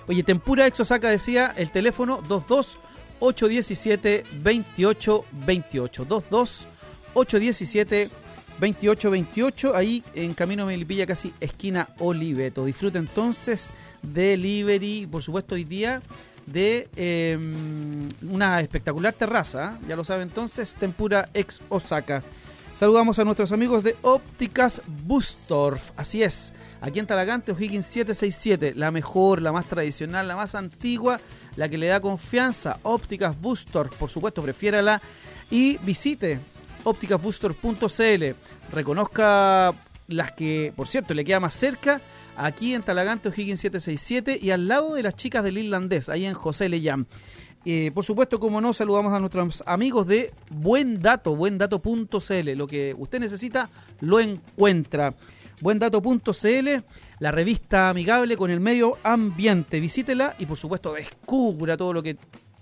Oye, 0.07 0.23
Tempura, 0.23 0.67
ex 0.67 0.79
Osaka 0.79 1.09
decía 1.09 1.53
el 1.57 1.71
teléfono 1.71 2.23
22 2.29 2.79
817 3.25 4.25
2828 4.43 5.25
22 5.47 6.67
817 7.15 8.11
2828 8.61 9.75
ahí 9.75 10.05
en 10.15 10.35
Camino 10.35 10.67
Melipilla 10.67 11.07
casi 11.07 11.33
esquina 11.41 11.89
Oliveto. 11.99 12.67
Disfruta 12.67 12.99
entonces 12.99 13.71
delivery, 14.03 15.07
por 15.07 15.23
supuesto 15.23 15.55
hoy 15.55 15.65
día 15.65 16.03
de 16.47 16.89
em, 16.97 18.09
una 18.31 18.61
espectacular 18.61 19.15
terraza, 19.15 19.79
ya 19.89 19.97
lo 19.97 20.05
sabe 20.05 20.23
entonces, 20.23 20.75
Tempura 20.75 21.31
ex 21.33 21.63
Osaka. 21.71 22.23
Saludamos 22.75 23.19
a 23.19 23.25
nuestros 23.25 23.53
amigos 23.53 23.83
de 23.85 23.97
Ópticas 24.03 24.83
Bustorf, 25.07 25.93
así 25.97 26.23
es, 26.23 26.53
aquí 26.81 26.99
en 26.99 27.07
Talagante, 27.07 27.53
O'Higgins 27.53 27.87
767, 27.87 28.75
la 28.75 28.91
mejor, 28.91 29.41
la 29.41 29.53
más 29.53 29.67
tradicional, 29.67 30.29
la 30.29 30.37
más 30.37 30.55
antigua, 30.55 31.21
la 31.57 31.69
que 31.69 31.79
le 31.79 31.87
da 31.87 32.01
confianza, 32.01 32.79
Ópticas 32.83 33.41
Bustorf, 33.41 33.97
por 33.97 34.11
supuesto, 34.11 34.43
prefiérala 34.43 35.01
y 35.51 35.79
visite 35.79 36.41
ópticasbustorf.cl, 36.85 38.25
reconozca 38.73 39.73
las 40.09 40.33
que, 40.33 40.73
por 40.77 40.87
cierto, 40.87 41.15
le 41.15 41.25
queda 41.25 41.41
más 41.41 41.55
cerca 41.55 42.01
aquí 42.37 42.75
en 42.75 42.83
Talagante 42.83 43.29
O'Higgins 43.29 43.61
767 43.61 44.39
y 44.43 44.51
al 44.51 44.69
lado 44.69 44.95
de 44.95 45.03
las 45.03 45.15
chicas 45.17 45.45
del 45.45 45.59
irlandés, 45.59 46.09
ahí 46.09 46.27
en 46.27 46.35
José 46.35 46.69
Leyán. 46.69 47.07
Eh, 47.67 47.91
por 47.95 48.05
supuesto, 48.05 48.39
como 48.39 48.61
no, 48.61 48.75
saludamos 48.75 49.13
a 49.15 49.21
nuestros 49.21 49.63
amigos 49.67 50.07
de 50.07 50.33
Buen 50.51 51.01
Dato, 51.01 51.35
buendato.cl. 51.35 52.51
Lo 52.57 52.67
que 52.67 52.95
usted 52.99 53.21
necesita 53.21 53.71
lo 54.01 54.21
encuentra. 54.21 55.15
Buendato.cl, 55.61 56.69
la 57.19 57.31
revista 57.31 57.91
amigable 57.91 58.37
con 58.37 58.51
el 58.51 58.61
medio 58.61 58.99
ambiente. 59.03 59.81
Visítela 59.81 60.35
y 60.39 60.47
por 60.47 60.59
supuesto 60.59 60.93
descubra 60.93 61.77
todo 61.77 61.93
lo 61.93 62.03
que 62.03 62.17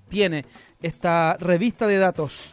tiene 0.09 0.45
esta 0.81 1.37
revista 1.39 1.87
de 1.87 1.99
datos. 1.99 2.53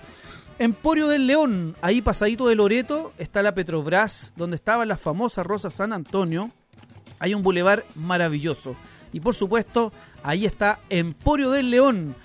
Emporio 0.57 1.07
del 1.07 1.27
León, 1.27 1.75
ahí 1.81 2.01
pasadito 2.01 2.47
de 2.47 2.55
Loreto, 2.55 3.13
está 3.17 3.41
la 3.41 3.55
Petrobras, 3.55 4.33
donde 4.35 4.55
estaba 4.55 4.85
la 4.85 4.97
famosa 4.97 5.43
Rosa 5.43 5.69
San 5.69 5.93
Antonio 5.93 6.51
hay 7.19 7.33
un 7.33 7.41
bulevar 7.41 7.83
maravilloso. 7.95 8.75
Y 9.11 9.19
por 9.19 9.35
supuesto, 9.35 9.91
ahí 10.23 10.45
está 10.45 10.79
Emporio 10.89 11.51
del 11.51 11.69
León. 11.69 12.15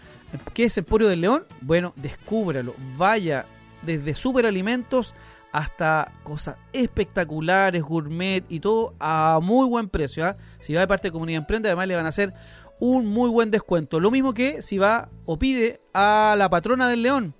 ¿Qué 0.52 0.64
es 0.64 0.78
Emporio 0.78 1.08
del 1.08 1.20
León? 1.20 1.44
Bueno, 1.60 1.92
descúbralo. 1.96 2.74
Vaya 2.96 3.46
desde 3.82 4.14
superalimentos 4.14 5.14
hasta 5.54 6.10
cosas 6.24 6.58
espectaculares, 6.72 7.80
gourmet 7.80 8.44
y 8.48 8.58
todo 8.58 8.92
a 8.98 9.38
muy 9.40 9.68
buen 9.68 9.88
precio. 9.88 10.26
¿ah? 10.26 10.34
Si 10.58 10.74
va 10.74 10.80
de 10.80 10.88
parte 10.88 11.06
de 11.08 11.12
Comunidad 11.12 11.42
Emprende, 11.42 11.68
además 11.68 11.86
le 11.86 11.94
van 11.94 12.06
a 12.06 12.08
hacer 12.08 12.34
un 12.80 13.06
muy 13.06 13.30
buen 13.30 13.52
descuento. 13.52 14.00
Lo 14.00 14.10
mismo 14.10 14.34
que 14.34 14.62
si 14.62 14.78
va 14.78 15.08
o 15.26 15.38
pide 15.38 15.80
a 15.94 16.34
la 16.36 16.50
patrona 16.50 16.88
del 16.88 17.02
león. 17.02 17.34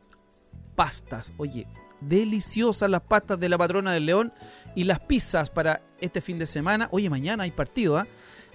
Pastas. 0.77 1.33
Oye, 1.39 1.67
deliciosas 2.01 2.89
las 2.89 3.03
pastas 3.03 3.41
de 3.41 3.49
la 3.49 3.59
patrona 3.59 3.93
del 3.93 4.07
león 4.07 4.33
y 4.77 4.85
las 4.85 5.01
pizzas 5.01 5.51
para 5.51 5.83
este 6.01 6.21
fin 6.21 6.39
de 6.39 6.47
semana. 6.47 6.87
Oye, 6.93 7.11
mañana 7.11 7.43
hay 7.43 7.51
partido, 7.51 7.99
¿ah? 7.99 8.07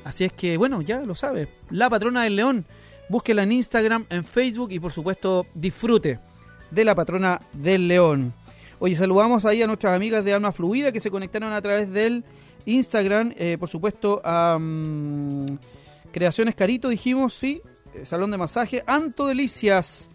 Así 0.06 0.24
es 0.24 0.32
que, 0.32 0.56
bueno, 0.56 0.82
ya 0.82 1.02
lo 1.02 1.16
sabe. 1.16 1.50
La 1.70 1.90
patrona 1.90 2.24
del 2.24 2.38
león. 2.38 2.66
Búsquela 3.10 3.44
en 3.44 3.52
Instagram, 3.52 4.06
en 4.10 4.24
Facebook 4.24 4.72
y 4.72 4.80
por 4.80 4.94
supuesto 4.94 5.48
disfrute 5.54 6.18
de 6.72 6.86
la 6.86 6.96
patrona 6.96 7.42
del 7.52 7.90
león. 7.90 8.34
Oye, 8.80 8.96
saludamos 8.96 9.46
ahí 9.46 9.62
a 9.62 9.68
nuestras 9.68 9.96
amigas 9.96 10.24
de 10.24 10.34
Alma 10.34 10.52
Fluida 10.52 10.92
que 10.92 11.00
se 11.00 11.12
conectaron 11.12 11.52
a 11.54 11.62
través 11.62 11.92
del 11.92 12.24
Instagram. 12.66 13.34
Eh, 13.38 13.58
por 13.60 13.70
supuesto 13.70 14.22
a 14.24 14.58
mm, 14.60 15.46
Creaciones 16.12 16.56
Carito, 16.56 16.90
dijimos, 16.90 17.34
sí. 17.34 17.62
Eh, 17.94 18.06
salón 18.06 18.32
de 18.32 18.38
masaje. 18.38 18.84
Anto 18.88 19.28
Delicias. 19.28 20.10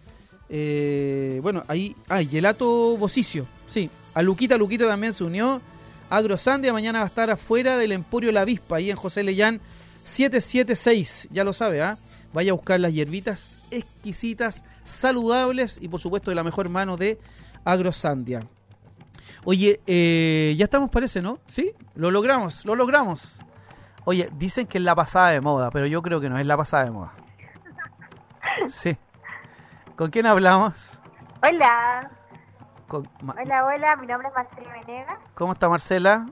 Eh, 0.49 1.39
bueno, 1.41 1.63
ahí. 1.67 1.95
Ah, 2.09 2.23
Gelato 2.23 2.97
Bocicio. 2.97 3.47
Sí. 3.67 3.89
A 4.13 4.21
Luquita, 4.21 4.57
Luquita 4.57 4.87
también 4.87 5.13
se 5.13 5.23
unió. 5.23 5.61
Agrosandia 6.09 6.71
mañana 6.71 6.99
va 6.99 7.05
a 7.05 7.07
estar 7.07 7.29
afuera 7.29 7.77
del 7.77 7.91
Emporio 7.91 8.31
La 8.31 8.41
Avispa, 8.41 8.77
ahí 8.77 8.91
en 8.91 8.95
José 8.95 9.23
Leyán 9.23 9.59
776, 10.03 11.29
ya 11.31 11.43
lo 11.43 11.51
sabe, 11.51 11.81
¿ah? 11.81 11.97
Vaya 12.31 12.51
a 12.51 12.53
buscar 12.53 12.79
las 12.79 12.93
hierbitas 12.93 13.55
exquisitas, 13.71 14.63
saludables 14.83 15.79
y 15.81 15.87
por 15.87 15.99
supuesto 15.99 16.29
de 16.29 16.35
la 16.35 16.43
mejor 16.43 16.69
mano 16.69 16.95
de 16.95 17.17
Agrosandia. 17.63 18.47
Oye, 19.45 19.79
eh, 19.85 20.55
ya 20.57 20.65
estamos 20.65 20.89
parece, 20.89 21.21
¿no? 21.21 21.37
¿Sí? 21.45 21.73
Lo 21.93 22.09
logramos, 22.09 22.65
lo 22.65 22.75
logramos. 22.75 23.39
Oye, 24.03 24.29
dicen 24.33 24.65
que 24.65 24.79
es 24.79 24.83
la 24.83 24.95
pasada 24.95 25.29
de 25.29 25.39
moda, 25.39 25.69
pero 25.69 25.85
yo 25.85 26.01
creo 26.01 26.19
que 26.19 26.29
no 26.29 26.37
es 26.39 26.45
la 26.47 26.57
pasada 26.57 26.85
de 26.85 26.91
moda. 26.91 27.13
Sí. 28.67 28.97
¿Con 29.95 30.09
quién 30.09 30.25
hablamos? 30.25 30.99
Hola. 31.43 32.09
Hola, 32.87 33.65
hola, 33.65 33.95
mi 33.97 34.07
nombre 34.07 34.27
es 34.29 34.33
Marcela 34.33 34.73
Venegas. 34.73 35.19
¿Cómo 35.35 35.53
está 35.53 35.69
Marcela? 35.69 36.27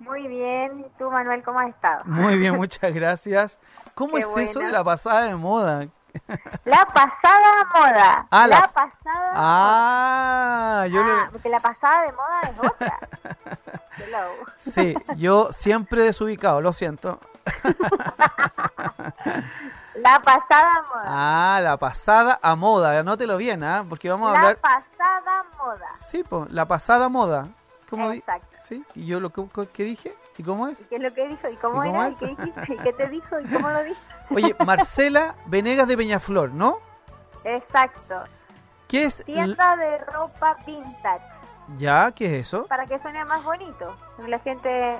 Muy 0.00 0.26
bien, 0.28 0.80
¿y 0.80 0.98
tú 0.98 1.10
Manuel 1.10 1.42
cómo 1.42 1.60
has 1.60 1.70
estado? 1.70 2.04
Muy 2.04 2.36
bien, 2.36 2.54
muchas 2.56 2.92
gracias. 2.92 3.58
¿Cómo 3.94 4.18
es 4.18 4.26
eso 4.36 4.60
de 4.60 4.70
la 4.70 4.84
pasada 4.84 5.24
de 5.24 5.34
moda? 5.36 5.88
La 6.64 6.84
pasada 6.86 7.68
moda. 7.74 8.26
Ah, 8.30 8.46
la, 8.46 8.68
pasada 8.68 9.32
ah, 9.34 10.86
Yo 10.90 11.00
ah, 11.02 11.28
porque 11.32 11.48
la 11.48 11.60
pasada 11.60 12.02
de 12.02 12.12
moda 12.12 12.40
es 12.42 12.58
otra. 12.58 12.98
sí, 14.58 14.94
yo 15.16 15.48
siempre 15.52 16.04
desubicado, 16.04 16.60
lo 16.60 16.72
siento. 16.72 17.20
La 20.02 20.20
pasada 20.20 20.84
moda. 20.88 21.04
Ah, 21.06 21.60
la 21.60 21.76
pasada 21.76 22.38
a 22.40 22.54
moda. 22.54 22.98
Anótelo 23.00 23.36
bien, 23.36 23.64
¿ah? 23.64 23.84
Porque 23.88 24.08
vamos 24.08 24.28
a 24.28 24.36
hablar. 24.36 24.58
La 24.62 24.80
pasada 24.80 25.44
moda. 25.58 25.88
Sí, 25.94 26.22
pues, 26.22 26.52
la 26.52 26.66
pasada 26.66 27.08
moda. 27.08 27.44
¿Cómo 27.90 28.12
Exacto. 28.12 28.56
¿Sí? 28.68 28.84
¿Y 28.94 29.06
yo 29.06 29.18
lo 29.18 29.30
que, 29.30 29.82
dije? 29.82 30.14
¿Y 30.38 30.44
cómo 30.44 30.68
es? 30.68 30.80
¿Y 30.80 30.84
qué 30.84 30.96
es 30.96 31.02
lo 31.02 31.12
que 31.12 31.26
dijo? 31.26 31.48
¿Y 31.48 31.56
cómo 31.56 31.82
era? 31.82 32.08
¿Y 32.08 32.14
qué 32.14 32.26
dijiste? 32.26 32.74
¿Y 32.74 32.76
qué 32.76 32.92
te 32.92 33.08
dijo? 33.08 33.40
¿Y 33.40 33.44
cómo 33.48 33.70
lo 33.70 33.82
dijo? 33.82 34.00
Oye, 34.30 34.54
Marcela 34.64 35.34
Venegas 35.46 35.88
de 35.88 35.96
Peñaflor, 35.96 36.52
¿no? 36.52 36.78
Exacto. 37.42 38.22
¿Qué 38.86 39.04
es? 39.04 39.24
Tienda 39.24 39.76
de 39.76 39.98
ropa 39.98 40.56
vintage. 40.64 41.24
¿Ya? 41.76 42.12
¿Qué 42.12 42.38
es 42.38 42.46
eso? 42.46 42.66
Para 42.66 42.86
que 42.86 43.00
suene 43.00 43.24
más 43.24 43.42
bonito. 43.42 43.96
La 44.26 44.38
gente 44.38 44.96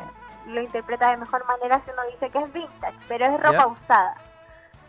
lo 0.48 0.61
interpreta 0.61 1.11
de 1.11 1.18
mejor 1.18 1.46
manera 1.46 1.81
si 1.85 1.90
uno 1.92 2.03
dice 2.11 2.31
que 2.31 2.38
es 2.38 2.53
vintage, 2.53 2.98
pero 3.07 3.27
es 3.27 3.40
ropa 3.40 3.66
usada. 3.68 4.14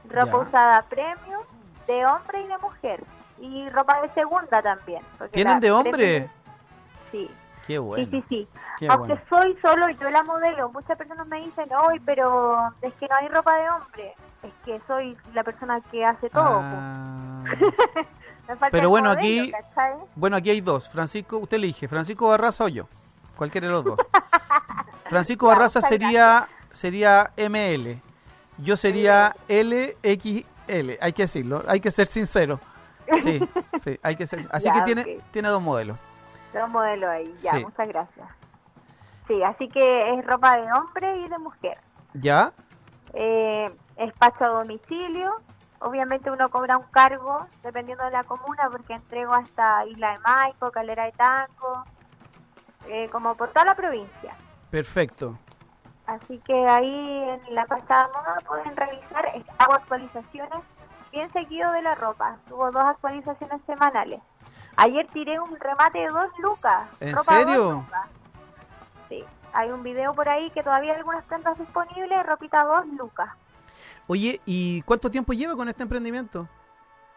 Ropa 0.10 0.38
usada 0.38 0.82
premium 0.84 1.44
de 1.86 2.06
hombre 2.08 2.42
y 2.42 2.48
de 2.48 2.58
mujer. 2.58 3.04
Y 3.40 3.70
ropa 3.70 4.02
de 4.02 4.10
segunda 4.10 4.62
también. 4.64 5.04
¿Tienen 5.32 5.60
de 5.60 5.72
hombre? 5.72 6.30
Sí. 7.12 7.30
Qué 7.70 7.78
bueno. 7.78 8.04
Sí, 8.04 8.24
sí, 8.30 8.48
sí. 8.80 8.88
Aunque 8.88 9.16
soy 9.30 9.56
solo 9.62 9.88
yo 9.92 10.10
la 10.10 10.24
modelo, 10.24 10.72
muchas 10.72 10.98
personas 10.98 11.28
me 11.28 11.38
dicen, 11.38 11.70
hoy 11.72 12.00
pero 12.04 12.58
es 12.82 12.92
que 12.94 13.08
no 13.08 13.16
hay 13.16 13.28
ropa 13.28 13.56
de 13.58 13.70
hombre. 13.70 14.16
Es 14.42 14.52
que 14.66 14.82
soy 14.88 15.16
la 15.36 15.44
persona 15.44 15.80
que 15.92 16.04
hace 16.04 16.32
todo. 16.32 16.62
Ah. 16.64 17.44
pero 18.72 18.90
bueno, 18.90 19.12
aquí 19.12 19.52
bueno 20.16 20.38
aquí 20.38 20.50
hay 20.50 20.62
dos. 20.62 20.90
Francisco, 20.90 21.38
usted 21.38 21.58
elige, 21.58 21.88
Francisco 21.88 22.30
Barraza 22.30 22.64
o 22.64 22.70
yo. 22.70 22.88
Cualquiera 23.36 23.68
de 23.68 23.74
los 23.74 23.84
dos. 23.84 24.00
Francisco 25.08 25.46
Barraza 25.46 25.80
sería 25.80 26.48
sería 26.72 27.30
ML. 27.38 28.02
Yo 28.58 28.78
sería 28.78 29.36
LXL, 29.48 30.98
hay 31.00 31.14
que 31.14 31.22
decirlo, 31.22 31.64
hay 31.68 31.80
que 31.82 31.92
ser 31.92 32.08
sincero. 32.08 32.60
Sí, 33.22 33.40
sí, 33.80 34.00
hay 34.02 34.16
que 34.16 34.26
ser. 34.26 34.48
Así 34.50 34.72
que 34.74 34.82
tiene, 34.82 35.20
tiene 35.32 35.50
dos 35.50 35.62
modelos. 35.62 36.00
Dos 36.54 36.70
modelos 36.70 37.10
ahí, 37.10 37.36
ya, 37.42 37.54
muchas 37.60 37.88
gracias. 37.88 38.28
Sí, 39.28 39.44
así 39.44 39.70
que 39.70 40.14
es 40.14 40.26
ropa 40.26 40.58
de 40.58 40.72
hombre 40.72 41.18
y 41.20 41.30
de 41.30 41.38
mujer. 41.38 41.78
¿Ya? 42.14 42.52
Eh, 43.14 43.72
espacio 43.98 44.46
a 44.46 44.50
domicilio. 44.50 45.36
Obviamente 45.82 46.32
uno 46.32 46.50
cobra 46.50 46.78
un 46.78 46.86
cargo 46.92 47.48
dependiendo 47.64 48.04
de 48.04 48.12
la 48.12 48.24
comuna 48.24 48.70
porque 48.72 48.94
entrego 48.94 49.34
hasta 49.34 49.86
Isla 49.86 50.14
de 50.14 50.20
Maipo, 50.20 50.72
Calera 50.72 51.06
de 51.06 51.12
Tango, 51.14 51.84
eh, 52.88 53.08
como 53.12 53.36
por 53.36 53.50
toda 53.50 53.66
la 53.66 53.76
provincia. 53.76 54.36
Perfecto. 54.72 55.38
Así 56.06 56.40
que 56.40 56.68
ahí 56.68 57.30
en 57.46 57.56
la 57.56 57.66
pasada 57.66 58.08
moda 58.08 58.38
pueden 58.48 58.76
revisar, 58.76 59.26
eh, 59.28 59.44
hago 59.60 59.74
actualizaciones 59.76 60.64
bien 61.12 61.32
seguido 61.32 61.72
de 61.72 61.84
la 61.84 61.96
ropa. 61.96 62.38
Tuvo 62.48 62.72
dos 62.72 62.84
actualizaciones 62.84 63.62
semanales. 63.68 64.20
Ayer 64.80 65.08
tiré 65.14 65.40
un 65.40 65.56
remate 65.60 66.00
de 66.00 66.08
dos 66.08 66.32
lucas. 66.40 66.88
¿En 67.00 67.16
ropa 67.16 67.34
serio? 67.38 67.64
dos 67.64 67.74
lucas. 67.84 68.08
Sí, 69.10 69.24
hay 69.54 69.70
un 69.72 69.84
video 69.84 70.14
por 70.14 70.30
ahí 70.30 70.50
que 70.52 70.64
todavía 70.64 70.92
hay 70.94 70.98
algunas 71.00 71.24
prendas 71.26 71.58
disponibles, 71.58 72.26
ropita 72.26 72.64
dos 72.64 72.88
lucas. 72.88 73.30
Oye, 74.08 74.40
¿y 74.46 74.82
cuánto 74.84 75.10
tiempo 75.12 75.34
lleva 75.34 75.56
con 75.56 75.70
este 75.70 75.84
emprendimiento? 75.84 76.48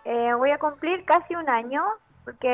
Eh, 0.04 0.34
voy 0.34 0.50
a 0.50 0.58
cumplir 0.58 1.04
casi 1.04 1.34
un 1.34 1.48
año, 1.48 1.82
porque, 2.24 2.48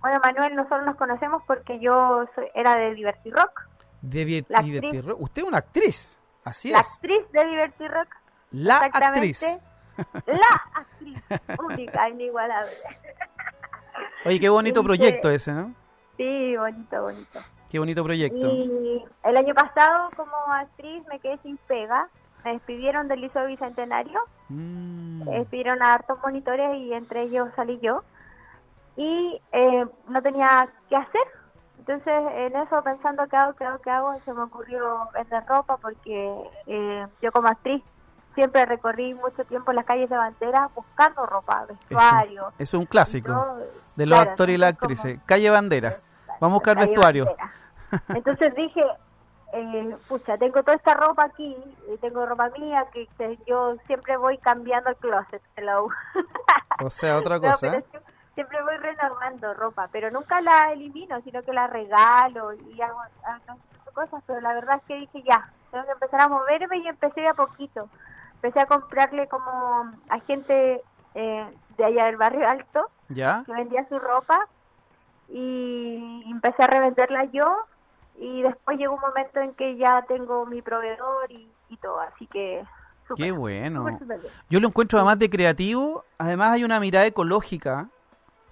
bueno, 0.00 0.20
Manuel, 0.22 0.54
nosotros 0.56 0.84
nos 0.86 0.96
conocemos 0.96 1.42
porque 1.46 1.78
yo 1.80 2.24
soy, 2.34 2.46
era 2.54 2.76
de 2.76 2.94
Diverty 2.94 3.30
Rock, 3.30 3.62
De 4.00 4.44
La 4.48 4.58
actriz. 4.58 5.04
Rock. 5.04 5.20
Usted 5.20 5.42
es 5.42 5.48
una 5.48 5.58
actriz, 5.58 6.20
así 6.44 6.70
la 6.70 6.80
es. 6.80 6.92
actriz 6.94 7.32
de 7.32 7.44
Diverty 7.44 7.88
Rock. 7.88 8.08
La 8.52 8.78
actriz. 8.78 9.42
La 10.26 10.62
actriz 10.74 11.18
única, 11.58 12.08
inigualable. 12.08 12.72
Oye, 14.24 14.38
qué 14.38 14.48
bonito 14.48 14.82
proyecto 14.82 15.30
ese, 15.30 15.52
¿no? 15.52 15.74
Sí, 16.16 16.56
bonito, 16.56 17.02
bonito. 17.02 17.40
Qué 17.70 17.78
bonito 17.78 18.04
proyecto. 18.04 18.50
Y 18.52 19.04
el 19.24 19.36
año 19.36 19.54
pasado, 19.54 20.10
como 20.16 20.32
actriz, 20.52 21.02
me 21.08 21.18
quedé 21.20 21.38
sin 21.38 21.56
pega. 21.56 22.08
Me 22.44 22.52
despidieron 22.52 23.08
del 23.08 23.22
Liceo 23.22 23.46
Bicentenario. 23.46 24.20
Mm. 24.48 25.24
Me 25.24 25.38
despidieron 25.38 25.82
a 25.82 25.94
hartos 25.94 26.18
monitores 26.22 26.76
y 26.76 26.92
entre 26.92 27.22
ellos 27.22 27.48
salí 27.56 27.78
yo. 27.80 28.02
Y 28.96 29.40
eh, 29.52 29.86
no 30.08 30.22
tenía 30.22 30.68
qué 30.88 30.96
hacer. 30.96 31.22
Entonces, 31.78 32.12
en 32.34 32.56
eso, 32.56 32.82
pensando 32.82 33.26
qué 33.28 33.36
hago, 33.36 33.54
qué 33.54 33.64
hago, 33.64 33.78
qué 33.80 33.90
hago, 33.90 34.20
se 34.24 34.32
me 34.34 34.42
ocurrió 34.42 35.08
vender 35.14 35.42
ropa 35.46 35.78
porque 35.78 36.34
eh, 36.66 37.06
yo 37.22 37.32
como 37.32 37.48
actriz 37.48 37.82
siempre 38.40 38.64
recorrí 38.64 39.12
mucho 39.12 39.44
tiempo 39.44 39.70
las 39.72 39.84
calles 39.84 40.08
de 40.08 40.16
bandera 40.16 40.70
buscando 40.74 41.26
ropa, 41.26 41.66
vestuario. 41.68 42.42
Eso, 42.48 42.52
eso 42.58 42.76
es 42.78 42.80
un 42.80 42.86
clásico 42.86 43.28
Yo, 43.28 43.56
de 43.96 44.06
los 44.06 44.16
claro, 44.18 44.30
actores 44.30 44.54
y 44.54 44.58
las 44.58 44.72
actrices. 44.72 45.12
como- 45.16 45.26
Calle 45.26 45.50
Bandera. 45.50 45.98
Vamos 46.40 46.52
a 46.54 46.58
buscar 46.58 46.78
vestuario. 46.78 47.26
Bandera. 47.26 47.52
Entonces 48.14 48.54
dije, 48.54 48.82
eh, 49.52 49.96
pucha, 50.08 50.38
tengo 50.38 50.62
toda 50.62 50.74
esta 50.76 50.94
ropa 50.94 51.24
aquí, 51.24 51.54
y 51.92 51.98
tengo 51.98 52.24
ropa 52.24 52.48
mía 52.58 52.86
que, 52.94 53.06
que 53.18 53.38
yo 53.46 53.74
siempre 53.86 54.16
voy 54.16 54.38
cambiando 54.38 54.88
el 54.88 54.96
closet. 54.96 55.42
hello. 55.56 55.88
O 56.82 56.88
sea, 56.88 57.18
otra 57.18 57.38
cosa. 57.40 57.66
sie- 57.70 57.84
siempre 58.34 58.62
voy 58.62 58.78
renovando 58.78 59.52
ropa, 59.52 59.88
pero 59.92 60.10
nunca 60.10 60.40
la 60.40 60.72
elimino, 60.72 61.20
sino 61.22 61.42
que 61.42 61.52
la 61.52 61.66
regalo 61.66 62.54
y 62.54 62.80
hago, 62.80 63.00
hago 63.24 63.58
cosas, 63.92 64.22
pero 64.26 64.40
la 64.40 64.54
verdad 64.54 64.76
es 64.76 64.82
que 64.84 64.94
dije 64.94 65.22
ya, 65.24 65.50
tengo 65.72 65.84
que 65.84 65.90
empezar 65.92 66.20
a 66.22 66.28
moverme 66.28 66.78
y 66.78 66.86
empecé 66.88 67.20
de 67.20 67.28
a 67.28 67.34
poquito. 67.34 67.88
Empecé 68.42 68.60
a 68.60 68.66
comprarle 68.66 69.28
como 69.28 69.92
a 70.08 70.20
gente 70.26 70.80
eh, 71.14 71.46
de 71.76 71.84
allá 71.84 72.06
del 72.06 72.16
barrio 72.16 72.48
alto 72.48 72.88
¿Ya? 73.10 73.42
que 73.44 73.52
vendía 73.52 73.86
su 73.88 73.98
ropa 73.98 74.48
y 75.28 76.24
empecé 76.26 76.62
a 76.62 76.66
revenderla 76.66 77.24
yo 77.26 77.54
y 78.18 78.42
después 78.42 78.78
llegó 78.78 78.94
un 78.94 79.00
momento 79.00 79.40
en 79.40 79.54
que 79.54 79.76
ya 79.76 80.02
tengo 80.08 80.46
mi 80.46 80.62
proveedor 80.62 81.30
y, 81.30 81.50
y 81.68 81.76
todo, 81.76 82.00
así 82.00 82.26
que 82.26 82.64
súper, 83.06 83.26
Qué 83.26 83.32
bueno. 83.32 83.84
bien. 83.84 84.20
Yo 84.48 84.60
lo 84.60 84.68
encuentro 84.68 84.98
además 84.98 85.18
de 85.18 85.30
creativo. 85.30 86.04
Además 86.18 86.52
hay 86.52 86.64
una 86.64 86.80
mirada 86.80 87.06
ecológica. 87.06 87.88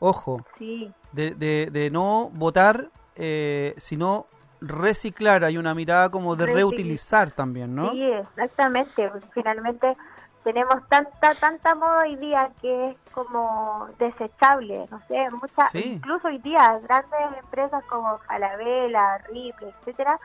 Ojo. 0.01 0.45
Sí, 0.59 0.93
de, 1.13 1.33
de, 1.33 1.71
de 1.73 1.91
no 1.91 2.31
votar, 2.33 2.91
eh, 3.17 3.75
sino 3.79 4.27
reciclar. 4.61 5.45
Hay 5.45 5.57
una 5.59 5.75
mirada 5.75 6.11
como 6.11 6.37
de 6.37 6.47
Reutil- 6.47 6.55
reutilizar 6.55 7.31
también, 7.33 7.75
¿no? 7.75 7.91
sí, 7.93 8.03
exactamente, 8.03 9.11
finalmente 9.33 9.97
tenemos 10.45 10.77
tanta 10.89 11.35
tanta 11.35 11.75
moda 11.75 12.03
hoy 12.03 12.17
día 12.17 12.51
que 12.61 12.91
es 12.91 12.97
como 13.13 13.89
desechable, 13.99 14.87
no 14.91 15.01
sé, 15.09 15.29
muchas, 15.31 15.71
Sí. 15.73 15.95
incluso 15.97 16.29
hoy 16.29 16.39
día 16.39 16.79
grandes 16.85 17.21
empresas 17.43 17.85
como 17.91 18.19
Falabella, 18.19 19.19
Ripley, 19.29 19.75
etcétera, 19.81 20.19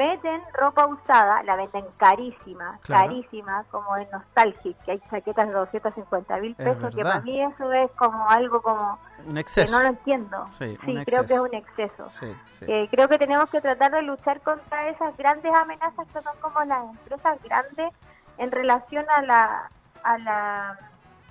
meten 0.00 0.40
ropa 0.54 0.86
usada, 0.86 1.42
la 1.42 1.56
venden 1.56 1.84
carísima, 1.98 2.78
Claro. 2.82 3.08
carísima, 3.08 3.64
como 3.70 3.94
en 3.98 4.08
Nostalgic, 4.10 4.74
que 4.84 4.92
hay 4.92 5.00
chaquetas 5.10 5.46
de 5.48 5.52
250 5.52 6.36
mil 6.38 6.56
Es 6.58 6.64
pesos, 6.68 6.94
que 6.94 7.02
para 7.02 7.20
mí 7.20 7.42
eso 7.42 7.70
es 7.72 7.90
como 7.92 8.26
algo 8.30 8.62
como 8.62 8.98
Un 9.26 9.34
que 9.34 9.40
exceso. 9.40 9.76
no 9.76 9.82
lo 9.82 9.88
entiendo. 9.90 10.48
Sí, 10.58 10.78
creo 11.04 11.26
que 11.26 11.34
es 11.34 11.40
un 11.40 11.54
exceso. 11.54 12.08
Sí, 12.18 12.34
sí. 12.58 12.64
Eh, 12.66 12.88
creo 12.90 13.08
que 13.08 13.18
tenemos 13.18 13.50
que 13.50 13.60
tratar 13.60 13.90
de 13.92 14.00
luchar 14.02 14.40
contra 14.40 14.88
esas 14.88 15.14
grandes 15.18 15.52
amenazas 15.54 16.06
que 16.10 16.22
son 16.22 16.34
como 16.40 16.64
las 16.64 16.82
empresas 16.88 17.38
grandes 17.42 17.92
en 18.38 18.50
relación 18.50 19.04
a 19.10 19.20
la 19.22 19.70
a 20.02 20.16
la 20.18 20.78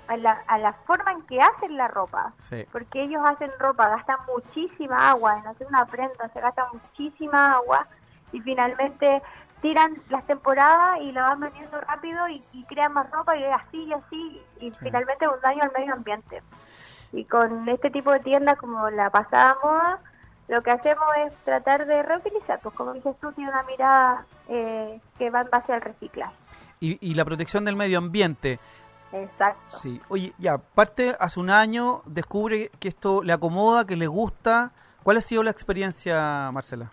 a 0.07 0.17
la, 0.17 0.32
a 0.47 0.57
la 0.59 0.74
forma 0.74 1.11
en 1.11 1.22
que 1.24 1.39
hacen 1.41 1.76
la 1.78 1.88
ropa 1.88 2.34
sí. 2.49 2.65
porque 2.72 3.03
ellos 3.03 3.22
hacen 3.26 3.51
ropa 3.59 3.89
gastan 3.89 4.17
muchísima 4.28 5.09
agua 5.09 5.38
en 5.39 5.45
hacer 5.47 5.67
una 5.67 5.86
prenda 5.86 6.30
se 6.34 6.39
gasta 6.41 6.67
muchísima 6.74 7.53
agua 7.53 7.86
y 8.32 8.41
finalmente 8.41 9.21
tiran 9.61 9.95
las 10.09 10.25
temporadas 10.25 10.99
y 11.01 11.11
la 11.11 11.23
van 11.23 11.39
vendiendo 11.41 11.80
rápido 11.82 12.27
y, 12.30 12.41
y 12.53 12.63
crean 12.65 12.93
más 12.93 13.09
ropa 13.11 13.36
y 13.36 13.43
así 13.45 13.84
y 13.84 13.93
así 13.93 14.41
y 14.61 14.71
finalmente 14.71 15.25
es 15.25 15.32
un 15.32 15.41
daño 15.41 15.63
al 15.63 15.71
medio 15.77 15.93
ambiente 15.93 16.41
y 17.11 17.25
con 17.25 17.67
este 17.67 17.89
tipo 17.89 18.11
de 18.11 18.19
tiendas 18.21 18.57
como 18.57 18.89
la 18.89 19.09
pasada 19.09 19.57
moda 19.63 19.99
lo 20.47 20.61
que 20.63 20.71
hacemos 20.71 21.05
es 21.25 21.34
tratar 21.43 21.86
de 21.86 22.01
reutilizar 22.03 22.59
pues 22.61 22.73
como 22.75 22.93
dices 22.93 23.15
tú 23.19 23.32
tiene 23.34 23.51
una 23.51 23.63
mirada 23.63 24.25
eh, 24.47 25.01
que 25.17 25.30
va 25.30 25.41
en 25.41 25.49
base 25.49 25.73
al 25.73 25.82
reciclaje 25.82 26.34
Y, 26.80 26.97
y 27.05 27.13
la 27.15 27.25
protección 27.25 27.65
del 27.65 27.75
medio 27.75 27.97
ambiente. 27.97 28.59
exacto 29.11 29.77
Sí. 29.80 29.99
Oye, 30.07 30.34
ya, 30.38 30.57
parte 30.57 31.15
hace 31.19 31.39
un 31.39 31.49
año, 31.49 32.01
descubre 32.05 32.71
que 32.80 32.88
esto 32.88 33.21
le 33.23 33.34
acomoda, 33.34 33.86
que 33.86 33.97
le 33.97 34.07
gusta. 34.07 34.71
¿Cuál 35.03 35.17
ha 35.17 35.21
sido 35.21 35.43
la 35.43 35.51
experiencia, 35.51 36.49
Marcela? 36.53 36.91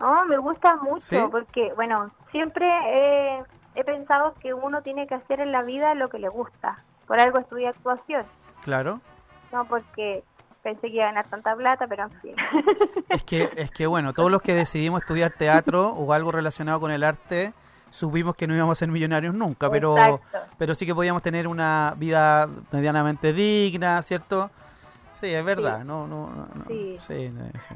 No, 0.00 0.24
me 0.26 0.36
gusta 0.38 0.76
mucho 0.76 1.00
¿Sí? 1.00 1.18
porque, 1.30 1.72
bueno, 1.74 2.10
siempre 2.30 2.66
he, 2.92 3.42
he 3.74 3.84
pensado 3.84 4.34
que 4.40 4.52
uno 4.54 4.82
tiene 4.82 5.06
que 5.06 5.14
hacer 5.14 5.40
en 5.40 5.52
la 5.52 5.62
vida 5.62 5.94
lo 5.94 6.08
que 6.08 6.18
le 6.18 6.28
gusta. 6.28 6.76
Por 7.06 7.18
algo 7.20 7.38
estudié 7.38 7.68
actuación, 7.68 8.24
Claro. 8.62 9.00
no 9.52 9.64
porque 9.66 10.24
pensé 10.62 10.88
que 10.88 10.94
iba 10.96 11.04
a 11.04 11.08
ganar 11.08 11.26
tanta 11.28 11.54
plata, 11.54 11.86
pero 11.86 12.04
en 12.04 12.10
fin. 12.20 12.34
Es 13.08 13.22
que, 13.22 13.48
es 13.56 13.70
que 13.70 13.86
bueno, 13.86 14.12
todos 14.12 14.30
los 14.30 14.42
que 14.42 14.52
decidimos 14.54 15.02
estudiar 15.02 15.30
teatro 15.32 15.90
o 15.90 16.12
algo 16.12 16.32
relacionado 16.32 16.80
con 16.80 16.90
el 16.90 17.04
arte, 17.04 17.52
supimos 17.90 18.34
que 18.34 18.46
no 18.48 18.54
íbamos 18.54 18.76
a 18.76 18.80
ser 18.80 18.88
millonarios 18.88 19.32
nunca, 19.34 19.70
pero, 19.70 19.96
Exacto. 19.96 20.38
pero 20.58 20.74
sí 20.74 20.84
que 20.84 20.94
podíamos 20.94 21.22
tener 21.22 21.46
una 21.46 21.94
vida 21.96 22.48
medianamente 22.72 23.32
digna, 23.32 24.02
¿cierto? 24.02 24.50
Sí, 25.20 25.34
es 25.34 25.42
verdad, 25.44 25.82
no, 25.82 26.06
no, 26.06 26.26
no, 26.28 26.46
no, 26.54 26.64
Sí. 26.66 26.98
sí. 27.00 27.32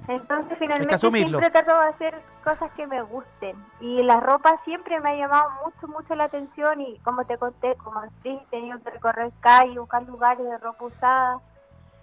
Entonces, 0.09 0.59
finalmente, 0.59 0.99
siempre 0.99 1.51
trato 1.51 1.80
de 1.80 1.86
hacer 1.88 2.22
cosas 2.45 2.70
que 2.72 2.86
me 2.86 3.01
gusten. 3.03 3.57
Y 3.80 4.03
la 4.03 4.20
ropa 4.20 4.61
siempre 4.64 5.01
me 5.01 5.11
ha 5.11 5.14
llamado 5.16 5.49
mucho, 5.64 5.88
mucho 5.88 6.14
la 6.14 6.24
atención. 6.24 6.82
Y 6.82 6.99
como 6.99 7.24
te 7.24 7.38
conté, 7.38 7.76
como 7.76 8.01
actriz, 8.01 8.41
he 8.43 8.51
tenido 8.51 8.78
que 8.82 8.91
recorrer 8.91 9.32
calles, 9.41 9.78
buscar 9.78 10.03
lugares 10.03 10.45
de 10.45 10.59
ropa 10.59 10.84
usada. 10.84 11.41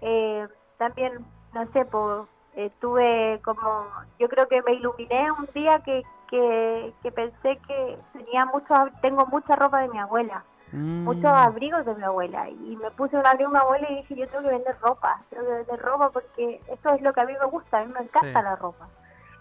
Eh, 0.02 0.48
también, 0.80 1.24
no 1.54 1.68
sé, 1.72 1.86
pues, 1.86 2.28
eh, 2.56 2.72
tuve 2.82 3.40
como. 3.46 3.86
Yo 4.18 4.30
creo 4.30 4.48
que 4.48 4.64
me 4.64 4.74
iluminé 4.74 5.32
un 5.32 5.46
día 5.54 5.80
que, 5.82 6.02
que, 6.32 6.94
que 7.04 7.12
pensé 7.12 7.58
que 7.68 7.98
tenía 8.14 8.46
mucho, 8.46 8.74
tengo 9.04 9.28
mucha 9.28 9.56
ropa 9.56 9.82
de 9.82 9.90
mi 9.90 10.00
abuela 10.00 10.44
Mm, 10.72 11.06
muchos 11.06 11.26
abrigos 11.26 11.86
de 11.86 11.96
mi 11.96 12.04
abuela. 12.04 12.50
Y 12.50 12.76
me 12.82 12.92
puse 12.92 13.16
un 13.18 13.26
abrigo 13.26 13.50
de 13.50 13.54
mi 13.58 13.60
abuela 13.62 13.88
y 13.92 13.96
dije 13.98 14.16
yo 14.16 14.28
tengo 14.28 14.44
que 14.44 14.50
vender 14.56 14.76
ropa, 14.82 15.22
tengo 15.30 15.46
que 15.46 15.52
vender 15.54 15.80
ropa 15.82 16.10
porque 16.10 16.62
eso 16.68 16.90
es 16.94 17.02
lo 17.02 17.14
que 17.14 17.22
a 17.22 17.26
mí 17.26 17.34
me 17.40 17.46
gusta, 17.48 17.80
a 17.80 17.86
mí 17.86 17.94
me 17.94 18.02
encanta 18.02 18.40
Sí. 18.40 18.44
la 18.46 18.56
ropa 18.58 18.88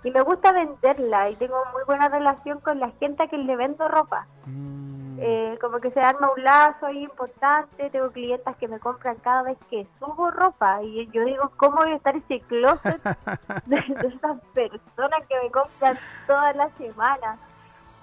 y 0.04 0.10
me 0.12 0.20
gusta 0.20 0.52
venderla 0.52 1.30
y 1.30 1.36
tengo 1.36 1.60
muy 1.72 1.82
buena 1.84 2.08
relación 2.08 2.60
con 2.60 2.78
la 2.78 2.90
gente 3.00 3.24
a 3.24 3.28
quien 3.28 3.46
le 3.46 3.56
vendo 3.56 3.88
ropa, 3.88 4.26
mm, 4.44 4.96
Eh, 5.18 5.58
como 5.62 5.78
que 5.80 5.90
se 5.92 5.98
arma 6.00 6.30
un 6.36 6.44
lazo 6.44 6.84
ahí 6.86 7.02
importante, 7.04 7.88
tengo 7.90 8.10
clientas 8.10 8.54
que 8.58 8.68
me 8.68 8.78
compran 8.78 9.16
cada 9.16 9.42
vez 9.42 9.56
que 9.70 9.86
subo 9.98 10.30
ropa 10.30 10.82
y 10.82 11.08
yo 11.10 11.24
digo 11.24 11.50
cómo 11.56 11.76
voy 11.78 11.92
a 11.92 11.96
estar 11.96 12.14
ese 12.14 12.40
closet 12.40 13.02
de, 13.66 13.76
de 13.76 14.08
esas 14.08 14.38
personas 14.52 15.20
que 15.26 15.40
me 15.42 15.50
compran 15.50 15.98
todas 16.26 16.54
las 16.54 16.70
semanas 16.74 17.38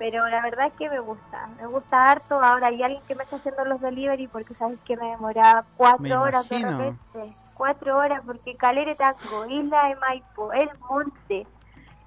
pero 0.04 0.28
la 0.28 0.42
verdad 0.42 0.68
es 0.68 0.74
que 0.74 0.90
me 0.90 1.00
gusta, 1.00 1.48
me 1.58 1.66
gusta 1.66 2.12
harto. 2.12 2.38
Ahora 2.38 2.68
hay 2.68 2.84
alguien 2.84 3.02
que 3.08 3.16
me 3.16 3.24
está 3.24 3.38
haciendo 3.38 3.64
los 3.64 3.80
delivery 3.80 4.28
porque 4.28 4.54
sabes 4.54 4.78
que 4.82 4.98
me 4.98 5.12
demoraba 5.12 5.64
cuatro 5.78 6.04
Me 6.04 6.18
horas 6.18 6.50
de 6.50 6.60
repente, 6.60 7.38
cuatro 7.54 7.98
horas 7.98 8.22
porque 8.26 8.58
Calere 8.58 8.96
Tango, 8.96 9.46
Isla 9.46 9.88
de 9.88 9.96
Maipo, 9.96 10.52
El 10.52 10.70
Monte, 10.90 11.48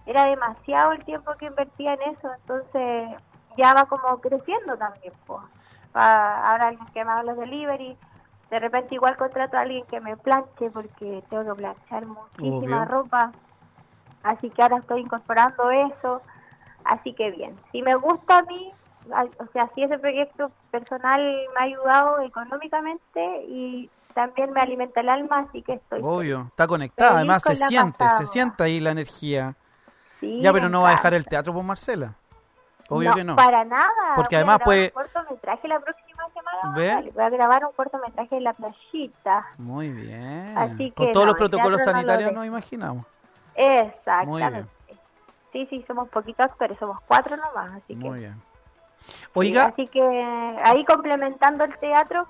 era 0.04 0.26
demasiado 0.26 0.92
el 0.92 1.06
tiempo 1.06 1.32
que 1.38 1.46
invertía 1.46 1.94
en 1.94 2.02
eso, 2.02 2.30
entonces 2.34 3.16
ya 3.56 3.72
va 3.72 3.86
como 3.86 4.20
creciendo 4.20 4.76
también. 4.76 5.14
Pues. 5.26 5.40
Ahora 5.94 6.68
alguien 6.68 6.86
que 6.92 7.02
me 7.02 7.10
haga 7.10 7.22
los 7.22 7.38
delivery, 7.38 7.96
de 8.50 8.58
repente 8.58 8.94
igual 8.94 9.16
contrato 9.16 9.56
a 9.56 9.62
alguien 9.62 9.86
que 9.86 10.00
me 10.02 10.18
planche 10.18 10.70
porque 10.70 11.24
tengo 11.30 11.46
que 11.46 11.62
planchar 11.62 12.04
muchísima 12.04 12.82
Obvio. 12.82 12.84
ropa. 12.84 13.32
Así 14.22 14.50
que 14.50 14.60
ahora 14.60 14.76
estoy 14.76 15.00
incorporando 15.00 15.70
eso. 15.70 16.20
Así 16.86 17.12
que 17.12 17.30
bien. 17.30 17.56
Si 17.72 17.82
me 17.82 17.94
gusta 17.94 18.38
a 18.38 18.42
mí, 18.42 18.72
o 19.38 19.46
sea, 19.52 19.70
si 19.74 19.82
ese 19.82 19.98
proyecto 19.98 20.50
personal 20.70 21.20
me 21.54 21.60
ha 21.60 21.64
ayudado 21.64 22.20
económicamente 22.20 23.44
y 23.48 23.90
también 24.14 24.52
me 24.52 24.60
alimenta 24.60 25.00
el 25.00 25.08
alma, 25.08 25.46
así 25.48 25.62
que 25.62 25.74
estoy. 25.74 26.00
Obvio, 26.02 26.46
está 26.48 26.66
conectada, 26.66 27.16
además 27.16 27.42
se 27.42 27.56
siente, 27.56 28.08
se 28.18 28.26
siente 28.26 28.62
ahí 28.62 28.80
la 28.80 28.90
energía. 28.92 29.54
ya, 30.20 30.52
pero 30.52 30.68
no 30.68 30.82
va 30.82 30.90
a 30.90 30.92
dejar 30.92 31.14
el 31.14 31.26
teatro 31.26 31.52
por 31.52 31.62
Marcela. 31.62 32.14
Obvio 32.88 33.14
que 33.14 33.24
no. 33.24 33.36
Para 33.36 33.64
nada. 33.64 34.14
Porque 34.14 34.36
además 34.36 34.60
puede. 34.64 34.86
Un 34.86 35.02
cortometraje 35.02 35.68
la 35.68 35.80
próxima 35.80 36.22
semana. 36.32 37.10
Voy 37.12 37.22
a 37.24 37.30
grabar 37.30 37.64
un 37.64 37.72
cortometraje 37.72 38.36
en 38.36 38.44
la 38.44 38.52
playita. 38.52 39.46
Muy 39.58 39.90
bien. 39.90 40.56
Así 40.56 40.90
que 40.92 40.94
Con 40.94 41.12
todos 41.12 41.26
los 41.26 41.36
protocolos 41.36 41.82
sanitarios 41.82 42.32
nos 42.32 42.46
imaginamos. 42.46 43.04
Exactamente. 43.56 44.75
Sí, 45.56 45.66
sí, 45.70 45.84
somos 45.86 46.10
poquitos 46.10 46.44
actores, 46.44 46.78
somos 46.78 46.98
cuatro 47.06 47.34
nomás, 47.34 47.72
así 47.72 47.94
que. 47.94 48.04
Muy 48.04 48.18
bien. 48.18 48.42
Oiga. 49.32 49.66
así 49.66 49.86
que 49.86 50.02
ahí 50.62 50.84
complementando 50.84 51.64
el 51.64 51.78
teatro 51.78 52.26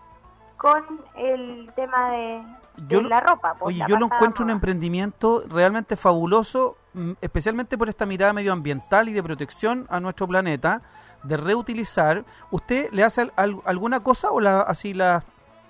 con 0.56 0.84
el 1.16 1.68
tema 1.74 2.12
de, 2.12 3.02
la 3.02 3.20
ropa. 3.20 3.56
Pues, 3.58 3.74
oye, 3.74 3.84
yo 3.88 3.96
lo 3.98 4.06
encuentro 4.06 4.44
un 4.44 4.50
emprendimiento 4.52 5.42
realmente 5.48 5.96
fabuloso, 5.96 6.76
mm, 6.94 7.12
especialmente 7.20 7.76
por 7.76 7.88
esta 7.88 8.06
mirada 8.06 8.32
medioambiental 8.32 9.08
y 9.08 9.12
de 9.12 9.24
protección 9.24 9.88
a 9.90 9.98
nuestro 9.98 10.28
planeta, 10.28 10.82
de 11.24 11.36
reutilizar. 11.36 12.24
¿Usted 12.52 12.90
le 12.92 13.02
hace 13.02 13.28
alguna 13.34 14.04
cosa 14.04 14.30
o 14.30 14.38
la, 14.38 14.60
así 14.60 14.94
las, 14.94 15.24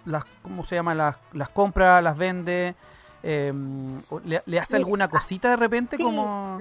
las, 0.04 0.26
¿cómo 0.42 0.62
se 0.66 0.74
llama? 0.74 0.94
Las, 0.94 1.16
las 1.32 1.48
compra, 1.48 2.02
las 2.02 2.18
vende? 2.18 2.74
Eh, 3.22 3.50
le, 4.44 4.60
hace 4.60 4.76
alguna 4.76 5.08
cosita 5.08 5.48
de 5.48 5.56
repente 5.56 5.96
como...? 5.96 6.58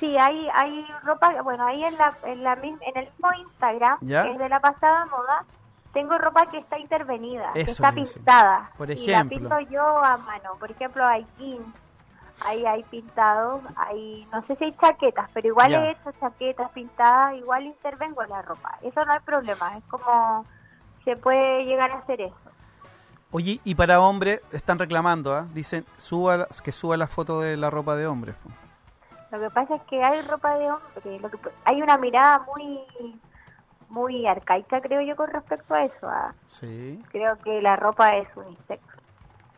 Sí, 0.00 0.16
hay, 0.16 0.48
hay 0.54 0.86
ropa, 1.02 1.42
bueno, 1.42 1.66
ahí 1.66 1.84
en, 1.84 1.96
la, 1.98 2.14
en, 2.24 2.44
la, 2.44 2.52
en 2.52 2.78
el 2.94 3.04
mismo 3.06 3.32
Instagram, 3.40 3.98
que 4.00 4.30
es 4.30 4.38
de 4.38 4.48
la 4.48 4.60
pasada 4.60 5.06
moda, 5.06 5.44
tengo 5.92 6.16
ropa 6.18 6.46
que 6.46 6.58
está 6.58 6.78
intervenida, 6.78 7.52
que 7.52 7.62
está 7.62 7.90
pintada. 7.90 8.70
Por 8.76 8.90
ejemplo. 8.90 9.12
Y 9.12 9.16
la 9.16 9.24
pinto 9.24 9.60
yo 9.70 9.82
a 9.82 10.16
mano. 10.18 10.52
Por 10.60 10.70
ejemplo, 10.70 11.04
hay 11.04 11.26
jeans, 11.38 11.66
ahí 12.40 12.64
hay 12.64 12.82
pintados, 12.84 13.62
hay, 13.76 14.26
no 14.32 14.42
sé 14.42 14.54
si 14.56 14.64
hay 14.64 14.76
chaquetas, 14.80 15.28
pero 15.32 15.48
igual 15.48 15.74
he 15.74 15.90
hecho 15.90 16.12
chaquetas 16.20 16.70
pintadas, 16.70 17.36
igual 17.36 17.66
intervengo 17.66 18.22
en 18.22 18.30
la 18.30 18.42
ropa. 18.42 18.78
Eso 18.82 19.04
no 19.04 19.12
hay 19.12 19.20
problema, 19.20 19.76
es 19.76 19.84
como 19.84 20.44
se 21.04 21.16
puede 21.16 21.64
llegar 21.64 21.90
a 21.90 21.98
hacer 21.98 22.20
eso. 22.20 22.36
Oye, 23.30 23.60
y 23.64 23.74
para 23.74 24.00
hombres 24.00 24.40
están 24.52 24.78
reclamando, 24.78 25.34
¿ah? 25.34 25.46
dicen 25.52 25.84
suba, 25.98 26.46
que 26.62 26.72
suba 26.72 26.96
la 26.96 27.06
foto 27.06 27.40
de 27.40 27.56
la 27.56 27.70
ropa 27.70 27.94
de 27.96 28.06
hombres. 28.06 28.36
Lo 29.30 29.40
que 29.40 29.50
pasa 29.50 29.76
es 29.76 29.82
que 29.82 30.02
hay 30.02 30.22
ropa 30.22 30.56
de 30.56 30.70
hombre, 30.70 31.20
lo 31.20 31.30
que, 31.30 31.38
hay 31.64 31.82
una 31.82 31.98
mirada 31.98 32.40
muy 32.40 32.80
muy 33.88 34.26
arcaica, 34.26 34.80
creo 34.80 35.00
yo, 35.00 35.16
con 35.16 35.30
respecto 35.30 35.74
a 35.74 35.84
eso. 35.84 36.10
Sí. 36.60 37.02
Creo 37.10 37.38
que 37.38 37.62
la 37.62 37.76
ropa 37.76 38.16
es 38.16 38.28
unisex. 38.36 38.82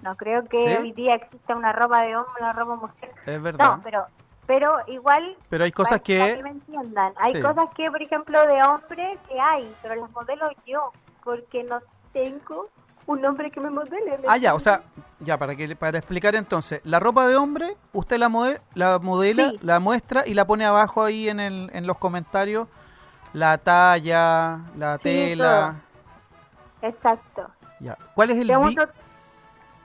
No 0.03 0.17
creo 0.17 0.45
que 0.45 0.79
hoy 0.79 0.93
día 0.93 1.15
exista 1.15 1.55
una 1.55 1.73
ropa 1.73 2.03
de 2.03 2.17
hombre, 2.17 2.33
una 2.41 2.53
ropa 2.53 2.77
mujer. 2.77 3.13
Es 3.27 3.43
verdad. 3.43 3.77
No, 3.77 3.83
pero 3.83 4.07
pero 4.47 4.79
igual 4.89 5.37
pero 5.49 5.63
hay 5.63 5.71
cosas 5.71 6.01
que, 6.01 6.41
me 6.43 6.51
entiendan 6.51 7.13
hay 7.19 7.41
cosas 7.41 7.69
que 7.77 7.89
por 7.89 8.03
ejemplo 8.03 8.45
de 8.49 8.61
hombre 8.65 9.17
que 9.29 9.39
hay 9.39 9.73
pero 9.81 9.95
las 9.95 10.11
modelo 10.11 10.51
yo 10.67 10.91
porque 11.23 11.63
no 11.63 11.79
tengo 12.13 12.69
un 13.11 13.25
hombre 13.25 13.51
que 13.51 13.61
me 13.61 13.71
modele 13.71 14.19
ah 14.27 14.37
ya 14.37 14.55
o 14.55 14.61
sea 14.61 14.83
ya 15.21 15.37
para 15.37 15.57
que 15.57 15.77
para 15.77 15.99
explicar 15.99 16.35
entonces 16.35 16.81
la 16.85 16.99
ropa 17.01 17.27
de 17.27 17.37
hombre 17.37 17.77
usted 17.93 18.19
la 18.19 18.31
la 18.75 18.99
modela 18.99 19.53
la 19.63 19.81
muestra 19.81 20.27
y 20.27 20.35
la 20.35 20.45
pone 20.45 20.65
abajo 20.65 21.03
ahí 21.03 21.29
en 21.29 21.41
el, 21.41 21.71
en 21.73 21.87
los 21.87 21.99
comentarios 21.99 22.69
la 23.33 23.59
talla, 23.59 24.61
la 24.77 24.99
tela. 24.99 25.77
Exacto. 26.83 27.49
Ya. 27.79 27.97
¿Cuál 28.15 28.31
es 28.31 28.39
el 28.39 28.51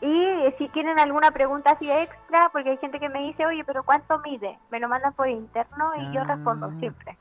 Y 0.02 0.52
si 0.58 0.68
tienen 0.70 1.00
alguna 1.00 1.32
pregunta 1.32 1.72
así 1.72 1.90
extra, 1.90 2.50
porque 2.52 2.72
hay 2.72 2.78
gente 2.78 3.00
que 3.00 3.10
me 3.10 3.20
dice, 3.20 3.46
oye, 3.46 3.64
pero 3.64 3.84
¿cuánto 3.84 4.20
mide? 4.20 4.58
Me 4.72 4.80
lo 4.80 4.90
mandan 4.90 5.14
por 5.14 5.30
interno 5.30 5.92
y 5.96 6.14
yo 6.14 6.24
respondo 6.24 6.68
ah. 6.68 6.80
siempre. 6.80 7.18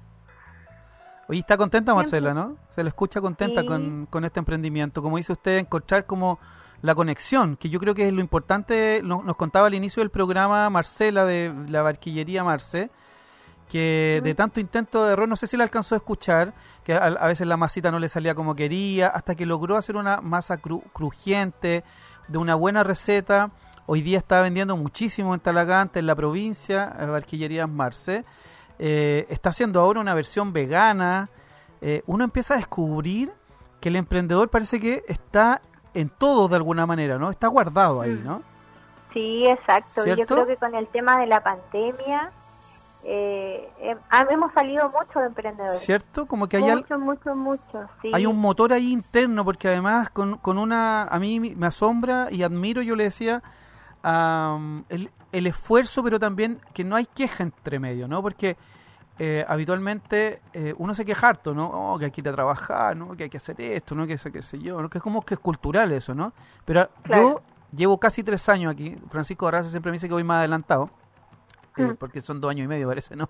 Oye, 1.29 1.41
está 1.41 1.57
contenta 1.57 1.95
Marcela, 1.95 2.35
¿no? 2.35 2.57
Se 2.71 2.83
le 2.83 2.89
escucha 2.89 3.21
contenta 3.21 3.65
con, 3.65 4.07
con, 4.11 4.25
este 4.25 4.39
emprendimiento. 4.41 5.03
Como 5.03 5.17
dice 5.17 5.33
usted, 5.33 5.59
encontrar 5.59 6.05
como 6.07 6.39
la 6.85 6.95
conexión, 6.95 7.57
que 7.57 7.71
yo 7.71 7.81
creo 7.81 7.95
que 7.95 8.09
es 8.09 8.13
lo 8.13 8.21
importante, 8.21 9.01
nos 9.03 9.37
contaba 9.37 9.69
al 9.69 9.75
inicio 9.75 10.03
del 10.03 10.11
programa 10.11 10.69
Marcela 10.69 11.25
de 11.25 11.51
la 11.69 11.81
barquillería 11.81 12.45
Marce, 12.45 12.91
que 13.71 14.21
de 14.23 14.35
tanto 14.35 14.61
intento 14.61 15.07
de 15.07 15.15
error, 15.15 15.27
no 15.27 15.37
sé 15.37 15.47
si 15.47 15.57
le 15.57 15.63
alcanzó 15.63 15.95
a 15.95 15.99
escuchar, 15.99 16.53
que 16.85 16.93
a, 16.93 17.27
veces 17.27 17.47
la 17.47 17.57
masita 17.57 17.91
no 17.91 17.99
le 17.99 18.11
salía 18.11 18.35
como 18.35 18.55
quería, 18.55 19.09
hasta 19.09 19.35
que 19.35 19.47
logró 19.47 19.79
hacer 19.79 19.97
una 19.97 20.21
masa 20.21 20.59
crujiente, 20.59 21.85
de 22.29 22.39
una 22.39 22.55
buena 22.55 22.85
receta. 22.85 23.51
Hoy 23.87 24.03
día 24.03 24.19
está 24.19 24.43
vendiendo 24.43 24.77
muchísimo 24.77 25.33
en 25.33 25.41
Talagante, 25.41 26.01
en 26.01 26.07
la 26.07 26.15
provincia, 26.15 26.95
en 26.99 27.11
Barquillerías 27.11 27.69
Marce. 27.69 28.27
Eh, 28.79 29.27
está 29.29 29.51
haciendo 29.51 29.81
ahora 29.81 30.01
una 30.01 30.15
versión 30.15 30.53
vegana. 30.53 31.29
Eh, 31.81 32.03
uno 32.07 32.25
empieza 32.25 32.55
a 32.55 32.57
descubrir 32.57 33.33
que 33.81 33.89
el 33.89 33.97
emprendedor 33.97 34.49
parece 34.49 34.81
que 34.81 35.05
está 35.09 35.61
en 35.93 36.09
todo 36.09 36.49
de 36.49 36.57
alguna 36.57 36.87
manera, 36.87 37.19
¿no? 37.19 37.31
Está 37.31 37.49
guardado 37.49 38.01
ahí, 38.01 38.21
¿no? 38.25 38.43
Sí, 39.13 39.47
exacto. 39.47 40.05
Yo 40.07 40.27
creo 40.27 40.47
que 40.47 40.57
con 40.57 40.75
el 40.75 40.89
tema 40.89 41.21
de 41.21 41.27
la 41.27 41.41
pandemia 41.41 42.33
eh, 43.05 43.71
hemos 44.31 44.53
salido 44.55 44.91
muchos 44.91 45.23
emprendedores. 45.23 45.81
¿Cierto? 45.81 46.27
Como 46.27 46.49
que 46.49 46.57
hay 46.57 46.65
mucho, 46.65 46.99
mucho, 46.99 47.35
mucho, 47.37 47.89
Hay 48.13 48.27
un 48.27 48.41
motor 48.41 48.73
ahí 48.73 48.93
interno, 48.93 49.45
porque 49.45 49.69
además 49.69 50.11
con, 50.11 50.39
con 50.39 50.59
una... 50.59 51.05
A 51.05 51.19
mí 51.19 51.39
me 51.39 51.67
asombra 51.67 52.29
y 52.31 52.43
admiro, 52.43 52.83
yo 52.83 52.97
le 52.97 53.05
decía, 53.05 53.43
el, 54.03 55.11
el, 55.37 55.47
esfuerzo, 55.47 56.03
pero 56.03 56.19
también 56.19 56.61
que 56.73 56.85
no 56.85 56.97
hay 56.97 57.07
queja 57.07 57.43
entre 57.43 57.79
medio, 57.79 58.09
¿no? 58.09 58.23
Porque 58.23 58.57
eh, 59.19 59.45
habitualmente 59.47 60.41
eh, 60.53 60.75
uno 60.79 60.95
se 60.95 61.05
queja 61.05 61.29
harto, 61.29 61.55
¿no? 61.55 61.67
Oh, 61.67 61.99
que 61.99 62.07
hay 62.07 62.11
que 62.11 62.21
ir 62.21 62.29
a 62.29 62.33
trabajar, 62.33 62.97
¿no? 62.97 63.17
Que 63.17 63.25
hay 63.25 63.31
que 63.31 63.37
hacer 63.37 63.61
esto, 63.61 63.95
¿no? 63.95 64.07
Que 64.07 64.17
qué 64.17 64.43
sé 64.43 64.59
yo, 64.59 64.81
¿no? 64.81 64.89
Que 64.89 64.99
es 64.99 65.05
como 65.05 65.23
que 65.23 65.35
es 65.35 65.41
cultural 65.41 65.93
eso, 65.93 66.15
¿no? 66.15 66.33
Pero 66.65 66.89
yo 67.09 67.43
llevo 67.75 67.99
casi 67.99 68.23
tres 68.23 68.49
años 68.49 68.73
aquí. 68.73 68.97
Francisco 69.11 69.47
Arraza 69.47 69.71
siempre 69.71 69.91
me 69.91 69.97
dice 69.97 70.09
que 70.09 70.15
voy 70.15 70.25
más 70.25 70.39
adelantado 70.39 70.91
eh, 71.77 71.85
mm. 71.85 71.97
porque 71.97 72.21
son 72.21 72.41
dos 72.41 72.51
años 72.51 72.65
y 72.65 72.69
medio 72.69 72.89
parece, 72.89 73.17
¿no? 73.17 73.29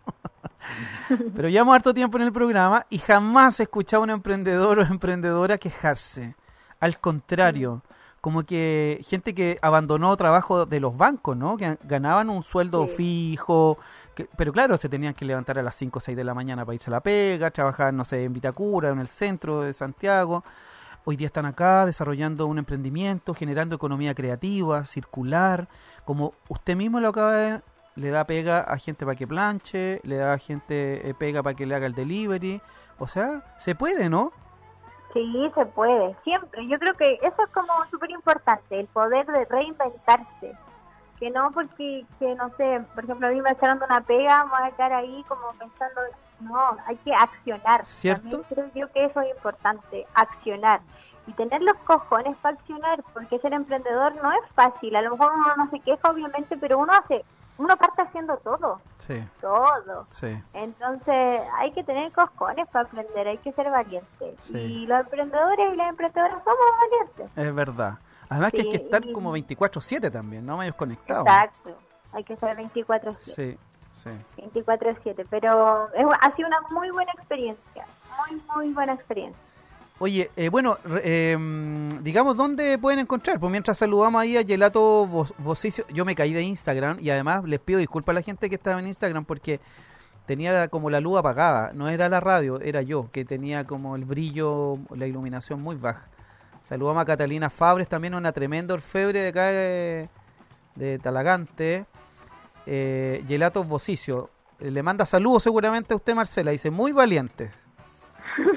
Pero 1.35 1.49
llevamos 1.49 1.75
harto 1.75 1.95
tiempo 1.95 2.19
en 2.19 2.25
el 2.25 2.33
programa 2.33 2.87
y 2.91 2.99
jamás 2.99 3.61
he 3.61 3.65
escuchado 3.65 4.03
a 4.03 4.05
un 4.05 4.11
emprendedor 4.11 4.79
o 4.79 4.83
emprendedora 4.83 5.59
quejarse. 5.59 6.35
Al 6.81 6.99
contrario, 6.99 7.83
como 8.25 8.43
que 8.45 9.05
gente 9.07 9.35
que 9.35 9.59
abandonó 9.61 10.17
trabajo 10.17 10.65
de 10.65 10.81
los 10.81 10.97
bancos, 10.97 11.37
¿no? 11.37 11.59
Que 11.59 11.77
ganaban 11.85 12.31
un 12.31 12.43
sueldo 12.43 12.89
fijo, 12.89 13.77
pero 14.39 14.51
claro, 14.51 14.79
se 14.79 14.89
tenían 14.89 15.13
que 15.13 15.27
levantar 15.27 15.59
a 15.59 15.63
las 15.63 15.75
5 15.75 15.99
o 15.99 16.01
6 16.01 16.17
de 16.17 16.25
la 16.25 16.33
mañana 16.33 16.65
para 16.65 16.75
irse 16.75 16.89
a 16.89 16.93
la 16.93 17.01
pega, 17.01 17.51
trabajar, 17.51 17.93
no 17.93 18.03
sé, 18.03 18.25
en 18.25 18.33
Vitacura, 18.33 18.89
en 18.89 18.99
el 18.99 19.09
centro 19.09 19.61
de 19.61 19.75
Santiago. 19.75 20.43
Hoy 21.05 21.17
día 21.17 21.27
están 21.27 21.45
acá 21.45 21.85
desarrollando 21.85 22.47
un 22.47 22.57
emprendimiento, 22.57 23.35
generando 23.35 23.77
economía 23.77 24.15
creativa, 24.15 24.87
circular, 24.87 25.69
como 26.07 26.33
usted 26.49 26.77
mismo 26.77 27.01
lo 27.01 27.11
acaba 27.11 27.33
de 27.35 27.61
le 27.95 28.09
da 28.09 28.25
pega 28.25 28.61
a 28.61 28.79
gente 28.79 29.05
para 29.05 29.17
que 29.17 29.27
planche, 29.27 30.01
le 30.03 30.17
da 30.17 30.33
a 30.33 30.39
gente 30.39 31.11
eh, 31.11 31.13
pega 31.13 31.43
para 31.43 31.55
que 31.55 31.67
le 31.67 31.75
haga 31.75 31.85
el 31.85 31.95
delivery. 31.95 32.63
O 32.99 33.07
sea, 33.07 33.55
se 33.59 33.75
puede, 33.75 34.09
¿no? 34.09 34.33
Sí, 35.15 35.53
se 35.55 35.65
puede, 35.67 36.17
siempre. 36.25 36.67
Yo 36.67 36.77
creo 36.79 36.95
que 36.95 37.15
eso 37.23 37.43
es 37.43 37.51
como 37.53 37.73
súper 37.89 38.11
importante, 38.11 38.81
el 38.81 38.89
poder 38.89 39.25
de 39.27 39.45
reinventarse. 39.45 40.57
Que 41.21 41.31
no 41.31 41.53
porque, 41.53 42.05
que 42.19 42.35
no 42.35 42.51
sé, 42.57 42.83
por 42.95 43.05
ejemplo, 43.05 43.29
a 43.29 43.31
mí 43.31 43.41
me 43.41 43.53
echaron 43.53 43.81
una 43.81 44.01
pega, 44.01 44.45
voy 44.45 44.63
a 44.65 44.69
estar 44.69 44.93
ahí 44.93 45.25
como 45.29 45.53
pensando, 45.53 46.01
no, 46.41 46.77
hay 46.87 46.97
que 46.97 47.15
accionar. 47.15 47.87
¿Cierto? 47.87 48.43
creo 48.49 48.67
yo 48.75 48.91
que 48.93 49.05
eso 49.05 49.21
es 49.21 49.31
importante, 49.37 50.05
accionar. 50.15 50.81
Y 51.29 51.33
tener 51.33 51.63
los 51.63 51.77
cojones 51.85 52.37
para 52.39 52.57
accionar, 52.57 53.05
porque 53.15 53.39
ser 53.39 53.53
emprendedor 53.53 54.17
no 54.17 54.33
es 54.33 54.51
fácil. 54.55 54.97
A 54.97 55.03
lo 55.03 55.13
mejor 55.13 55.33
uno 55.33 55.57
no 55.57 55.71
se 55.71 55.79
queja, 55.79 56.11
obviamente, 56.11 56.57
pero 56.57 56.79
uno 56.79 56.93
hace 56.93 57.25
uno 57.59 57.77
parte 57.77 58.03
haciendo 58.03 58.37
todo. 58.39 58.81
Sí. 59.07 59.23
Todo. 59.41 60.07
Sí. 60.11 60.43
Entonces 60.53 61.41
hay 61.59 61.73
que 61.73 61.85
tener 61.85 62.11
cojones 62.13 62.69
para 62.69 62.87
aprender, 62.87 63.29
hay 63.29 63.39
que 63.39 63.53
ser 63.53 63.71
valiente. 63.71 64.35
Y 64.51 64.87
los 64.87 65.01
emprendedores 65.01 65.73
y 65.73 65.77
las 65.77 65.89
emprendedoras 65.91 66.43
somos 66.43 66.59
valientes. 66.81 67.39
Es 67.39 67.55
verdad. 67.55 67.99
Además 68.29 68.53
que 68.53 68.63
hay 68.63 68.71
que 68.71 68.77
estar 68.77 69.13
como 69.13 69.37
24/7 69.37 70.11
también, 70.11 70.45
¿no? 70.45 70.57
Medios 70.57 70.75
conectados. 70.75 71.27
Exacto. 71.27 71.77
Hay 72.13 72.25
que 72.25 72.33
estar 72.33 72.57
24/7. 72.57 73.17
Sí, 73.35 73.59
sí. 73.93 74.11
24/7. 74.37 75.27
Pero 75.29 75.89
es, 75.95 76.07
ha 76.21 76.35
sido 76.35 76.49
una 76.49 76.61
muy 76.71 76.91
buena 76.91 77.13
experiencia. 77.13 77.87
Muy, 78.19 78.43
muy 78.55 78.73
buena 78.73 78.95
experiencia. 78.95 79.41
Oye, 80.05 80.31
eh, 80.37 80.51
bueno, 80.51 80.77
em, 81.03 81.89
digamos, 82.03 82.37
¿dónde 82.37 82.77
pueden 82.77 82.99
encontrar? 82.99 83.41
Pues 83.41 83.51
mientras 83.51 83.79
saludamos 83.79 84.21
ahí 84.21 84.37
a 84.37 84.45
Gelato 84.45 85.07
Vocicio, 85.39 85.87
yo 85.95 86.05
me 86.05 86.15
caí 86.15 86.35
de 86.35 86.43
Instagram 86.43 86.99
y 87.01 87.09
además 87.09 87.43
les 87.45 87.59
pido 87.59 87.79
disculpas 87.79 88.13
a 88.13 88.17
la 88.17 88.21
gente 88.21 88.51
que 88.51 88.57
estaba 88.57 88.79
en 88.79 88.87
Instagram 88.87 89.25
porque 89.25 89.61
tenía 90.27 90.69
como 90.69 90.91
la 90.91 91.01
luz 91.01 91.19
apagada, 91.19 91.73
no 91.73 91.89
era 91.89 92.11
la 92.11 92.21
radio, 92.21 92.61
era 92.61 92.83
yo, 92.83 93.09
que 93.13 93.25
tenía 93.25 93.65
como 93.65 93.97
el 93.97 94.05
brillo, 94.05 94.75
la 94.95 95.07
iluminación 95.07 95.63
muy 95.63 95.77
baja. 95.77 96.07
Saludamos 96.65 97.01
a 97.01 97.07
Catalina 97.07 97.49
Fabres, 97.49 97.89
también 97.89 98.15
una 98.15 98.33
tremenda 98.33 98.75
orfebre 98.75 99.21
de 99.21 99.29
acá 99.29 99.47
de, 99.47 100.99
Talagante. 100.99 101.87
Eh, 102.67 103.25
Gelato 103.27 103.65
Vocicio, 103.65 104.29
le 104.61 104.83
manda 104.83 105.07
saludos 105.07 105.45
seguramente 105.45 105.95
a 105.95 105.97
usted, 105.97 106.15
Marcela, 106.15 106.51
dice, 106.51 106.71
muy 106.71 106.93
valiente. 106.93 107.64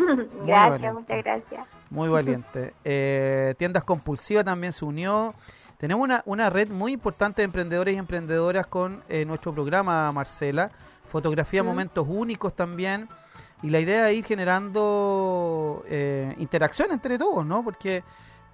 gracias, 0.46 0.94
muchas 0.94 1.24
gracias. 1.24 1.68
Muy 1.90 2.10
valiente. 2.10 2.74
Eh, 2.84 3.56
tiendas 3.58 3.84
Compulsivas 3.84 4.46
también 4.46 4.74
se 4.74 4.86
unió. 4.86 5.34
Tenemos 5.78 6.04
una, 6.04 6.24
una 6.26 6.50
red 6.50 6.70
muy 6.70 6.94
importante 6.94 7.42
de 7.42 7.46
emprendedores 7.46 7.94
y 7.94 7.98
emprendedoras 7.98 8.66
con 8.68 9.04
eh, 9.10 9.26
nuestro 9.26 9.54
programa, 9.54 10.12
Marcela. 10.12 10.72
Fotografía, 11.06 11.64
momentos 11.64 12.06
únicos 12.10 12.56
también. 12.56 13.08
Y 13.62 13.70
la 13.70 13.80
idea 13.80 14.10
es 14.10 14.18
ir 14.18 14.26
generando 14.26 15.84
eh, 15.88 16.36
interacción 16.38 16.92
entre 16.92 17.18
todos, 17.18 17.46
¿no? 17.46 17.64
Porque 17.64 18.04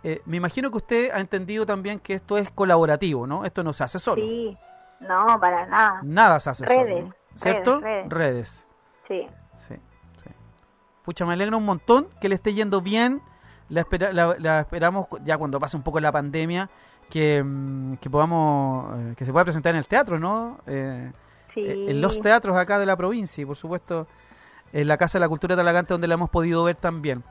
eh, 0.03 0.21
me 0.25 0.37
imagino 0.37 0.69
que 0.69 0.77
usted 0.77 1.11
ha 1.11 1.19
entendido 1.19 1.65
también 1.65 1.99
que 1.99 2.13
esto 2.13 2.37
es 2.37 2.51
colaborativo, 2.51 3.25
¿no? 3.25 3.45
Esto 3.45 3.63
no 3.63 3.73
se 3.73 3.83
hace 3.83 3.99
solo. 3.99 4.21
Sí, 4.21 4.57
no, 5.01 5.39
para 5.39 5.65
nada. 5.65 5.99
Nada 6.03 6.39
se 6.39 6.49
hace 6.49 6.65
redes, 6.65 7.03
solo. 7.03 7.15
¿Cierto? 7.35 7.81
Redes, 8.07 8.67
Sí. 9.07 9.27
Sí, 9.27 9.27
sí. 9.27 9.42
Pucha, 11.03 11.25
me 11.25 11.33
alegra 11.33 11.57
un 11.57 11.65
montón 11.65 12.07
que 12.21 12.29
le 12.29 12.35
esté 12.35 12.53
yendo 12.53 12.81
bien. 12.81 13.21
La, 13.69 13.81
espera, 13.81 14.11
la, 14.13 14.59
esperamos 14.59 15.07
ya 15.23 15.37
cuando 15.37 15.59
pase 15.59 15.75
un 15.77 15.83
poco 15.83 15.99
la 15.99 16.11
pandemia 16.11 16.69
que, 17.09 17.43
mm, 17.43 17.95
que 17.95 18.09
podamos, 18.09 18.99
eh, 18.99 19.13
que 19.17 19.25
se 19.25 19.31
pueda 19.31 19.45
presentar 19.45 19.73
en 19.73 19.79
el 19.79 19.87
teatro, 19.87 20.19
¿no? 20.19 20.59
Eh, 20.67 21.11
sí. 21.53 21.65
En 21.65 22.01
los 22.01 22.19
teatros 22.21 22.57
acá 22.57 22.79
de 22.79 22.85
la 22.85 22.95
provincia 22.95 23.41
y 23.41 23.45
por 23.45 23.55
supuesto 23.55 24.07
en 24.71 24.87
la 24.87 24.97
Casa 24.97 25.17
de 25.17 25.21
la 25.21 25.29
Cultura 25.29 25.55
de 25.55 25.59
Talagante 25.59 25.93
donde 25.93 26.07
la 26.07 26.15
hemos 26.15 26.29
podido 26.29 26.63
ver 26.63 26.75
también. 26.75 27.23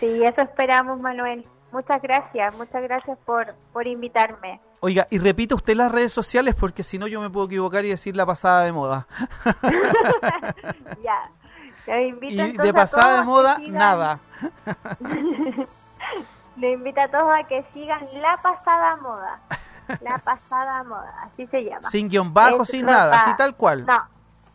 Sí, 0.00 0.22
eso 0.24 0.40
esperamos, 0.40 0.98
Manuel. 1.00 1.44
Muchas 1.70 2.02
gracias, 2.02 2.56
muchas 2.56 2.82
gracias 2.82 3.18
por, 3.24 3.54
por 3.72 3.86
invitarme. 3.86 4.60
Oiga, 4.80 5.06
y 5.10 5.18
repite 5.18 5.54
usted 5.54 5.74
las 5.74 5.92
redes 5.92 6.12
sociales 6.12 6.54
porque 6.54 6.82
si 6.82 6.98
no 6.98 7.06
yo 7.06 7.20
me 7.20 7.30
puedo 7.30 7.46
equivocar 7.46 7.84
y 7.84 7.88
decir 7.88 8.16
la 8.16 8.26
pasada 8.26 8.64
de 8.64 8.72
moda. 8.72 9.06
ya. 11.02 11.30
Invito 11.86 12.42
y 12.42 12.56
de 12.56 12.72
pasada 12.72 13.16
de 13.16 13.22
moda, 13.22 13.58
nada. 13.68 14.20
Le 16.56 16.72
invito 16.72 17.00
a 17.00 17.08
todos 17.08 17.34
a 17.34 17.44
que 17.44 17.64
sigan 17.72 18.06
la 18.20 18.36
pasada 18.36 18.96
moda. 18.96 19.40
La 20.00 20.18
pasada 20.18 20.82
moda, 20.84 21.12
así 21.22 21.46
se 21.46 21.64
llama. 21.64 21.88
Sin 21.90 22.08
guion 22.08 22.32
bajo, 22.32 22.64
sin 22.64 22.86
nada, 22.86 23.22
así 23.22 23.36
tal 23.36 23.56
cual. 23.56 23.84
No, 23.86 24.06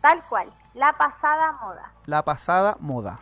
tal 0.01 0.23
cual. 0.23 0.51
La 0.73 0.93
pasada 0.93 1.53
moda. 1.53 1.91
La 2.05 2.23
pasada 2.23 2.77
moda. 2.79 3.19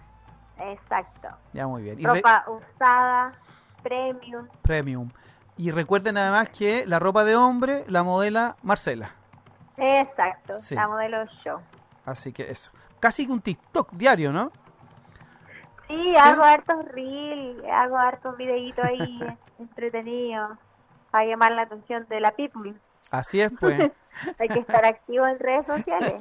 Exacto. 0.60 1.30
Ya 1.54 1.68
muy 1.68 1.84
bien. 1.84 2.04
ropa 2.04 2.46
usada, 2.48 3.34
premium. 3.82 4.48
Premium. 4.62 5.10
Y 5.58 5.72
recuerden 5.72 6.18
además 6.18 6.50
que 6.50 6.86
la 6.86 7.00
ropa 7.00 7.24
de 7.24 7.36
hombre 7.36 7.86
la 7.88 8.04
modela 8.04 8.58
Marcela. 8.62 9.12
Exacto, 9.78 10.54
la 10.70 10.88
modelo 10.88 11.26
yo. 11.44 11.62
Así 12.06 12.32
que 12.32 12.52
eso. 12.52 12.72
Casi 13.06 13.28
un 13.28 13.40
TikTok 13.40 13.92
diario, 13.92 14.32
¿no? 14.32 14.52
Sí, 15.88 16.16
hago 16.16 16.42
hartos 16.42 16.86
reels, 16.86 17.64
hago 17.72 18.00
hartos 18.00 18.36
videitos 18.36 18.84
ahí 18.84 19.38
entretenidos 19.60 20.58
para 21.12 21.26
llamar 21.28 21.52
la 21.52 21.62
atención 21.62 22.08
de 22.10 22.20
la 22.20 22.32
people. 22.32 22.74
Así 23.12 23.42
es, 23.42 23.52
pues. 23.60 23.92
Hay 24.40 24.50
que 24.50 24.58
estar 24.58 24.84
activo 24.88 25.28
en 25.28 25.38
redes 25.38 25.68
sociales. 25.68 26.16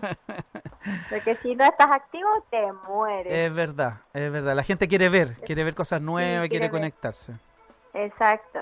Porque 1.09 1.37
si 1.37 1.55
no 1.55 1.65
estás 1.65 1.91
activo, 1.91 2.29
te 2.51 2.71
mueres. 2.87 3.33
Es 3.33 3.55
verdad, 3.55 3.95
es 4.13 4.31
verdad. 4.31 4.55
La 4.55 4.63
gente 4.63 4.87
quiere 4.87 5.09
ver, 5.09 5.37
quiere 5.37 5.65
ver 5.65 5.75
cosas 5.75 6.03
nuevas, 6.03 6.51
quiere, 6.51 6.69
conectarse. 6.69 7.33
Exacto. 7.95 8.61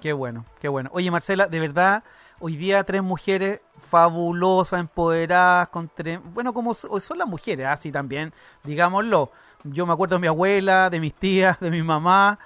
Qué 0.00 0.12
bueno, 0.12 0.44
qué 0.58 0.66
bueno. 0.66 0.90
Oye, 0.92 1.08
Marcela, 1.12 1.46
de 1.46 1.60
verdad, 1.60 2.02
hoy 2.44 2.56
día 2.56 2.82
tres 2.82 3.04
mujeres 3.04 3.60
fabulosas, 3.78 4.80
empoderadas, 4.80 5.68
con 5.68 5.88
bueno, 6.34 6.52
como 6.52 6.74
son 6.74 7.18
las 7.18 7.28
mujeres, 7.28 7.66
así 7.66 7.92
también, 7.92 8.32
digámoslo. 8.64 9.30
Yo 9.62 9.86
me 9.86 9.92
acuerdo 9.92 10.16
de 10.16 10.22
mi 10.22 10.26
abuela, 10.26 10.90
de 10.90 10.98
mis 10.98 11.14
tías, 11.14 11.60
de 11.60 11.70
mi 11.70 11.84
mamá. 11.84 12.40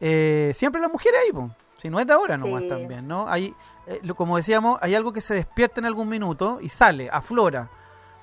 Eh, 0.00 0.52
siempre 0.54 0.82
las 0.82 0.92
mujeres 0.92 1.18
ahí, 1.24 1.32
pues. 1.32 1.50
Si 1.78 1.88
no 1.88 1.98
es 1.98 2.06
de 2.06 2.12
ahora 2.12 2.36
nomás 2.36 2.68
también, 2.68 3.08
¿no? 3.08 3.26
Hay, 3.26 3.54
eh, 3.86 4.02
como 4.14 4.36
decíamos, 4.36 4.78
hay 4.82 4.94
algo 4.94 5.12
que 5.14 5.22
se 5.22 5.32
despierta 5.32 5.80
en 5.80 5.86
algún 5.86 6.10
minuto 6.10 6.58
y 6.60 6.68
sale, 6.68 7.08
aflora. 7.10 7.70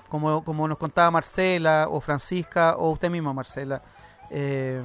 Como, 0.10 0.44
como 0.44 0.68
nos 0.68 0.78
contaba 0.78 1.10
Marcela 1.10 1.88
o 1.90 2.00
Francisca 2.02 2.76
o 2.78 2.92
usted 2.92 3.10
misma, 3.10 3.34
Marcela. 3.34 3.82
Eh, 4.30 4.84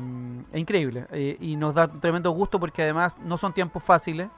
es 0.52 0.60
increíble 0.60 1.06
eh, 1.12 1.36
y 1.40 1.56
nos 1.56 1.74
da 1.74 1.88
tremendo 1.88 2.30
gusto 2.30 2.60
porque 2.60 2.82
además 2.82 3.16
no 3.24 3.38
son 3.38 3.52
tiempos 3.54 3.82
fáciles, 3.82 4.28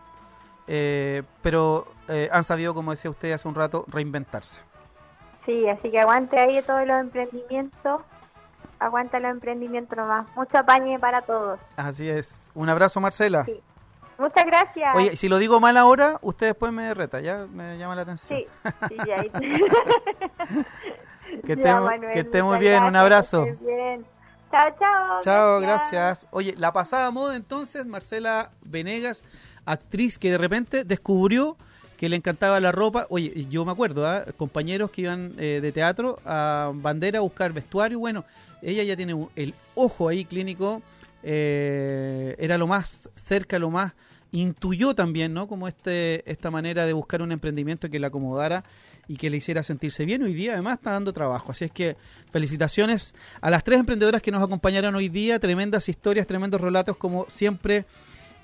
pero 0.67 1.87
han 2.31 2.45
sabido, 2.45 2.75
como 2.75 2.91
decía 2.91 3.11
usted 3.11 3.33
hace 3.33 3.49
un 3.49 3.55
rato, 3.55 3.87
reinventarse. 3.89 4.61
Sí, 5.47 5.69
así 5.69 5.91
que 5.91 6.01
aguante 6.01 6.39
ahí 6.39 6.61
todos 6.63 6.87
los 6.87 7.01
emprendimientos 7.01 8.03
aguanta 8.83 9.19
el 9.19 9.27
emprendimiento 9.27 9.95
nomás. 9.97 10.27
Mucho 10.37 10.59
apañe 10.59 10.99
para 10.99 11.23
todos. 11.23 11.59
Así 11.77 12.09
es. 12.09 12.51
Un 12.55 12.69
abrazo, 12.69 13.01
Marcela. 13.01 13.45
Sí. 13.45 13.61
Muchas 14.19 14.45
gracias. 14.47 14.95
Oye, 14.95 15.17
si 15.17 15.29
lo 15.29 15.39
digo 15.39 15.59
mal 15.59 15.77
ahora, 15.77 16.19
usted 16.23 16.47
después 16.49 16.73
me 16.73 16.95
reta, 16.95 17.21
ya 17.21 17.47
me 17.51 17.77
llama 17.79 17.97
la 17.97 18.03
atención. 18.03 18.39
Sí, 18.39 18.47
sí 18.89 18.97
ya. 19.07 19.23
que 21.47 21.53
esté, 22.21 22.43
muy 22.43 22.59
bien, 22.59 22.83
un 22.85 22.95
abrazo. 22.95 23.47
Bien. 23.61 24.05
Chao, 24.51 24.71
chao. 24.79 25.21
Chao, 25.23 25.61
gracias. 25.61 26.27
Oye, 26.31 26.55
la 26.59 26.73
pasada 26.73 27.11
moda 27.11 27.37
entonces, 27.37 27.87
Marcela 27.87 28.51
Venegas, 28.61 29.25
actriz 29.65 30.19
que 30.19 30.31
de 30.31 30.39
repente 30.39 30.85
descubrió 30.85 31.57
que 31.97 32.09
le 32.09 32.17
encantaba 32.17 32.59
la 32.59 32.73
ropa. 32.73 33.07
Oye, 33.11 33.47
yo 33.49 33.65
me 33.65 33.73
acuerdo, 33.73 34.07
¿ah? 34.07 34.25
compañeros 34.37 34.91
que 34.91 35.03
iban 35.03 35.35
eh, 35.39 35.61
de 35.63 35.73
teatro 35.73 36.19
a 36.25 36.73
bandera 36.75 37.19
a 37.19 37.23
buscar 37.23 37.53
vestuario. 37.53 38.01
Bueno, 38.01 38.25
ella 38.61 38.83
ya 38.83 38.97
tiene 38.97 39.29
el 39.37 39.55
ojo 39.75 40.09
ahí 40.09 40.25
clínico, 40.25 40.83
eh, 41.23 42.35
era 42.39 42.59
lo 42.59 42.67
más 42.67 43.09
cerca, 43.15 43.59
lo 43.59 43.71
más 43.71 43.93
intuyó 44.33 44.95
también, 44.95 45.35
¿no? 45.35 45.47
Como 45.47 45.69
este, 45.69 46.29
esta 46.31 46.51
manera 46.51 46.87
de 46.87 46.93
buscar 46.93 47.23
un 47.23 47.33
emprendimiento 47.33 47.89
que 47.89 48.01
le 48.01 48.07
acomodara 48.07 48.65
y 49.07 49.17
que 49.17 49.31
le 49.31 49.37
hiciera 49.37 49.63
sentirse 49.63 50.05
bien. 50.05 50.23
Hoy 50.23 50.33
día 50.33 50.55
además 50.55 50.79
está 50.79 50.93
dando 50.93 51.13
trabajo. 51.13 51.53
Así 51.53 51.67
es 51.67 51.71
que 51.71 51.97
felicitaciones 52.33 53.15
a 53.41 53.51
las 53.51 53.63
tres 53.63 53.79
emprendedoras 53.79 54.23
que 54.23 54.31
nos 54.31 54.43
acompañaron 54.43 54.95
hoy 54.95 55.09
día. 55.09 55.39
Tremendas 55.39 55.89
historias, 55.89 56.27
tremendos 56.27 56.61
relatos 56.61 56.97
como 56.97 57.27
siempre 57.29 57.85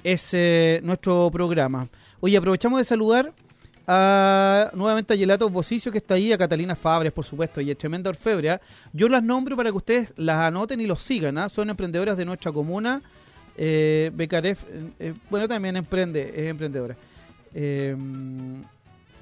es 0.04 0.30
eh, 0.32 0.80
nuestro 0.82 1.30
programa. 1.30 1.88
Hoy 2.20 2.36
aprovechamos 2.36 2.78
de 2.78 2.84
saludar 2.84 3.32
a, 3.86 4.70
nuevamente 4.74 5.14
a 5.14 5.16
Gelato 5.16 5.48
Bocicio 5.48 5.90
que 5.90 5.98
está 5.98 6.14
ahí, 6.14 6.32
a 6.32 6.38
Catalina 6.38 6.76
Fabres, 6.76 7.12
por 7.12 7.24
supuesto, 7.24 7.60
y 7.60 7.70
a 7.70 7.74
Tremenda 7.74 8.10
Orfebre. 8.10 8.50
¿ah? 8.50 8.60
Yo 8.92 9.08
las 9.08 9.22
nombro 9.22 9.56
para 9.56 9.70
que 9.70 9.76
ustedes 9.76 10.12
las 10.16 10.36
anoten 10.44 10.80
y 10.80 10.86
los 10.86 11.00
sigan. 11.00 11.38
¿ah? 11.38 11.48
Son 11.48 11.70
emprendedoras 11.70 12.16
de 12.16 12.24
nuestra 12.24 12.52
comuna. 12.52 13.02
Eh, 13.56 14.10
Becaref, 14.14 14.62
eh, 14.98 15.14
bueno, 15.30 15.48
también 15.48 15.76
emprende, 15.76 16.32
es 16.34 16.48
emprendedora. 16.48 16.96
Eh, 17.54 17.96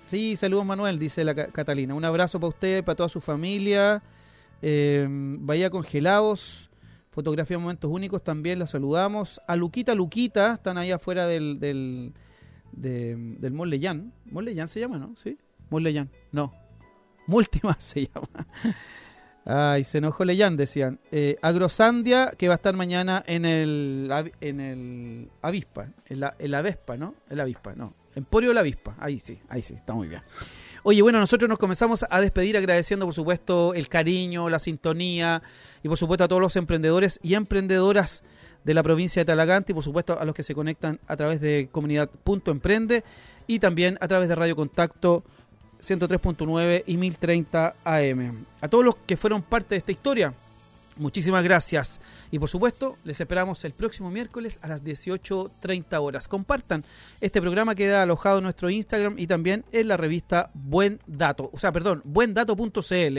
sí, 0.08 0.36
saludos 0.36 0.66
Manuel, 0.66 0.98
dice 0.98 1.24
la 1.24 1.34
Catalina. 1.34 1.94
Un 1.94 2.04
abrazo 2.04 2.38
para 2.38 2.48
usted, 2.48 2.84
para 2.84 2.96
toda 2.96 3.08
su 3.08 3.20
familia. 3.20 4.02
Eh, 4.62 5.06
vaya 5.08 5.70
congelados. 5.70 6.68
Fotografía 7.16 7.58
momentos 7.58 7.90
únicos, 7.90 8.22
también 8.22 8.58
la 8.58 8.66
saludamos. 8.66 9.40
A 9.46 9.56
Luquita, 9.56 9.94
Luquita, 9.94 10.52
están 10.52 10.76
ahí 10.76 10.90
afuera 10.90 11.26
del, 11.26 11.58
del 11.58 12.12
de, 12.72 13.16
del 13.16 13.54
Molleyán. 13.54 14.12
Molleyán 14.26 14.68
se 14.68 14.80
llama, 14.80 14.98
¿no? 14.98 15.16
¿Sí? 15.16 15.38
Molleyán. 15.70 16.10
No. 16.30 16.52
Múltima 17.26 17.74
se 17.80 18.02
llama. 18.02 18.46
Ay, 19.46 19.84
se 19.84 19.96
enojó 19.96 20.26
Leyán, 20.26 20.58
decían. 20.58 21.00
Eh, 21.10 21.38
Agrosandia, 21.40 22.32
que 22.36 22.48
va 22.48 22.54
a 22.54 22.56
estar 22.56 22.74
mañana 22.74 23.24
en 23.26 23.46
el, 23.46 24.10
en 24.42 24.60
el 24.60 25.30
Avispa, 25.40 25.88
en 26.10 26.20
la, 26.20 26.36
en 26.38 26.50
la 26.50 26.60
Vespa, 26.60 26.98
¿no? 26.98 27.14
El 27.30 27.40
Avispa, 27.40 27.74
no. 27.74 27.94
Emporio 28.14 28.50
de 28.50 28.56
la 28.56 28.60
Avispa, 28.60 28.94
ahí 28.98 29.18
sí, 29.18 29.40
ahí 29.48 29.62
sí, 29.62 29.72
está 29.72 29.94
muy 29.94 30.08
bien. 30.08 30.20
Oye, 30.88 31.02
bueno, 31.02 31.18
nosotros 31.18 31.48
nos 31.48 31.58
comenzamos 31.58 32.06
a 32.08 32.20
despedir 32.20 32.56
agradeciendo, 32.56 33.06
por 33.06 33.14
supuesto, 33.16 33.74
el 33.74 33.88
cariño, 33.88 34.48
la 34.48 34.60
sintonía 34.60 35.42
y, 35.82 35.88
por 35.88 35.98
supuesto, 35.98 36.22
a 36.22 36.28
todos 36.28 36.40
los 36.40 36.54
emprendedores 36.54 37.18
y 37.24 37.34
emprendedoras 37.34 38.22
de 38.62 38.72
la 38.72 38.84
provincia 38.84 39.20
de 39.20 39.26
Talagante 39.26 39.72
y 39.72 39.74
por 39.74 39.82
supuesto 39.82 40.16
a 40.16 40.24
los 40.24 40.32
que 40.32 40.44
se 40.44 40.54
conectan 40.54 41.00
a 41.08 41.16
través 41.16 41.40
de 41.40 41.68
comunidad.emprende 41.72 43.02
y 43.48 43.58
también 43.58 43.98
a 44.00 44.06
través 44.06 44.28
de 44.28 44.36
Radio 44.36 44.54
Contacto 44.54 45.24
103.9 45.82 46.84
y 46.86 46.96
1030 46.96 47.74
AM. 47.82 48.44
A 48.60 48.68
todos 48.68 48.84
los 48.84 48.94
que 48.94 49.16
fueron 49.16 49.42
parte 49.42 49.74
de 49.74 49.78
esta 49.78 49.90
historia, 49.90 50.34
Muchísimas 50.98 51.44
gracias. 51.44 52.00
Y 52.30 52.38
por 52.38 52.48
supuesto, 52.48 52.96
les 53.04 53.20
esperamos 53.20 53.62
el 53.66 53.72
próximo 53.72 54.10
miércoles 54.10 54.58
a 54.62 54.68
las 54.68 54.82
18.30 54.82 56.00
horas. 56.00 56.26
Compartan 56.26 56.84
este 57.20 57.42
programa 57.42 57.74
queda 57.74 58.00
alojado 58.00 58.38
en 58.38 58.44
nuestro 58.44 58.70
Instagram 58.70 59.18
y 59.18 59.26
también 59.26 59.64
en 59.72 59.88
la 59.88 59.98
revista 59.98 60.50
Buen 60.54 61.00
Dato. 61.06 61.50
O 61.52 61.58
sea, 61.58 61.70
perdón, 61.70 62.00
buendato.cl. 62.04 63.18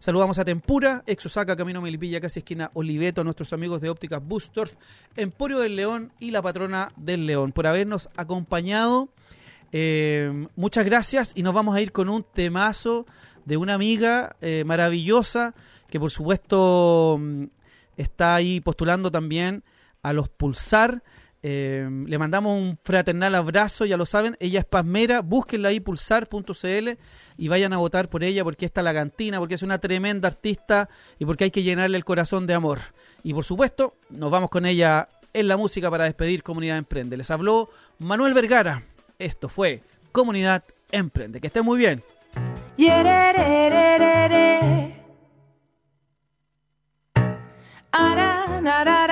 Saludamos 0.00 0.38
a 0.38 0.44
Tempura, 0.44 1.02
ex 1.06 1.24
Osaka, 1.24 1.56
Camino 1.56 1.80
Melipilla, 1.80 2.20
casi 2.20 2.40
esquina 2.40 2.70
Oliveto, 2.74 3.22
a 3.22 3.24
nuestros 3.24 3.54
amigos 3.54 3.80
de 3.80 3.88
Ópticas 3.88 4.22
Bustorf, 4.22 4.74
Emporio 5.16 5.60
del 5.60 5.76
León 5.76 6.12
y 6.20 6.30
la 6.30 6.42
patrona 6.42 6.92
del 6.96 7.24
León 7.24 7.52
por 7.52 7.66
habernos 7.66 8.10
acompañado. 8.16 9.08
Eh, 9.72 10.46
muchas 10.56 10.84
gracias 10.84 11.32
y 11.34 11.42
nos 11.42 11.54
vamos 11.54 11.74
a 11.74 11.80
ir 11.80 11.90
con 11.90 12.10
un 12.10 12.22
temazo 12.22 13.06
de 13.46 13.56
una 13.56 13.74
amiga 13.74 14.36
eh, 14.40 14.62
maravillosa 14.66 15.54
que 15.94 16.00
por 16.00 16.10
supuesto 16.10 17.18
mm, 17.20 17.44
está 17.96 18.34
ahí 18.34 18.60
postulando 18.60 19.12
también 19.12 19.62
a 20.02 20.12
los 20.12 20.28
Pulsar. 20.28 21.04
Eh, 21.40 21.88
le 22.08 22.18
mandamos 22.18 22.60
un 22.60 22.76
fraternal 22.82 23.32
abrazo, 23.36 23.84
ya 23.84 23.96
lo 23.96 24.04
saben, 24.04 24.36
ella 24.40 24.58
es 24.58 24.64
Pasmera, 24.64 25.20
búsquenla 25.20 25.68
ahí 25.68 25.78
pulsar.cl 25.78 26.88
y 27.38 27.46
vayan 27.46 27.72
a 27.74 27.76
votar 27.76 28.08
por 28.08 28.24
ella 28.24 28.42
porque 28.42 28.66
está 28.66 28.82
la 28.82 28.92
cantina, 28.92 29.38
porque 29.38 29.54
es 29.54 29.62
una 29.62 29.78
tremenda 29.78 30.26
artista 30.26 30.88
y 31.20 31.26
porque 31.26 31.44
hay 31.44 31.52
que 31.52 31.62
llenarle 31.62 31.96
el 31.96 32.04
corazón 32.04 32.48
de 32.48 32.54
amor. 32.54 32.80
Y 33.22 33.32
por 33.32 33.44
supuesto, 33.44 33.94
nos 34.10 34.32
vamos 34.32 34.50
con 34.50 34.66
ella 34.66 35.08
en 35.32 35.46
la 35.46 35.56
música 35.56 35.92
para 35.92 36.06
despedir 36.06 36.42
Comunidad 36.42 36.76
Emprende. 36.76 37.16
Les 37.16 37.30
habló 37.30 37.70
Manuel 38.00 38.34
Vergara. 38.34 38.82
Esto 39.20 39.48
fue 39.48 39.82
Comunidad 40.10 40.64
Emprende. 40.90 41.40
Que 41.40 41.46
estén 41.46 41.64
muy 41.64 41.78
bien. 41.78 42.02
Ara. 47.96 48.34
Ara. 48.66 49.04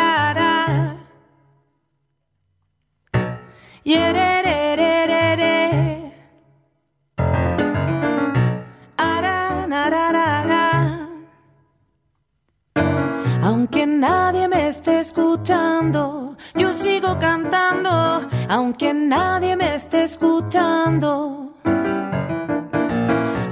Aunque 13.44 13.86
nadie 13.86 14.48
me 14.48 14.68
esté 14.68 15.00
escuchando, 15.00 16.36
yo 16.54 16.74
sigo 16.74 17.18
cantando. 17.18 18.28
Aunque 18.48 18.92
nadie 18.92 19.56
me 19.56 19.74
esté 19.74 20.04
escuchando. 20.04 21.54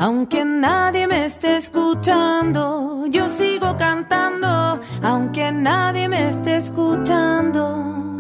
Aunque 0.01 0.45
nadie 0.45 1.00
esté 1.31 1.59
escuchando, 1.59 3.07
yo 3.09 3.28
sigo 3.28 3.76
cantando, 3.76 4.81
aunque 5.01 5.53
nadie 5.53 6.09
me 6.09 6.28
esté 6.28 6.57
escuchando. 6.57 8.16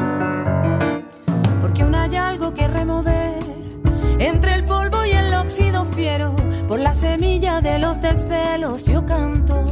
Porque 1.60 1.82
aún 1.82 1.96
hay 1.96 2.14
algo 2.14 2.54
que 2.54 2.68
remover 2.68 3.42
entre 4.20 4.54
el 4.54 4.64
polvo 4.64 5.04
y 5.04 5.10
el 5.10 5.34
óxido 5.34 5.86
fiero, 5.86 6.36
por 6.68 6.78
la 6.78 6.94
semilla 6.94 7.60
de 7.60 7.80
los 7.80 8.00
desvelos 8.00 8.84
yo 8.84 9.04
canto. 9.04 9.64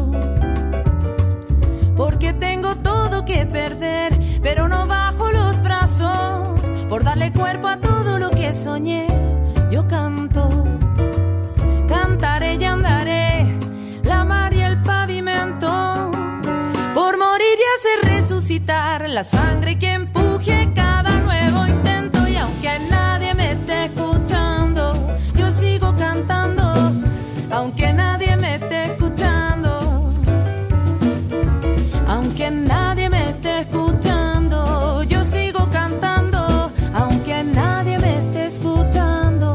Porque 1.97 2.33
tengo 2.33 2.75
todo 2.75 3.25
que 3.25 3.47
perder, 3.47 4.19
pero 4.43 4.67
no 4.67 4.89
bajo 4.89 5.31
los 5.31 5.63
brazos, 5.63 6.49
por 6.89 7.05
darle 7.05 7.33
cuerpo 7.33 7.69
a 7.69 7.77
todo 7.77 8.19
lo 8.19 8.31
que 8.31 8.53
soñé, 8.53 9.07
yo 9.71 9.87
canto 9.87 10.49
cantaré 11.89 12.57
y 12.57 12.65
andaré 12.65 13.28
hacer 17.79 18.11
resucitar 18.11 19.09
la 19.09 19.23
sangre 19.23 19.79
que 19.79 19.93
empuje 19.93 20.69
cada 20.75 21.11
nuevo 21.21 21.65
intento. 21.65 22.27
Y 22.27 22.35
aunque 22.37 22.77
nadie 22.91 23.35
me 23.35 23.53
esté 23.53 23.85
escuchando, 23.85 24.93
yo 25.37 25.53
sigo 25.53 25.95
cantando. 25.97 26.65
Aunque 27.53 27.93
nadie 27.93 28.37
me 28.37 28.55
esté 28.57 28.85
escuchando, 28.87 30.11
aunque 32.09 32.51
nadie 32.51 33.09
me 33.09 33.31
esté 33.31 33.61
escuchando, 33.61 35.03
yo 35.05 35.25
sigo 35.25 35.69
cantando. 35.71 36.73
Aunque 36.95 37.45
nadie 37.45 37.97
me 37.99 38.19
esté 38.19 38.47
escuchando 38.47 39.55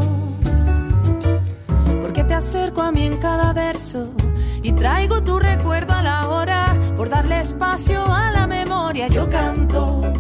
porque 2.01 2.24
te 2.24 2.34
acerco 2.34 2.82
a 2.84 2.91
mí 2.91 3.05
en 3.05 3.17
cada 3.17 3.51
verso 3.51 4.13
y 4.61 4.71
traigo 4.71 5.21
tu 5.24 5.39
recuerdo 5.39 5.93
a 5.93 6.01
la 6.01 6.30
hora 6.30 6.74
por 6.95 7.09
darle 7.09 7.41
espacio 7.41 8.03
Yo 9.10 9.30
canto. 9.30 10.14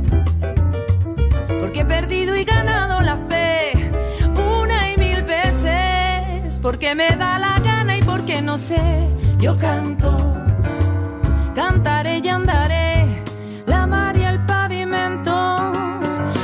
Porque 1.61 1.81
he 1.81 1.85
perdido 1.85 2.35
y 2.35 2.43
ganado 2.43 3.01
la 3.01 3.17
fe 3.29 3.71
una 4.35 4.91
y 4.91 4.97
mil 4.97 5.23
veces. 5.23 6.59
Porque 6.59 6.93
me 6.93 7.07
da 7.09 7.39
la 7.39 7.59
gana 7.59 7.97
y 7.97 8.01
porque 8.01 8.41
no 8.41 8.57
sé. 8.57 9.07
Yo 9.39 9.55
canto, 9.55 10.17
cantaré 11.55 12.19
y 12.19 12.27
andaré 12.27 13.07
la 13.65 13.87
mar 13.87 14.17
y 14.17 14.23
el 14.23 14.45
pavimento. 14.45 15.55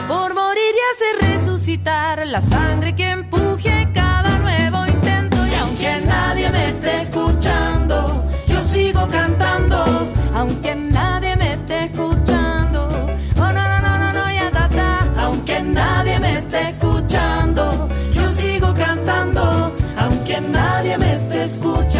Por 0.07 0.33
morir 0.33 0.73
y 0.75 0.83
hacer 0.93 1.31
resucitar 1.33 2.25
la 2.27 2.41
sangre 2.41 2.95
que 2.95 3.09
escuchando. 16.57 17.89
Yo 18.13 18.29
sigo 18.31 18.73
cantando 18.73 19.73
aunque 19.97 20.41
nadie 20.41 20.97
me 20.97 21.13
esté 21.13 21.43
escuchando 21.43 21.98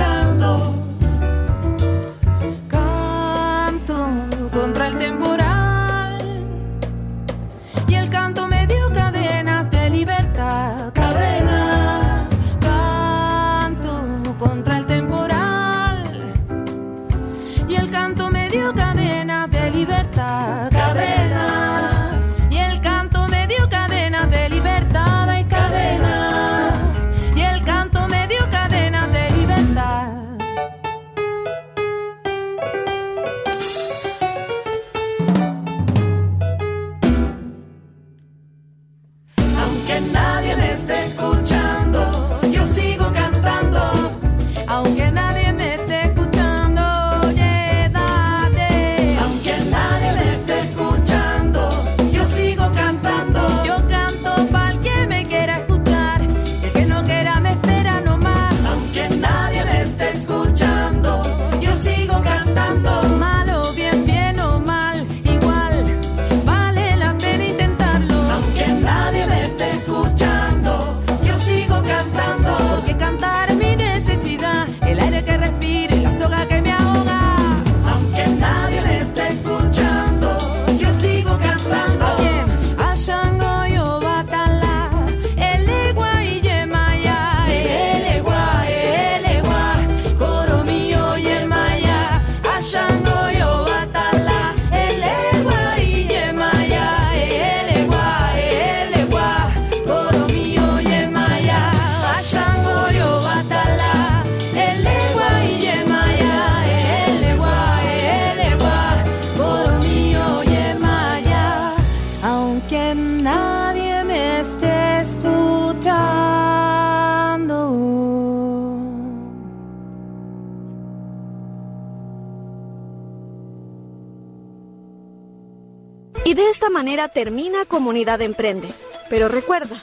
termina 127.20 127.65
Comunidad 127.65 128.22
Emprende. 128.22 128.70
Pero 129.09 129.28
recuerda, 129.28 129.76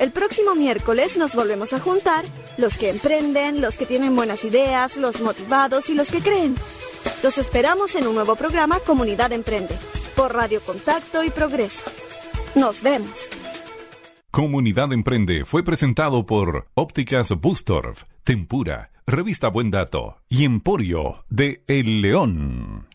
el 0.00 0.10
próximo 0.10 0.56
miércoles 0.56 1.16
nos 1.16 1.36
volvemos 1.36 1.72
a 1.72 1.78
juntar 1.78 2.24
los 2.56 2.76
que 2.76 2.90
emprenden, 2.90 3.60
los 3.60 3.76
que 3.76 3.86
tienen 3.86 4.16
buenas 4.16 4.44
ideas, 4.44 4.96
los 4.96 5.20
motivados 5.20 5.88
y 5.88 5.94
los 5.94 6.10
que 6.10 6.18
creen. 6.18 6.56
Los 7.22 7.38
esperamos 7.38 7.94
en 7.94 8.08
un 8.08 8.16
nuevo 8.16 8.34
programa 8.34 8.80
Comunidad 8.80 9.30
Emprende 9.30 9.78
por 10.16 10.34
Radio 10.34 10.60
Contacto 10.62 11.22
y 11.22 11.30
Progreso. 11.30 11.88
Nos 12.56 12.82
vemos. 12.82 13.28
Comunidad 14.32 14.92
Emprende 14.92 15.44
fue 15.44 15.62
presentado 15.62 16.26
por 16.26 16.66
Ópticas 16.74 17.28
Bustorf, 17.40 18.02
Tempura, 18.24 18.90
Revista 19.06 19.46
Buen 19.46 19.70
Dato 19.70 20.16
y 20.28 20.44
Emporio 20.44 21.18
de 21.28 21.62
El 21.68 22.02
León. 22.02 22.89